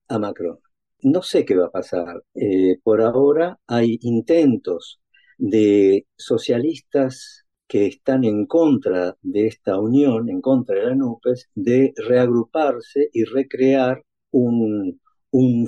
a 0.08 0.20
Macron. 0.20 0.60
No 1.02 1.22
sé 1.22 1.44
qué 1.44 1.58
va 1.58 1.66
a 1.66 1.72
pasar. 1.72 2.24
Eh, 2.34 2.80
por 2.82 3.02
ahora 3.02 3.60
hay 3.68 4.00
intentos 4.02 5.02
de 5.38 6.08
socialistas 6.16 7.45
que 7.68 7.88
están 7.88 8.24
en 8.24 8.46
contra 8.46 9.18
de 9.22 9.48
esta 9.48 9.80
unión, 9.80 10.30
en 10.30 10.42
contra 10.42 10.76
de 10.76 10.86
la 10.88 10.96
NUPES, 10.96 11.50
de 11.56 11.94
reagruparse 11.98 13.10
y 13.14 13.24
recrear 13.26 14.04
un, 14.32 15.00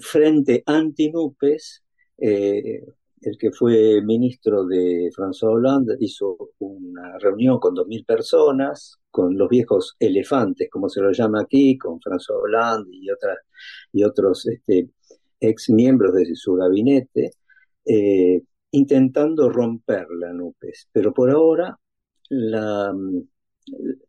frente 0.02 0.64
anti-NUPES. 0.66 1.84
Eh, 2.20 2.84
el 3.22 3.38
que 3.38 3.52
fue 3.52 4.02
ministro 4.04 4.66
de 4.66 5.10
François 5.16 5.56
Hollande 5.56 5.98
hizo 6.00 6.38
una 6.60 7.18
reunión 7.20 7.60
con 7.60 7.76
2.000 7.76 8.06
personas, 8.06 9.00
con 9.10 9.38
los 9.38 9.50
viejos 9.50 9.96
elefantes, 10.00 10.70
como 10.70 10.90
se 10.90 11.02
lo 11.02 11.12
llama 11.12 11.42
aquí, 11.42 11.78
con 11.78 12.00
François 12.00 12.42
Hollande 12.44 12.90
y, 12.94 13.08
y 13.94 14.04
otros 14.04 14.48
este, 14.48 14.90
ex 15.40 15.70
miembros 15.70 16.14
de 16.14 16.36
su 16.36 16.56
gabinete, 16.56 17.32
eh, 17.86 18.42
intentando 18.72 19.50
romper 19.50 20.08
la 20.12 20.34
NUPES. 20.34 20.90
Pero 20.92 21.14
por 21.14 21.32
ahora 21.32 21.78
la, 22.30 22.94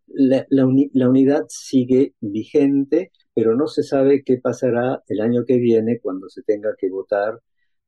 la, 0.08 0.66
unidad 1.08 1.44
sigue 1.48 2.14
vigente, 2.20 3.12
pero 3.34 3.54
no 3.56 3.66
se 3.66 3.82
sabe 3.82 4.22
qué 4.24 4.38
pasará 4.38 5.02
el 5.08 5.20
año 5.20 5.44
que 5.46 5.58
viene 5.58 6.00
cuando 6.00 6.28
se 6.28 6.42
tenga 6.42 6.74
que 6.78 6.88
votar 6.90 7.40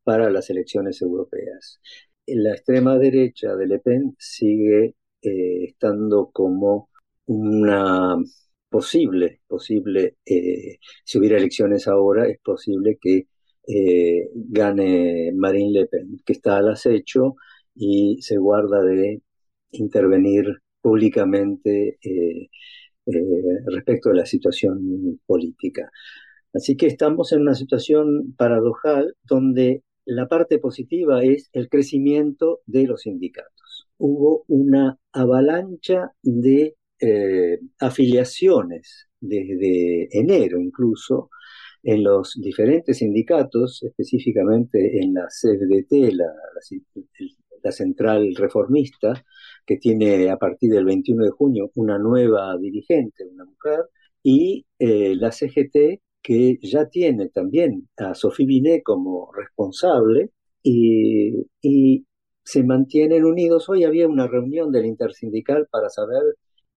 para 0.05 0.31
las 0.31 0.51
elecciones 0.51 1.03
europeas. 1.03 1.81
La 2.27 2.53
extrema 2.53 2.99
derecha 2.99 3.57
de 3.57 3.67
Le 3.67 3.79
Pen 3.81 4.15
sigue 4.19 4.97
eh, 5.23 5.65
estando 5.65 6.31
como 6.33 6.91
una 7.27 8.17
posible, 8.69 9.41
posible, 9.49 10.17
eh, 10.25 10.79
si 11.05 11.19
hubiera 11.19 11.39
elecciones 11.39 11.89
ahora, 11.89 12.27
es 12.29 12.39
posible 12.41 12.99
que 13.01 13.27
eh, 13.67 14.29
gane 14.35 15.33
Marine 15.35 15.73
Le 15.73 15.87
Pen, 15.87 16.21
que 16.25 16.33
está 16.35 16.59
al 16.59 16.71
acecho 16.71 17.37
y 17.75 18.19
se 18.23 18.39
guarda 18.39 18.83
de 18.83 19.23
intervenir 19.73 20.45
públicamente 20.81 21.99
eh, 22.03 22.49
eh, 23.07 23.13
respecto 23.67 24.11
de 24.11 24.17
la 24.17 24.27
situación 24.27 25.21
política. 25.27 25.91
Así 26.53 26.77
que 26.77 26.87
estamos 26.87 27.33
en 27.33 27.43
una 27.43 27.55
situación 27.55 28.35
paradojal 28.37 29.15
donde 29.25 29.83
la 30.05 30.27
parte 30.29 30.59
positiva 30.59 31.23
es 31.23 31.51
el 31.53 31.69
crecimiento 31.69 32.61
de 32.67 32.87
los 32.87 33.03
sindicatos. 33.03 33.87
Hubo 33.99 34.45
una 34.49 34.99
avalancha 35.13 36.13
de 36.23 36.77
eh, 37.01 37.61
afiliaciones 37.79 39.09
desde 39.21 40.09
enero 40.19 40.59
incluso 40.61 41.31
en 41.83 42.05
los 42.05 42.35
diferentes 42.41 42.99
sindicatos, 42.99 43.83
específicamente 43.83 45.03
en 45.03 45.15
la 45.15 45.27
CFDT, 45.29 46.13
la, 46.13 46.27
la 46.27 46.61
central 47.73 48.35
reformista, 48.37 49.25
que 49.67 49.77
tiene 49.77 50.31
a 50.31 50.37
partir 50.39 50.71
del 50.73 50.85
21 50.85 51.25
de 51.25 51.31
junio 51.31 51.71
una 51.75 51.99
nueva 51.99 52.57
dirigente, 52.59 53.25
una 53.27 53.45
mujer, 53.45 53.87
y 54.23 54.67
eh, 54.79 55.15
la 55.17 55.33
CGT, 55.33 56.01
que 56.23 56.59
ya 56.63 56.87
tiene 56.89 57.29
también 57.31 57.89
a 57.97 58.15
Sofía 58.15 58.47
Binet 58.47 58.83
como 58.83 59.31
responsable, 59.33 60.31
y, 60.63 61.47
y 61.63 62.07
se 62.45 62.65
mantienen 62.65 63.25
unidos. 63.25 63.69
Hoy 63.69 63.85
había 63.85 64.09
una 64.09 64.27
reunión 64.27 64.73
del 64.73 64.87
intersindical 64.87 65.67
para 65.71 65.89
saber 65.91 66.23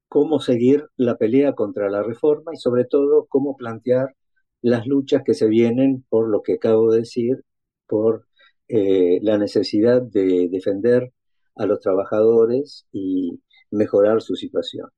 cómo 0.08 0.40
seguir 0.40 0.88
la 0.98 1.18
pelea 1.18 1.54
contra 1.56 1.90
la 1.90 2.04
reforma 2.04 2.54
y 2.54 2.58
sobre 2.58 2.86
todo 2.86 3.26
cómo 3.30 3.58
plantear 3.58 4.16
las 4.62 4.88
luchas 4.88 5.24
que 5.26 5.34
se 5.34 5.48
vienen 5.48 6.06
por 6.10 6.30
lo 6.30 6.42
que 6.44 6.54
acabo 6.54 6.92
de 6.92 7.00
decir, 7.00 7.44
por 7.88 8.28
eh, 8.68 9.20
la 9.22 9.38
necesidad 9.38 10.02
de 10.02 10.48
defender 10.50 11.12
a 11.56 11.66
los 11.66 11.80
trabajadores 11.80 12.88
y 12.92 13.40
mejorar 13.72 14.22
su 14.22 14.36
situación. 14.36 14.90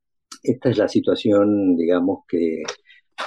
Esta 0.44 0.70
es 0.70 0.78
la 0.78 0.88
situación, 0.88 1.76
digamos, 1.76 2.20
que, 2.28 2.64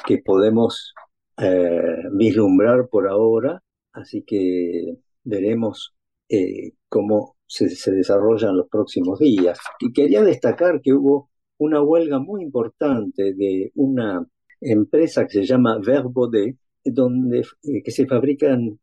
que 0.07 0.19
podemos 0.19 0.95
eh, 1.39 2.09
vislumbrar 2.13 2.89
por 2.89 3.09
ahora, 3.09 3.63
así 3.93 4.23
que 4.23 4.99
veremos 5.25 5.95
eh, 6.29 6.73
cómo 6.89 7.37
se, 7.47 7.71
se 7.71 7.93
desarrolla 7.93 8.51
en 8.51 8.59
los 8.59 8.69
próximos 8.69 9.19
días. 9.19 9.59
Y 9.81 9.93
quería 9.93 10.23
destacar 10.23 10.81
que 10.81 10.93
hubo 10.93 11.31
una 11.59 11.83
huelga 11.83 12.19
muy 12.21 12.43
importante 12.43 13.35
de 13.35 13.73
una 13.75 14.25
empresa 14.61 15.27
que 15.27 15.33
se 15.41 15.45
llama 15.45 15.79
Verbaudet, 15.85 16.57
donde 16.85 17.45
que 17.85 17.91
se 17.91 18.07
fabrican 18.07 18.79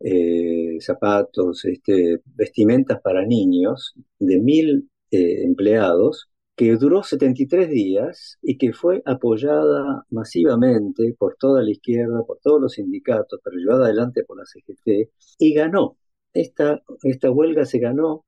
eh, 0.00 0.78
zapatos, 0.80 1.64
este, 1.64 2.20
vestimentas 2.36 3.00
para 3.02 3.24
niños 3.24 3.94
de 4.18 4.40
mil 4.40 4.90
empleados, 5.10 6.28
que 6.56 6.76
duró 6.76 7.02
73 7.02 7.70
días 7.70 8.38
y 8.42 8.58
que 8.58 8.72
fue 8.72 9.02
apoyada 9.06 10.04
masivamente 10.10 11.14
por 11.18 11.36
toda 11.36 11.62
la 11.62 11.70
izquierda, 11.70 12.22
por 12.26 12.38
todos 12.42 12.60
los 12.60 12.74
sindicatos, 12.74 13.40
pero 13.42 13.56
llevada 13.56 13.86
adelante 13.86 14.24
por 14.24 14.38
la 14.38 14.44
CGT, 14.46 15.10
y 15.38 15.54
ganó. 15.54 15.96
Esta, 16.32 16.82
esta 17.02 17.30
huelga 17.30 17.64
se 17.64 17.78
ganó 17.78 18.24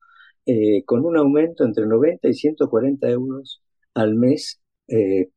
con 0.85 1.05
un 1.05 1.17
aumento 1.17 1.63
entre 1.63 1.85
90 1.85 2.27
y 2.29 2.33
140 2.33 3.09
euros 3.09 3.61
al 3.93 4.15
mes 4.15 4.59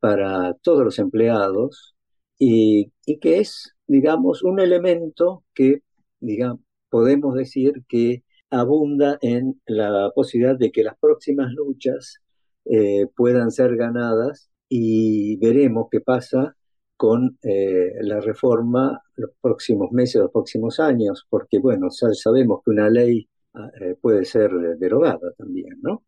para 0.00 0.54
todos 0.62 0.84
los 0.84 0.98
empleados 0.98 1.94
y, 2.44 2.92
que 3.20 3.38
es, 3.38 3.74
digamos, 3.86 4.42
un 4.42 4.58
elemento 4.60 5.44
que, 5.54 5.82
digamos, 6.22 6.60
podemos 6.90 7.34
decir 7.34 7.84
que 7.88 8.24
abunda 8.50 9.18
en 9.22 9.60
la 9.66 10.10
posibilidad 10.14 10.58
de 10.58 10.70
que 10.72 10.84
las 10.84 10.96
próximas 10.98 11.52
luchas 11.52 12.20
eh, 12.66 13.06
puedan 13.16 13.50
ser 13.50 13.76
ganadas 13.76 14.50
y 14.68 15.36
veremos 15.38 15.88
qué 15.90 16.00
pasa 16.00 16.56
con 16.96 17.38
eh, 17.42 17.92
la 18.02 18.20
reforma 18.20 19.00
los 19.16 19.30
próximos 19.40 19.90
meses, 19.92 20.22
los 20.22 20.30
próximos 20.30 20.80
años, 20.80 21.26
porque 21.28 21.58
bueno, 21.58 21.88
sabemos 21.90 22.60
que 22.64 22.70
una 22.70 22.88
ley 22.90 23.28
eh, 23.80 23.96
puede 24.00 24.24
ser 24.24 24.50
derogada 24.78 25.32
también, 25.36 25.78
¿no? 25.82 26.04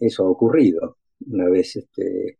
eso 0.00 0.24
ha 0.24 0.30
ocurrido 0.30 0.98
una 1.26 1.48
vez, 1.50 1.76
este, 1.76 2.38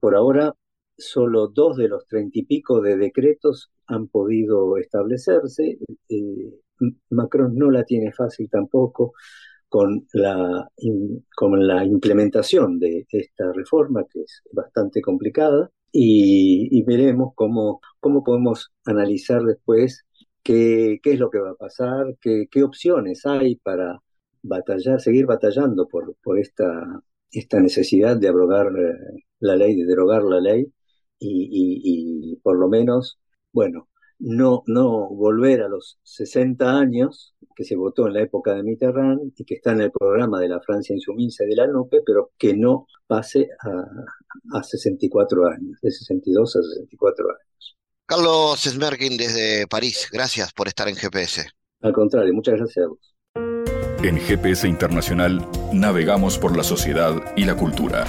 por 0.00 0.14
ahora 0.14 0.54
solo 0.96 1.48
dos 1.48 1.76
de 1.76 1.88
los 1.88 2.06
treinta 2.06 2.38
y 2.38 2.44
pico 2.44 2.80
de 2.80 2.96
decretos 2.96 3.70
han 3.86 4.08
podido 4.08 4.76
establecerse. 4.78 5.78
Eh, 6.08 6.50
Macron 7.10 7.54
no 7.56 7.70
la 7.70 7.84
tiene 7.84 8.12
fácil 8.12 8.48
tampoco 8.50 9.12
con 9.68 10.06
la, 10.12 10.68
con 11.34 11.66
la 11.66 11.84
implementación 11.84 12.78
de 12.78 13.06
esta 13.10 13.52
reforma, 13.52 14.04
que 14.10 14.20
es 14.20 14.42
bastante 14.52 15.00
complicada, 15.02 15.70
y, 15.92 16.82
veremos 16.84 17.32
cómo, 17.34 17.80
cómo 18.00 18.22
podemos 18.22 18.70
analizar 18.84 19.42
después 19.42 20.04
qué, 20.42 20.98
qué 21.02 21.12
es 21.12 21.18
lo 21.18 21.30
que 21.30 21.38
va 21.40 21.50
a 21.50 21.54
pasar, 21.54 22.16
qué, 22.20 22.46
qué 22.50 22.62
opciones 22.62 23.24
hay 23.26 23.56
para 23.56 23.98
batallar, 24.42 25.00
seguir 25.00 25.26
batallando 25.26 25.88
por, 25.88 26.14
por 26.22 26.38
esta, 26.38 27.02
esta 27.32 27.60
necesidad 27.60 28.16
de 28.16 28.28
abrogar 28.28 28.66
eh, 28.68 29.24
la 29.40 29.56
ley, 29.56 29.76
de 29.76 29.86
derogar 29.86 30.22
la 30.22 30.40
ley, 30.40 30.72
y, 31.18 32.36
por 32.42 32.58
lo 32.58 32.68
menos, 32.68 33.18
bueno, 33.52 33.88
no, 34.18 34.62
no 34.66 35.08
volver 35.08 35.62
a 35.62 35.68
los 35.68 35.98
60 36.02 36.78
años 36.78 37.34
que 37.54 37.64
se 37.64 37.76
votó 37.76 38.06
en 38.06 38.14
la 38.14 38.22
época 38.22 38.54
de 38.54 38.62
Mitterrand 38.62 39.32
y 39.36 39.44
que 39.44 39.54
está 39.54 39.72
en 39.72 39.82
el 39.82 39.90
programa 39.90 40.40
de 40.40 40.48
la 40.48 40.60
Francia 40.60 40.94
insumisa 40.94 41.44
y 41.44 41.48
de 41.48 41.56
la 41.56 41.66
NUPE, 41.66 42.02
pero 42.04 42.32
que 42.38 42.54
no 42.54 42.86
pase 43.06 43.48
a, 43.60 44.58
a 44.58 44.62
64 44.62 45.46
años, 45.46 45.78
de 45.80 45.90
62 45.90 46.56
a 46.56 46.62
64 46.62 47.26
años. 47.28 47.76
Carlos 48.06 48.60
Smerkin 48.60 49.16
desde 49.16 49.66
París, 49.66 50.08
gracias 50.12 50.52
por 50.52 50.68
estar 50.68 50.88
en 50.88 50.96
GPS. 50.96 51.46
Al 51.82 51.92
contrario, 51.92 52.32
muchas 52.34 52.56
gracias 52.56 52.84
a 52.84 52.88
vos. 52.88 53.16
En 54.02 54.18
GPS 54.18 54.68
Internacional 54.68 55.44
navegamos 55.72 56.38
por 56.38 56.56
la 56.56 56.62
sociedad 56.62 57.14
y 57.36 57.44
la 57.44 57.56
cultura. 57.56 58.06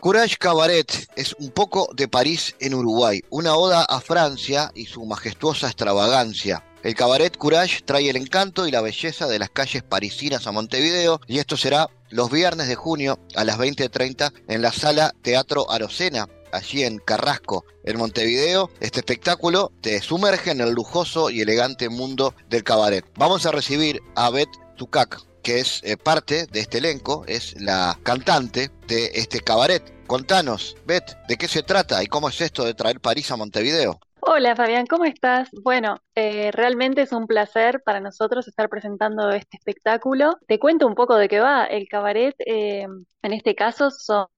Courage 0.00 0.38
Cabaret 0.38 1.08
es 1.14 1.36
un 1.38 1.50
poco 1.50 1.90
de 1.94 2.08
París 2.08 2.56
en 2.58 2.72
Uruguay, 2.72 3.20
una 3.28 3.54
oda 3.54 3.84
a 3.84 4.00
Francia 4.00 4.72
y 4.74 4.86
su 4.86 5.04
majestuosa 5.04 5.66
extravagancia. 5.66 6.64
El 6.82 6.94
cabaret 6.94 7.36
Courage 7.36 7.82
trae 7.84 8.08
el 8.08 8.16
encanto 8.16 8.66
y 8.66 8.70
la 8.70 8.80
belleza 8.80 9.28
de 9.28 9.38
las 9.38 9.50
calles 9.50 9.82
parisinas 9.82 10.46
a 10.46 10.52
Montevideo 10.52 11.20
y 11.26 11.38
esto 11.38 11.58
será 11.58 11.90
los 12.08 12.30
viernes 12.30 12.68
de 12.68 12.76
junio 12.76 13.18
a 13.36 13.44
las 13.44 13.58
20.30 13.58 14.32
en 14.48 14.62
la 14.62 14.72
sala 14.72 15.12
Teatro 15.20 15.70
Arocena, 15.70 16.30
allí 16.50 16.82
en 16.82 16.96
Carrasco, 16.96 17.66
en 17.84 17.98
Montevideo. 17.98 18.70
Este 18.80 19.00
espectáculo 19.00 19.70
te 19.82 20.00
sumerge 20.00 20.50
en 20.50 20.62
el 20.62 20.72
lujoso 20.72 21.28
y 21.28 21.42
elegante 21.42 21.90
mundo 21.90 22.34
del 22.48 22.64
cabaret. 22.64 23.04
Vamos 23.18 23.44
a 23.44 23.52
recibir 23.52 24.00
a 24.14 24.30
Beth 24.30 24.48
Tucac, 24.78 25.20
que 25.42 25.60
es 25.60 25.80
eh, 25.84 25.96
parte 25.96 26.46
de 26.46 26.60
este 26.60 26.78
elenco, 26.78 27.24
es 27.26 27.60
la 27.60 27.98
cantante 28.02 28.70
de 28.86 29.06
este 29.14 29.40
cabaret. 29.40 29.82
Contanos, 30.06 30.76
Beth, 30.86 31.16
¿de 31.28 31.36
qué 31.36 31.48
se 31.48 31.62
trata 31.62 32.02
y 32.02 32.06
cómo 32.06 32.28
es 32.28 32.40
esto 32.40 32.64
de 32.64 32.74
traer 32.74 33.00
París 33.00 33.30
a 33.30 33.36
Montevideo? 33.36 34.00
Hola 34.22 34.54
Fabián, 34.54 34.86
¿cómo 34.86 35.04
estás? 35.06 35.48
Bueno, 35.62 35.96
eh, 36.14 36.50
realmente 36.52 37.02
es 37.02 37.12
un 37.12 37.26
placer 37.26 37.82
para 37.84 38.00
nosotros 38.00 38.46
estar 38.46 38.68
presentando 38.68 39.30
este 39.30 39.56
espectáculo. 39.56 40.36
Te 40.46 40.58
cuento 40.58 40.86
un 40.86 40.94
poco 40.94 41.16
de 41.16 41.28
qué 41.28 41.40
va. 41.40 41.64
El 41.64 41.88
cabaret, 41.88 42.34
eh, 42.44 42.86
en 43.22 43.32
este 43.32 43.54
caso, 43.54 43.90
son 43.90 44.28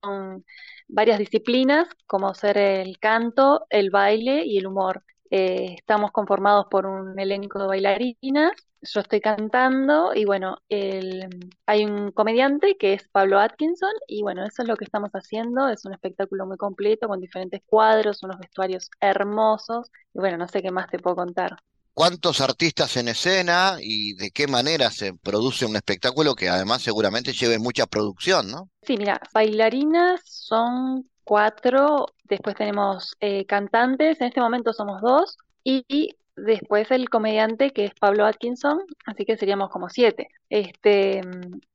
varias 0.88 1.18
disciplinas, 1.18 1.88
como 2.06 2.34
ser 2.34 2.58
el 2.58 2.98
canto, 2.98 3.66
el 3.70 3.90
baile 3.90 4.44
y 4.44 4.58
el 4.58 4.66
humor. 4.66 5.02
estamos 5.30 6.12
conformados 6.12 6.66
por 6.70 6.86
un 6.86 7.18
elenco 7.18 7.58
de 7.58 7.66
bailarinas 7.66 8.52
yo 8.82 9.00
estoy 9.00 9.20
cantando 9.20 10.12
y 10.14 10.24
bueno, 10.24 10.58
el, 10.68 11.28
hay 11.66 11.84
un 11.84 12.10
comediante 12.10 12.76
que 12.76 12.94
es 12.94 13.08
Pablo 13.08 13.38
Atkinson 13.38 13.92
y 14.08 14.22
bueno, 14.22 14.44
eso 14.44 14.62
es 14.62 14.68
lo 14.68 14.76
que 14.76 14.84
estamos 14.84 15.10
haciendo, 15.12 15.68
es 15.68 15.84
un 15.84 15.94
espectáculo 15.94 16.46
muy 16.46 16.56
completo 16.56 17.06
con 17.08 17.20
diferentes 17.20 17.62
cuadros, 17.64 18.22
unos 18.22 18.38
vestuarios 18.38 18.90
hermosos 19.00 19.90
y 20.12 20.18
bueno, 20.18 20.36
no 20.36 20.48
sé 20.48 20.62
qué 20.62 20.70
más 20.70 20.90
te 20.90 20.98
puedo 20.98 21.16
contar. 21.16 21.56
¿Cuántos 21.94 22.40
artistas 22.40 22.96
en 22.96 23.08
escena 23.08 23.76
y 23.78 24.14
de 24.14 24.30
qué 24.30 24.46
manera 24.46 24.90
se 24.90 25.12
produce 25.12 25.66
un 25.66 25.76
espectáculo 25.76 26.34
que 26.34 26.48
además 26.48 26.82
seguramente 26.82 27.32
lleve 27.34 27.58
mucha 27.58 27.86
producción, 27.86 28.50
¿no? 28.50 28.70
Sí, 28.82 28.96
mira, 28.96 29.20
bailarinas 29.34 30.22
son 30.24 31.08
cuatro, 31.22 32.06
después 32.24 32.56
tenemos 32.56 33.14
eh, 33.20 33.44
cantantes, 33.44 34.20
en 34.20 34.28
este 34.28 34.40
momento 34.40 34.72
somos 34.72 35.02
dos, 35.02 35.36
y 35.62 36.16
Después 36.36 36.90
el 36.90 37.10
comediante 37.10 37.72
que 37.72 37.84
es 37.84 37.92
Pablo 37.94 38.24
Atkinson, 38.24 38.80
así 39.06 39.24
que 39.24 39.36
seríamos 39.36 39.70
como 39.70 39.90
siete. 39.90 40.28
Este, 40.48 41.20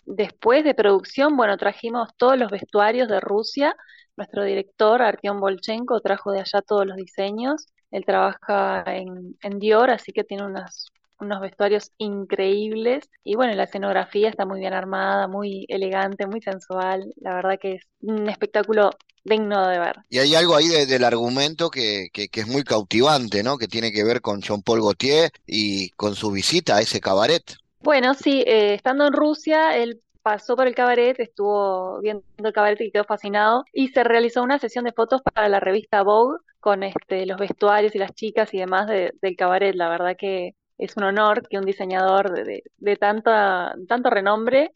después 0.06 0.64
de 0.64 0.74
producción, 0.74 1.38
bueno, 1.38 1.58
trajimos 1.58 2.10
todos 2.18 2.38
los 2.38 2.50
vestuarios 2.52 3.08
de 3.08 3.20
Rusia. 3.20 3.76
Nuestro 4.16 4.44
director, 4.44 5.02
Artyom 5.02 5.40
Bolchenko, 5.40 6.02
trajo 6.02 6.32
de 6.32 6.40
allá 6.42 6.62
todos 6.64 6.88
los 6.88 6.98
diseños. 6.98 7.68
Él 7.92 8.04
trabaja 8.06 8.84
en, 8.88 9.38
en 9.42 9.60
Dior, 9.60 9.92
así 9.92 10.12
que 10.12 10.24
tiene 10.24 10.46
unas 10.46 10.88
unos 11.20 11.42
vestuarios 11.42 11.92
increíbles 11.98 13.10
y 13.24 13.36
bueno, 13.36 13.54
la 13.54 13.64
escenografía 13.64 14.30
está 14.30 14.46
muy 14.46 14.60
bien 14.60 14.74
armada, 14.74 15.28
muy 15.28 15.66
elegante, 15.70 16.28
muy 16.28 16.42
sensual, 16.42 17.14
la 17.18 17.36
verdad 17.36 17.60
que 17.62 17.76
es 17.76 17.84
un 18.02 18.30
espectáculo 18.30 18.92
digno 19.24 19.68
de 19.68 19.80
ver. 19.80 19.96
Y 20.10 20.20
hay 20.20 20.36
algo 20.36 20.56
ahí 20.56 20.68
del 20.68 21.04
argumento 21.04 21.70
que, 21.70 22.08
que, 22.14 22.30
es 22.32 22.48
muy 22.48 22.64
cautivante, 22.64 23.44
¿no? 23.44 23.58
Que 23.58 23.68
tiene 23.68 23.92
que 23.92 24.04
ver 24.04 24.22
con 24.22 24.42
Jean-Paul 24.42 24.82
Gaultier 24.82 25.32
y 25.46 25.90
con 25.92 26.16
su 26.16 26.32
visita 26.32 26.78
a 26.78 26.82
ese 26.82 27.02
cabaret. 27.02 27.44
Bueno, 27.82 28.14
sí, 28.14 28.44
eh, 28.48 28.74
estando 28.74 29.08
en 29.08 29.14
Rusia, 29.14 29.78
él 29.78 30.02
pasó 30.28 30.56
por 30.56 30.68
el 30.68 30.76
cabaret, 30.76 31.18
estuvo 31.20 32.02
viendo 32.02 32.24
el 32.38 32.52
cabaret 32.52 32.82
y 32.82 32.92
quedó 32.92 33.06
fascinado 33.06 33.64
y 33.72 33.90
se 33.90 34.04
realizó 34.04 34.44
una 34.44 34.60
sesión 34.60 34.84
de 34.84 34.92
fotos 34.92 35.22
para 35.22 35.48
la 35.48 35.60
revista 35.62 36.04
Vogue 36.04 36.40
con 36.60 36.84
este, 36.84 37.26
los 37.26 37.40
vestuarios 37.40 37.96
y 37.96 38.00
las 38.00 38.14
chicas 38.14 38.54
y 38.54 38.58
demás 38.58 38.88
del 38.88 39.36
cabaret. 39.38 39.74
La 39.74 39.88
verdad 39.88 40.18
que 40.18 40.56
es 40.78 40.96
un 40.98 41.04
honor 41.04 41.48
que 41.48 41.58
un 41.58 41.66
diseñador 41.66 42.32
de, 42.32 42.64
de, 42.78 42.96
tanto 42.96 44.10
renombre 44.10 44.74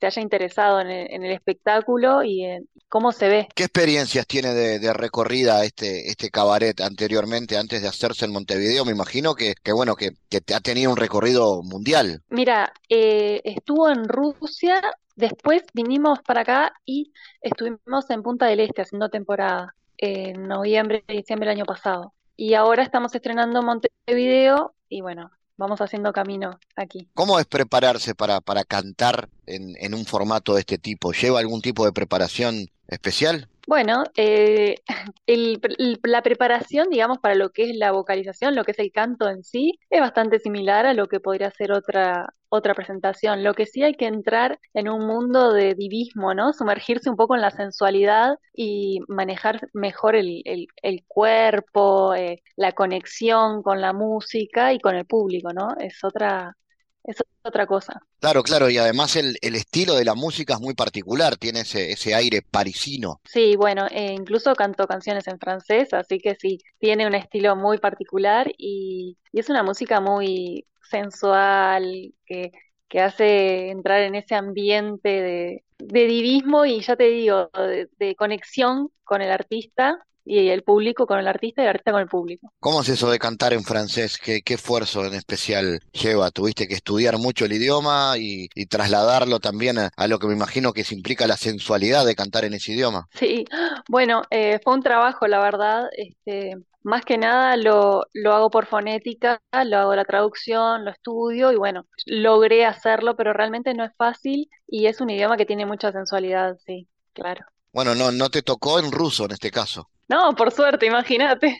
se 0.00 0.06
haya 0.06 0.22
interesado 0.22 0.80
en 0.80 0.90
el, 0.90 1.30
espectáculo 1.30 2.22
y 2.22 2.44
en 2.44 2.68
cómo 2.88 3.12
se 3.12 3.28
ve. 3.28 3.48
¿Qué 3.54 3.64
experiencias 3.64 4.26
tiene 4.26 4.52
de, 4.52 4.92
recorrida 4.92 5.64
este, 5.64 6.08
este 6.08 6.30
cabaret 6.30 6.80
anteriormente, 6.80 7.56
antes 7.56 7.82
de 7.82 7.88
hacerse 7.88 8.24
en 8.24 8.32
Montevideo? 8.32 8.84
Me 8.84 8.92
imagino 8.92 9.34
que, 9.34 9.54
que 9.62 9.72
bueno, 9.72 9.94
que, 9.94 10.10
que, 10.28 10.40
ha 10.54 10.60
tenido 10.60 10.90
un 10.90 10.96
recorrido 10.96 11.62
mundial. 11.62 12.22
Mira, 12.28 12.72
eh, 12.88 13.40
estuvo 13.44 13.88
en 13.88 14.08
Rusia, 14.08 14.82
después 15.16 15.62
vinimos 15.72 16.20
para 16.22 16.42
acá 16.42 16.74
y 16.84 17.12
estuvimos 17.40 18.10
en 18.10 18.22
Punta 18.22 18.46
del 18.46 18.60
Este 18.60 18.82
haciendo 18.82 19.08
temporada 19.08 19.74
en 19.96 20.48
noviembre 20.48 21.04
y 21.08 21.16
diciembre 21.16 21.48
del 21.48 21.58
año 21.58 21.66
pasado. 21.66 22.12
Y 22.36 22.54
ahora 22.54 22.82
estamos 22.82 23.14
estrenando 23.14 23.62
Montevideo 23.62 24.74
y 24.88 25.00
bueno, 25.00 25.30
vamos 25.56 25.80
haciendo 25.80 26.12
camino 26.12 26.58
aquí. 26.76 27.08
¿Cómo 27.14 27.38
es 27.38 27.46
prepararse 27.46 28.14
para, 28.14 28.40
para 28.40 28.64
cantar 28.64 29.28
en, 29.46 29.74
en 29.78 29.94
un 29.94 30.04
formato 30.04 30.54
de 30.54 30.60
este 30.60 30.78
tipo? 30.78 31.12
¿Lleva 31.12 31.40
algún 31.40 31.60
tipo 31.60 31.84
de 31.84 31.92
preparación 31.92 32.70
especial? 32.88 33.48
Bueno, 33.66 34.04
eh, 34.16 34.76
la 36.02 36.22
preparación, 36.22 36.90
digamos, 36.90 37.18
para 37.18 37.34
lo 37.34 37.50
que 37.50 37.70
es 37.70 37.76
la 37.76 37.92
vocalización, 37.92 38.54
lo 38.54 38.64
que 38.64 38.72
es 38.72 38.78
el 38.78 38.92
canto 38.92 39.28
en 39.28 39.42
sí, 39.42 39.78
es 39.90 40.00
bastante 40.00 40.38
similar 40.38 40.86
a 40.86 40.94
lo 40.94 41.08
que 41.08 41.20
podría 41.20 41.50
ser 41.50 41.72
otra, 41.72 42.34
otra 42.50 42.74
presentación. 42.74 43.42
Lo 43.42 43.54
que 43.54 43.66
sí 43.66 43.82
hay 43.82 43.94
que 43.94 44.06
entrar 44.06 44.58
en 44.74 44.88
un 44.88 45.06
mundo 45.06 45.52
de 45.52 45.74
divismo, 45.74 46.34
¿no? 46.34 46.52
Sumergirse 46.52 47.08
un 47.10 47.16
poco 47.16 47.34
en 47.34 47.40
la 47.40 47.50
sensualidad 47.50 48.36
y 48.52 49.00
manejar 49.08 49.68
mejor 49.72 50.14
el, 50.16 50.68
cuerpo, 51.08 52.14
eh, 52.14 52.42
la 52.56 52.72
conexión 52.72 53.62
con 53.62 53.80
la 53.80 53.92
música 53.92 54.72
y 54.72 54.78
con 54.80 54.94
el 54.94 55.06
público, 55.06 55.52
¿no? 55.52 55.68
Es 55.78 56.04
otra, 56.04 56.56
es 57.04 57.16
otra 57.42 57.66
cosa. 57.66 58.00
Claro, 58.18 58.42
claro, 58.42 58.70
y 58.70 58.78
además 58.78 59.16
el, 59.16 59.36
estilo 59.42 59.94
de 59.94 60.04
la 60.04 60.14
música 60.14 60.54
es 60.54 60.60
muy 60.60 60.74
particular, 60.74 61.36
tiene 61.36 61.60
ese, 61.60 61.92
ese 61.92 62.14
aire 62.14 62.42
parisino. 62.42 63.20
Sí, 63.24 63.56
bueno, 63.56 63.86
eh, 63.90 64.12
incluso 64.12 64.54
canto 64.54 64.86
canciones 64.86 65.28
en 65.28 65.38
francés, 65.38 65.92
así 65.92 66.18
que 66.18 66.34
sí, 66.34 66.58
tiene 66.78 67.06
un 67.06 67.14
estilo 67.14 67.54
muy 67.56 67.78
particular 67.78 68.50
y, 68.56 69.18
es 69.32 69.50
una 69.50 69.62
música 69.62 70.00
muy 70.00 70.66
sensual, 70.90 72.14
que, 72.24 72.52
que 72.88 73.00
hace 73.00 73.70
entrar 73.70 74.00
en 74.02 74.14
ese 74.14 74.34
ambiente 74.36 75.08
de, 75.08 75.64
de 75.78 76.06
divismo 76.06 76.64
y 76.64 76.80
ya 76.80 76.96
te 76.96 77.08
digo, 77.08 77.50
de 77.98 78.14
conexión 78.16 78.90
con 79.02 79.20
el 79.20 79.30
artista 79.30 80.06
y 80.24 80.48
el 80.48 80.62
público 80.62 81.06
con 81.06 81.18
el 81.18 81.28
artista 81.28 81.62
y 81.62 81.64
el 81.64 81.70
artista 81.70 81.92
con 81.92 82.00
el 82.00 82.08
público. 82.08 82.52
¿Cómo 82.60 82.82
es 82.82 82.88
eso 82.88 83.10
de 83.10 83.18
cantar 83.18 83.52
en 83.52 83.62
francés? 83.62 84.18
¿Qué, 84.18 84.42
qué 84.42 84.54
esfuerzo 84.54 85.04
en 85.04 85.14
especial 85.14 85.80
lleva? 85.92 86.30
¿Tuviste 86.30 86.66
que 86.66 86.74
estudiar 86.74 87.18
mucho 87.18 87.44
el 87.44 87.52
idioma 87.52 88.14
y, 88.18 88.48
trasladarlo 88.68 89.40
también 89.40 89.76
a, 89.78 90.08
lo 90.08 90.18
que 90.18 90.26
me 90.26 90.34
imagino 90.34 90.72
que 90.72 90.84
se 90.84 90.94
implica 90.94 91.26
la 91.26 91.36
sensualidad 91.36 92.06
de 92.06 92.14
cantar 92.14 92.44
en 92.44 92.54
ese 92.54 92.72
idioma? 92.72 93.06
Sí, 93.12 93.44
bueno, 93.88 94.22
eh, 94.30 94.58
fue 94.64 94.74
un 94.74 94.82
trabajo, 94.82 95.26
la 95.26 95.40
verdad. 95.40 95.84
Este, 95.96 96.56
más 96.82 97.04
que 97.04 97.18
nada 97.18 97.56
lo, 97.56 98.06
lo 98.12 98.32
hago 98.32 98.50
por 98.50 98.66
fonética, 98.66 99.40
lo 99.64 99.78
hago 99.78 99.94
la 99.94 100.04
traducción, 100.04 100.84
lo 100.84 100.90
estudio 100.90 101.52
y 101.52 101.56
bueno, 101.56 101.86
logré 102.06 102.66
hacerlo, 102.66 103.16
pero 103.16 103.32
realmente 103.32 103.74
no 103.74 103.84
es 103.84 103.92
fácil 103.96 104.48
y 104.66 104.86
es 104.86 105.00
un 105.00 105.10
idioma 105.10 105.36
que 105.36 105.46
tiene 105.46 105.66
mucha 105.66 105.92
sensualidad, 105.92 106.56
sí, 106.66 106.88
claro. 107.12 107.44
Bueno, 107.72 107.94
no, 107.94 108.12
no 108.12 108.30
te 108.30 108.42
tocó 108.42 108.78
en 108.78 108.92
ruso 108.92 109.24
en 109.24 109.32
este 109.32 109.50
caso. 109.50 109.88
No, 110.08 110.34
por 110.34 110.52
suerte, 110.52 110.86
imagínate. 110.86 111.58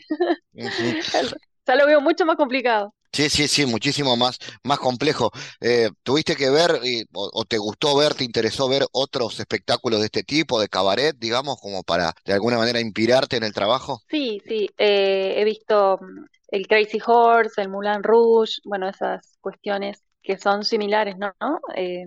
ya 1.67 1.75
lo 1.75 1.85
veo 1.85 2.01
mucho 2.01 2.25
más 2.25 2.35
complicado. 2.35 2.93
Sí, 3.15 3.29
sí, 3.29 3.47
sí, 3.47 3.65
muchísimo 3.65 4.17
más, 4.17 4.37
más 4.63 4.77
complejo. 4.77 5.31
Eh, 5.61 5.89
¿Tuviste 6.03 6.35
que 6.35 6.49
ver 6.49 6.81
o, 7.13 7.45
te 7.45 7.57
gustó 7.57 7.95
ver, 7.95 8.13
te 8.13 8.25
interesó 8.25 8.67
ver 8.67 8.83
otros 8.91 9.39
espectáculos 9.39 10.01
de 10.01 10.07
este 10.07 10.23
tipo, 10.23 10.59
de 10.59 10.67
cabaret, 10.67 11.15
digamos, 11.17 11.57
como 11.61 11.83
para 11.83 12.11
de 12.25 12.33
alguna 12.33 12.57
manera 12.57 12.81
inspirarte 12.81 13.37
en 13.37 13.43
el 13.43 13.53
trabajo? 13.53 14.01
Sí, 14.09 14.41
sí, 14.45 14.69
eh, 14.77 15.35
he 15.37 15.45
visto 15.45 15.97
mm, 16.01 16.25
el 16.49 16.67
Crazy 16.67 16.99
Horse, 17.05 17.61
el 17.61 17.69
Moulin 17.69 18.03
Rouge, 18.03 18.55
bueno, 18.65 18.89
esas 18.89 19.37
cuestiones 19.39 20.03
que 20.21 20.37
son 20.37 20.65
similares, 20.65 21.15
¿no? 21.17 21.33
Eh, 21.73 22.03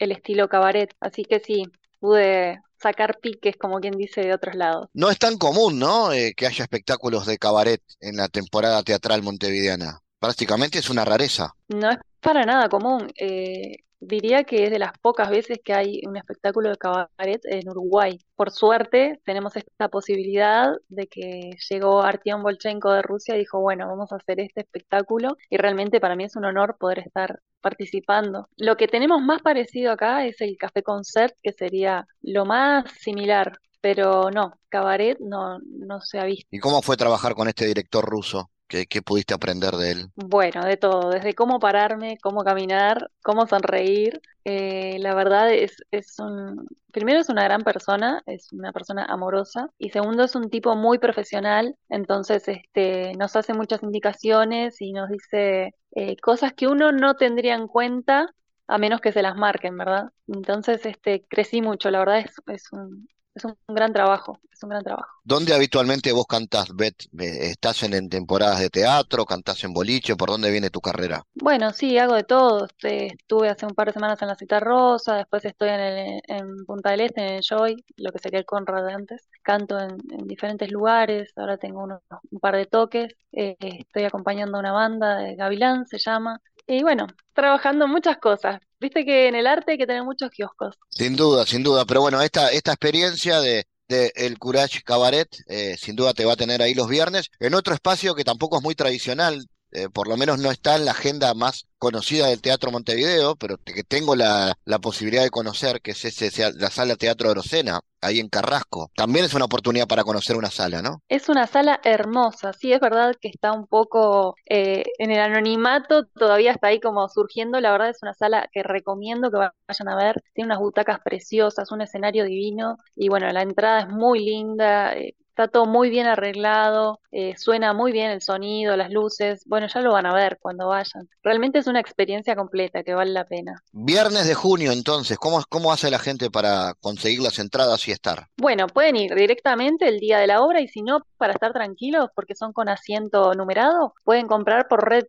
el 0.00 0.10
estilo 0.10 0.48
cabaret, 0.48 0.92
así 0.98 1.24
que 1.24 1.38
sí, 1.38 1.62
pude 2.00 2.58
sacar 2.80 3.18
piques, 3.20 3.56
como 3.56 3.80
quien 3.80 3.96
dice, 3.96 4.22
de 4.22 4.34
otros 4.34 4.54
lados. 4.54 4.88
No 4.94 5.10
es 5.10 5.18
tan 5.18 5.36
común, 5.36 5.78
¿no? 5.78 6.12
Eh, 6.12 6.34
que 6.36 6.46
haya 6.46 6.64
espectáculos 6.64 7.26
de 7.26 7.38
cabaret 7.38 7.82
en 8.00 8.16
la 8.16 8.28
temporada 8.28 8.82
teatral 8.82 9.22
montevideana. 9.22 10.00
Prácticamente 10.18 10.78
es 10.78 10.90
una 10.90 11.04
rareza. 11.04 11.54
No 11.68 11.90
es 11.90 11.98
para 12.20 12.44
nada 12.44 12.68
común. 12.68 13.12
Eh, 13.16 13.76
diría 14.00 14.44
que 14.44 14.64
es 14.64 14.70
de 14.70 14.78
las 14.78 14.92
pocas 14.98 15.30
veces 15.30 15.58
que 15.64 15.74
hay 15.74 16.00
un 16.06 16.16
espectáculo 16.16 16.70
de 16.70 16.76
cabaret 16.76 17.40
en 17.44 17.68
Uruguay. 17.68 18.18
Por 18.36 18.50
suerte, 18.50 19.20
tenemos 19.24 19.56
esta 19.56 19.88
posibilidad 19.88 20.72
de 20.88 21.06
que 21.06 21.56
llegó 21.68 22.02
Artyom 22.02 22.42
Bolchenko 22.42 22.92
de 22.92 23.02
Rusia 23.02 23.34
y 23.34 23.40
dijo, 23.40 23.60
bueno, 23.60 23.86
vamos 23.88 24.12
a 24.12 24.16
hacer 24.16 24.40
este 24.40 24.60
espectáculo 24.60 25.36
y 25.50 25.56
realmente 25.56 26.00
para 26.00 26.16
mí 26.16 26.24
es 26.24 26.36
un 26.36 26.44
honor 26.44 26.76
poder 26.78 27.00
estar 27.00 27.40
participando. 27.60 28.48
Lo 28.56 28.76
que 28.76 28.88
tenemos 28.88 29.20
más 29.20 29.42
parecido 29.42 29.92
acá 29.92 30.26
es 30.26 30.40
el 30.40 30.56
café 30.56 30.82
concert, 30.82 31.34
que 31.42 31.52
sería 31.52 32.06
lo 32.22 32.44
más 32.44 32.90
similar, 32.92 33.58
pero 33.80 34.30
no, 34.30 34.58
cabaret 34.68 35.18
no, 35.20 35.58
no 35.60 36.00
se 36.00 36.18
ha 36.18 36.24
visto. 36.24 36.48
¿Y 36.50 36.58
cómo 36.58 36.82
fue 36.82 36.96
trabajar 36.96 37.34
con 37.34 37.48
este 37.48 37.66
director 37.66 38.04
ruso? 38.04 38.50
¿Qué, 38.68 38.86
pudiste 39.02 39.32
aprender 39.32 39.74
de 39.76 39.92
él? 39.92 40.06
Bueno, 40.14 40.62
de 40.64 40.76
todo, 40.76 41.08
desde 41.10 41.34
cómo 41.34 41.58
pararme, 41.58 42.18
cómo 42.18 42.44
caminar, 42.44 43.10
cómo 43.22 43.46
sonreír. 43.46 44.20
Eh, 44.44 44.98
la 44.98 45.14
verdad 45.14 45.50
es, 45.52 45.82
es 45.90 46.18
un, 46.18 46.68
primero 46.92 47.18
es 47.18 47.30
una 47.30 47.44
gran 47.44 47.62
persona, 47.62 48.22
es 48.26 48.52
una 48.52 48.72
persona 48.72 49.06
amorosa 49.06 49.70
y 49.78 49.88
segundo 49.88 50.24
es 50.24 50.34
un 50.34 50.50
tipo 50.50 50.76
muy 50.76 50.98
profesional, 50.98 51.76
entonces 51.88 52.46
este, 52.46 53.14
nos 53.16 53.36
hace 53.36 53.54
muchas 53.54 53.82
indicaciones 53.82 54.80
y 54.80 54.92
nos 54.92 55.08
dice 55.08 55.74
eh, 55.92 56.16
cosas 56.18 56.52
que 56.52 56.66
uno 56.66 56.92
no 56.92 57.14
tendría 57.14 57.54
en 57.54 57.68
cuenta 57.68 58.34
a 58.66 58.76
menos 58.76 59.00
que 59.00 59.12
se 59.12 59.22
las 59.22 59.34
marquen, 59.34 59.78
¿verdad? 59.78 60.10
Entonces 60.26 60.84
este, 60.84 61.24
crecí 61.26 61.62
mucho, 61.62 61.90
la 61.90 62.00
verdad 62.00 62.18
es, 62.18 62.34
es 62.46 62.70
un, 62.72 63.08
es 63.38 63.44
un 63.44 63.56
gran 63.68 63.92
trabajo, 63.92 64.38
es 64.52 64.62
un 64.62 64.70
gran 64.70 64.82
trabajo. 64.82 65.08
¿Dónde 65.24 65.54
habitualmente 65.54 66.12
vos 66.12 66.26
cantás, 66.26 66.74
Beth? 66.74 67.06
¿Estás 67.18 67.82
en, 67.82 68.08
temporadas 68.08 68.60
de 68.60 68.70
teatro, 68.70 69.24
cantás 69.24 69.64
en 69.64 69.72
boliche? 69.72 70.16
¿Por 70.16 70.28
dónde 70.28 70.50
viene 70.50 70.70
tu 70.70 70.80
carrera? 70.80 71.22
Bueno, 71.34 71.72
sí, 71.72 71.96
hago 71.98 72.14
de 72.14 72.24
todo. 72.24 72.66
Este, 72.66 73.06
estuve 73.06 73.48
hace 73.48 73.66
un 73.66 73.74
par 73.74 73.88
de 73.88 73.94
semanas 73.94 74.20
en 74.22 74.28
la 74.28 74.34
Cita 74.34 74.60
Rosa, 74.60 75.16
después 75.16 75.44
estoy 75.44 75.70
en, 75.70 75.80
el, 75.80 76.20
en 76.24 76.64
Punta 76.66 76.90
del 76.90 77.00
Este, 77.00 77.20
en 77.20 77.34
el 77.34 77.42
Joy, 77.42 77.84
lo 77.96 78.12
que 78.12 78.18
sería 78.18 78.38
el 78.38 78.46
Conrad 78.46 78.84
de 78.84 78.92
antes. 78.92 79.28
Canto 79.42 79.78
en, 79.78 79.96
diferentes 80.26 80.70
lugares, 80.70 81.32
ahora 81.36 81.56
tengo 81.56 81.84
un 81.84 82.40
par 82.40 82.56
de 82.56 82.66
toques. 82.66 83.14
Eh, 83.32 83.56
estoy 83.60 84.04
acompañando 84.04 84.56
a 84.56 84.60
una 84.60 84.72
banda 84.72 85.18
de 85.18 85.36
Gavilán, 85.36 85.86
se 85.86 85.98
llama. 85.98 86.40
Y 86.68 86.82
bueno, 86.82 87.06
trabajando 87.32 87.88
muchas 87.88 88.18
cosas. 88.18 88.60
Viste 88.78 89.04
que 89.04 89.26
en 89.26 89.34
el 89.34 89.46
arte 89.46 89.72
hay 89.72 89.78
que 89.78 89.86
tener 89.86 90.04
muchos 90.04 90.30
kioscos. 90.30 90.76
Sin 90.90 91.16
duda, 91.16 91.46
sin 91.46 91.62
duda. 91.62 91.86
Pero 91.86 92.02
bueno, 92.02 92.20
esta, 92.20 92.50
esta 92.52 92.72
experiencia 92.72 93.40
de, 93.40 93.64
de 93.88 94.12
el 94.14 94.38
Courage 94.38 94.82
Cabaret, 94.82 95.28
eh, 95.46 95.76
sin 95.78 95.96
duda 95.96 96.12
te 96.12 96.26
va 96.26 96.34
a 96.34 96.36
tener 96.36 96.60
ahí 96.60 96.74
los 96.74 96.88
viernes, 96.88 97.30
en 97.40 97.54
otro 97.54 97.74
espacio 97.74 98.14
que 98.14 98.22
tampoco 98.22 98.58
es 98.58 98.62
muy 98.62 98.74
tradicional, 98.74 99.46
eh, 99.70 99.88
por 99.92 100.08
lo 100.08 100.16
menos 100.16 100.38
no 100.38 100.50
está 100.50 100.76
en 100.76 100.84
la 100.84 100.92
agenda 100.92 101.34
más 101.34 101.66
conocida 101.78 102.26
del 102.26 102.40
Teatro 102.40 102.70
Montevideo, 102.70 103.36
pero 103.36 103.56
que 103.58 103.84
tengo 103.84 104.16
la, 104.16 104.56
posibilidad 104.80 105.22
de 105.22 105.30
conocer, 105.30 105.80
que 105.80 105.92
es 105.92 106.04
ese, 106.04 106.52
la 106.54 106.70
sala 106.70 106.96
Teatro 106.96 107.32
Rosena, 107.34 107.80
ahí 108.00 108.18
en 108.20 108.28
Carrasco. 108.28 108.90
También 108.96 109.24
es 109.24 109.34
una 109.34 109.44
oportunidad 109.44 109.86
para 109.86 110.04
conocer 110.04 110.36
una 110.36 110.50
sala, 110.50 110.82
¿no? 110.82 111.02
Es 111.08 111.28
una 111.28 111.46
sala 111.46 111.80
hermosa, 111.84 112.52
sí, 112.52 112.72
es 112.72 112.80
verdad 112.80 113.14
que 113.20 113.28
está 113.28 113.52
un 113.52 113.66
poco 113.66 114.34
eh, 114.48 114.84
en 114.98 115.10
el 115.10 115.20
anonimato, 115.20 116.06
todavía 116.06 116.52
está 116.52 116.68
ahí 116.68 116.80
como 116.80 117.08
surgiendo, 117.08 117.60
la 117.60 117.72
verdad 117.72 117.90
es 117.90 117.98
una 118.02 118.14
sala 118.14 118.48
que 118.52 118.62
recomiendo 118.62 119.30
que 119.30 119.36
vayan 119.36 119.88
a 119.88 119.96
ver, 119.96 120.22
tiene 120.32 120.46
unas 120.46 120.60
butacas 120.60 121.00
preciosas, 121.04 121.70
un 121.70 121.82
escenario 121.82 122.24
divino 122.24 122.76
y 122.94 123.08
bueno, 123.08 123.30
la 123.30 123.42
entrada 123.42 123.80
es 123.80 123.88
muy 123.88 124.24
linda. 124.24 124.94
Eh, 124.94 125.14
Está 125.38 125.52
todo 125.52 125.66
muy 125.66 125.88
bien 125.88 126.08
arreglado, 126.08 126.98
eh, 127.12 127.36
suena 127.38 127.72
muy 127.72 127.92
bien 127.92 128.10
el 128.10 128.22
sonido, 128.22 128.76
las 128.76 128.90
luces. 128.90 129.42
Bueno, 129.46 129.68
ya 129.72 129.80
lo 129.82 129.92
van 129.92 130.04
a 130.04 130.12
ver 130.12 130.36
cuando 130.42 130.66
vayan. 130.66 131.08
Realmente 131.22 131.60
es 131.60 131.68
una 131.68 131.78
experiencia 131.78 132.34
completa 132.34 132.82
que 132.82 132.92
vale 132.92 133.12
la 133.12 133.24
pena. 133.24 133.62
Viernes 133.70 134.26
de 134.26 134.34
junio, 134.34 134.72
entonces, 134.72 135.16
¿cómo, 135.16 135.44
cómo 135.48 135.70
hace 135.70 135.92
la 135.92 136.00
gente 136.00 136.28
para 136.28 136.74
conseguir 136.80 137.20
las 137.20 137.38
entradas 137.38 137.86
y 137.86 137.92
estar? 137.92 138.26
Bueno, 138.36 138.66
pueden 138.66 138.96
ir 138.96 139.14
directamente 139.14 139.86
el 139.86 140.00
día 140.00 140.18
de 140.18 140.26
la 140.26 140.42
obra 140.42 140.60
y 140.60 140.66
si 140.66 140.82
no, 140.82 141.02
para 141.18 141.34
estar 141.34 141.52
tranquilos, 141.52 142.08
porque 142.16 142.34
son 142.34 142.52
con 142.52 142.68
asiento 142.68 143.32
numerado, 143.34 143.94
pueden 144.02 144.26
comprar 144.26 144.66
por 144.66 144.88
Red 144.88 145.04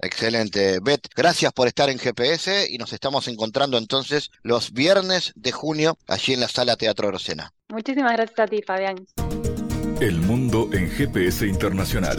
Excelente. 0.00 0.80
Beth, 0.80 1.06
gracias 1.14 1.52
por 1.52 1.68
estar 1.68 1.88
en 1.88 1.98
GPS 1.98 2.66
y 2.68 2.78
nos 2.78 2.92
estamos 2.92 3.28
encontrando 3.28 3.78
entonces 3.78 4.30
los 4.42 4.72
viernes 4.72 5.32
de 5.36 5.52
junio 5.52 5.96
allí 6.08 6.32
en 6.32 6.40
la 6.40 6.48
sala 6.48 6.74
Teatro 6.76 7.10
Rosena. 7.12 7.52
Muchísimas 7.72 8.12
gracias 8.12 8.38
a 8.38 8.46
ti, 8.46 8.60
Fabián. 8.60 9.06
El 9.98 10.20
mundo 10.20 10.68
en 10.74 10.90
GPS 10.90 11.46
Internacional. 11.46 12.18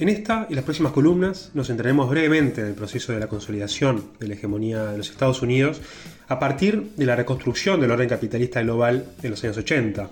En 0.00 0.08
esta 0.08 0.46
y 0.48 0.54
las 0.54 0.62
próximas 0.62 0.92
columnas 0.92 1.50
nos 1.54 1.66
centraremos 1.66 2.08
brevemente 2.08 2.60
en 2.60 2.68
el 2.68 2.74
proceso 2.74 3.12
de 3.12 3.18
la 3.18 3.26
consolidación 3.26 4.04
de 4.20 4.28
la 4.28 4.34
hegemonía 4.34 4.84
de 4.84 4.98
los 4.98 5.10
Estados 5.10 5.42
Unidos 5.42 5.80
a 6.28 6.38
partir 6.38 6.92
de 6.96 7.04
la 7.04 7.16
reconstrucción 7.16 7.80
del 7.80 7.90
orden 7.90 8.08
capitalista 8.08 8.62
global 8.62 9.06
en 9.24 9.30
los 9.32 9.42
años 9.42 9.58
80, 9.58 10.08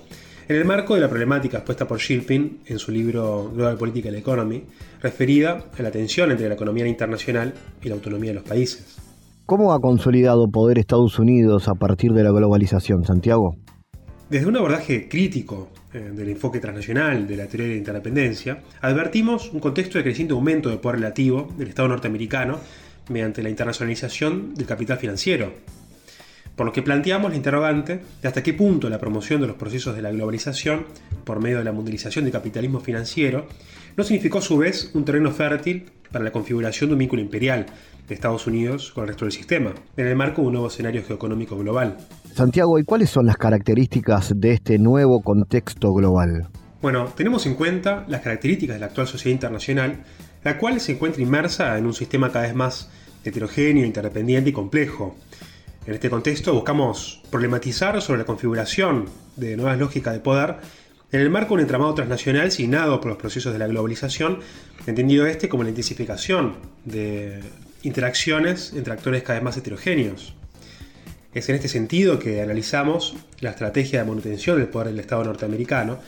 en 0.49 0.57
el 0.57 0.65
marco 0.65 0.97
de 0.97 1.03
la 1.03 1.09
problemática 1.09 1.59
expuesta 1.59 1.87
por 1.87 2.01
Shilpin 2.01 2.63
en 2.67 2.81
su 2.81 2.91
libro 2.91 3.53
Global 3.55 3.77
Political 3.77 4.17
Economy, 4.17 4.65
referida 5.01 5.67
a 5.79 5.83
la 5.83 5.93
tensión 5.93 6.33
entre 6.33 6.49
la 6.49 6.55
economía 6.55 6.89
internacional 6.89 7.55
y 7.81 7.89
la 7.89 7.95
autonomía 7.95 8.31
de 8.31 8.35
los 8.35 8.45
países. 8.45 8.97
¿Cómo 9.45 9.73
ha 9.73 9.79
consolidado 9.79 10.51
poder 10.51 10.81
Estados 10.81 11.21
Unidos 11.21 11.69
a 11.69 11.75
partir 11.75 12.13
de 12.13 12.25
la 12.25 12.33
globalización, 12.33 13.05
Santiago? 13.05 13.55
Desde 14.31 14.49
un 14.49 14.57
abordaje 14.57 15.09
crítico 15.09 15.69
del 15.93 16.29
enfoque 16.29 16.61
transnacional 16.61 17.27
de 17.27 17.37
la 17.37 17.47
teoría 17.47 17.69
de 17.69 17.73
la 17.75 17.79
interdependencia, 17.79 18.63
advertimos 18.81 19.51
un 19.53 19.61
contexto 19.61 19.99
de 19.99 20.05
creciente 20.05 20.35
aumento 20.35 20.69
de 20.69 20.77
poder 20.79 21.01
relativo 21.01 21.53
del 21.57 21.69
Estado 21.69 21.89
norteamericano 21.89 22.61
mediante 23.09 23.43
la 23.43 23.51
internacionalización 23.51 24.55
del 24.55 24.67
capital 24.67 24.99
financiero. 24.99 25.53
Por 26.57 26.67
lo 26.67 26.73
que 26.73 26.83
planteamos 26.83 27.31
la 27.31 27.37
interrogante 27.37 28.01
de 28.23 28.29
hasta 28.29 28.43
qué 28.43 28.55
punto 28.55 28.89
la 28.89 28.99
promoción 28.99 29.41
de 29.41 29.47
los 29.47 29.57
procesos 29.57 29.95
de 29.95 30.03
la 30.03 30.11
globalización, 30.11 30.87
por 31.25 31.41
medio 31.41 31.59
de 31.59 31.65
la 31.65 31.73
mundialización 31.73 32.25
del 32.25 32.33
capitalismo 32.33 32.81
financiero, 32.81 33.47
no 33.97 34.05
significó 34.05 34.39
a 34.39 34.43
su 34.43 34.57
vez 34.57 34.91
un 34.95 35.05
terreno 35.05 35.31
fértil 35.31 35.85
para 36.11 36.25
la 36.25 36.33
configuración 36.33 36.91
de 36.91 36.95
un 36.95 37.01
vínculo 37.01 37.21
imperial 37.21 37.67
de 38.09 38.15
Estados 38.15 38.47
Unidos 38.47 38.93
con 38.93 39.05
el 39.05 39.09
resto 39.09 39.25
del 39.25 39.33
sistema, 39.33 39.75
en 39.97 40.07
el 40.07 40.17
marco 40.17 40.41
de 40.41 40.47
un 40.47 40.53
nuevo 40.55 40.69
escenario 40.69 41.03
geoeconómico 41.05 41.59
global. 41.59 41.99
Santiago, 42.37 42.79
¿y 42.79 42.85
cuáles 42.85 43.09
son 43.09 43.25
las 43.25 43.39
características 43.39 44.39
de 44.39 44.53
este 44.53 44.79
nuevo 44.79 45.23
contexto 45.23 45.95
global? 45.95 46.49
Bueno, 46.83 47.07
tenemos 47.17 47.47
en 47.47 47.55
cuenta 47.55 48.05
las 48.09 48.21
características 48.21 48.77
de 48.77 48.81
la 48.81 48.87
actual 48.87 49.07
sociedad 49.07 49.33
internacional, 49.33 50.05
la 50.45 50.59
cual 50.59 50.79
se 50.79 50.93
encuentra 50.93 51.23
inmersa 51.23 51.79
en 51.79 51.87
un 51.87 51.95
sistema 51.95 52.31
cada 52.31 52.45
vez 52.45 52.55
más 52.55 52.91
heterogéneo, 53.25 53.87
interdependiente 53.87 54.51
y 54.51 54.53
complejo. 54.53 55.17
En 55.87 55.95
este 55.95 56.11
contexto 56.11 56.53
buscamos 56.53 57.23
problematizar 57.31 58.03
sobre 58.03 58.19
la 58.19 58.27
configuración 58.27 59.07
de 59.37 59.57
nuevas 59.57 59.79
lógicas 59.79 60.13
de 60.13 60.21
poder 60.21 60.57
en 61.13 61.21
el 61.23 61.31
marco 61.31 61.49
de 61.49 61.55
un 61.55 61.61
entramado 61.61 61.95
transnacional 61.95 62.53
signado 62.53 63.01
por 63.01 63.09
los 63.09 63.17
procesos 63.17 63.55
de 63.55 63.61
la 63.61 63.67
globalización, 63.67 64.41
entendido 64.87 65.25
este 65.25 65.49
como 65.49 65.63
la 65.63 65.71
intensificación 65.71 66.57
de 66.85 67.41
interacciones 67.83 68.75
entre 68.75 68.93
actores 68.93 69.23
cada 69.23 69.39
vez 69.39 69.43
más 69.43 69.57
heterogéneos. 69.57 70.35
Es 71.37 71.51
en 71.51 71.57
este 71.57 71.69
sentido 71.69 72.19
que 72.19 72.41
analizamos 72.41 73.15
la 73.41 73.51
estrategia 73.51 73.99
de 73.99 74.09
manutención 74.09 74.57
del 74.57 74.69
poder 74.69 74.89
del 74.89 75.01
Estado 75.01 75.23
norteamericano, 75.23 75.99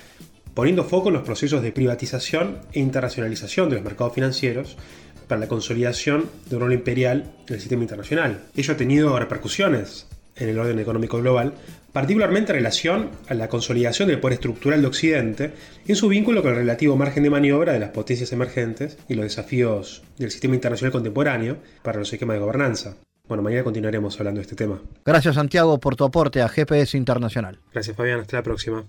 poniendo 0.54 0.84
foco 0.84 1.08
en 1.08 1.16
los 1.16 1.22
procesos 1.22 1.60
de 1.60 1.70
privatización 1.70 2.56
e 2.72 2.80
internacionalización 2.80 3.68
de 3.68 3.74
los 3.74 3.84
mercados 3.84 4.14
financieros 4.14 4.78
para 5.26 5.42
la 5.42 5.46
consolidación 5.46 6.30
de 6.48 6.56
un 6.56 6.62
rol 6.62 6.72
imperial 6.72 7.30
en 7.46 7.54
el 7.54 7.60
sistema 7.60 7.82
internacional. 7.82 8.40
Ello 8.56 8.72
ha 8.72 8.78
tenido 8.78 9.18
repercusiones 9.18 10.06
en 10.34 10.48
el 10.48 10.58
orden 10.58 10.78
económico 10.78 11.18
global, 11.18 11.52
particularmente 11.92 12.52
en 12.52 12.60
relación 12.60 13.10
a 13.28 13.34
la 13.34 13.48
consolidación 13.48 14.08
del 14.08 14.20
poder 14.20 14.36
estructural 14.36 14.80
de 14.80 14.86
Occidente 14.86 15.52
en 15.86 15.96
su 15.96 16.08
vínculo 16.08 16.40
con 16.40 16.52
el 16.52 16.56
relativo 16.56 16.96
margen 16.96 17.22
de 17.22 17.28
maniobra 17.28 17.74
de 17.74 17.80
las 17.80 17.90
potencias 17.90 18.32
emergentes 18.32 18.96
y 19.10 19.14
los 19.14 19.24
desafíos 19.24 20.02
del 20.16 20.30
sistema 20.30 20.54
internacional 20.54 20.92
contemporáneo 20.92 21.58
para 21.82 21.98
los 21.98 22.10
esquemas 22.10 22.36
de 22.36 22.40
gobernanza. 22.40 22.96
Bueno, 23.28 23.42
mañana 23.42 23.62
continuaremos 23.62 24.18
hablando 24.18 24.38
de 24.38 24.42
este 24.42 24.56
tema. 24.56 24.80
Gracias 25.04 25.34
Santiago 25.34 25.78
por 25.78 25.96
tu 25.96 26.04
aporte 26.04 26.40
a 26.40 26.48
GPS 26.48 26.96
Internacional. 26.96 27.58
Gracias 27.72 27.94
Fabián, 27.94 28.20
hasta 28.20 28.38
la 28.38 28.42
próxima. 28.42 28.84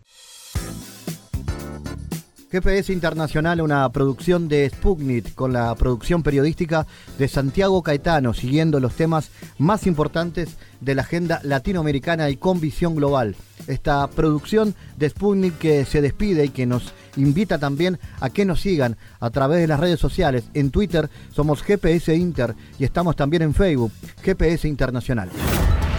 GPS 2.49 2.91
Internacional, 2.91 3.61
una 3.61 3.87
producción 3.91 4.47
de 4.47 4.67
Sputnik 4.69 5.35
con 5.35 5.53
la 5.53 5.75
producción 5.75 6.23
periodística 6.23 6.87
de 7.17 7.27
Santiago 7.27 7.83
Caetano, 7.83 8.33
siguiendo 8.33 8.79
los 8.79 8.95
temas 8.95 9.29
más 9.59 9.85
importantes 9.85 10.57
de 10.79 10.95
la 10.95 11.03
agenda 11.03 11.41
latinoamericana 11.43 12.29
y 12.29 12.37
con 12.37 12.59
visión 12.59 12.95
global. 12.95 13.35
Esta 13.69 14.07
producción 14.07 14.73
de 14.97 15.09
Sputnik 15.09 15.59
que 15.59 15.85
se 15.85 16.01
despide 16.01 16.45
y 16.45 16.49
que 16.49 16.65
nos 16.65 16.91
invita 17.17 17.59
también 17.59 17.99
a 18.19 18.31
que 18.31 18.43
nos 18.43 18.61
sigan 18.61 18.97
a 19.19 19.29
través 19.29 19.61
de 19.61 19.67
las 19.67 19.79
redes 19.79 19.99
sociales. 19.99 20.45
En 20.55 20.71
Twitter 20.71 21.07
somos 21.31 21.61
GPS 21.61 22.15
Inter 22.15 22.55
y 22.79 22.83
estamos 22.83 23.15
también 23.15 23.43
en 23.43 23.53
Facebook, 23.53 23.91
GPS 24.23 24.67
Internacional. 24.67 25.29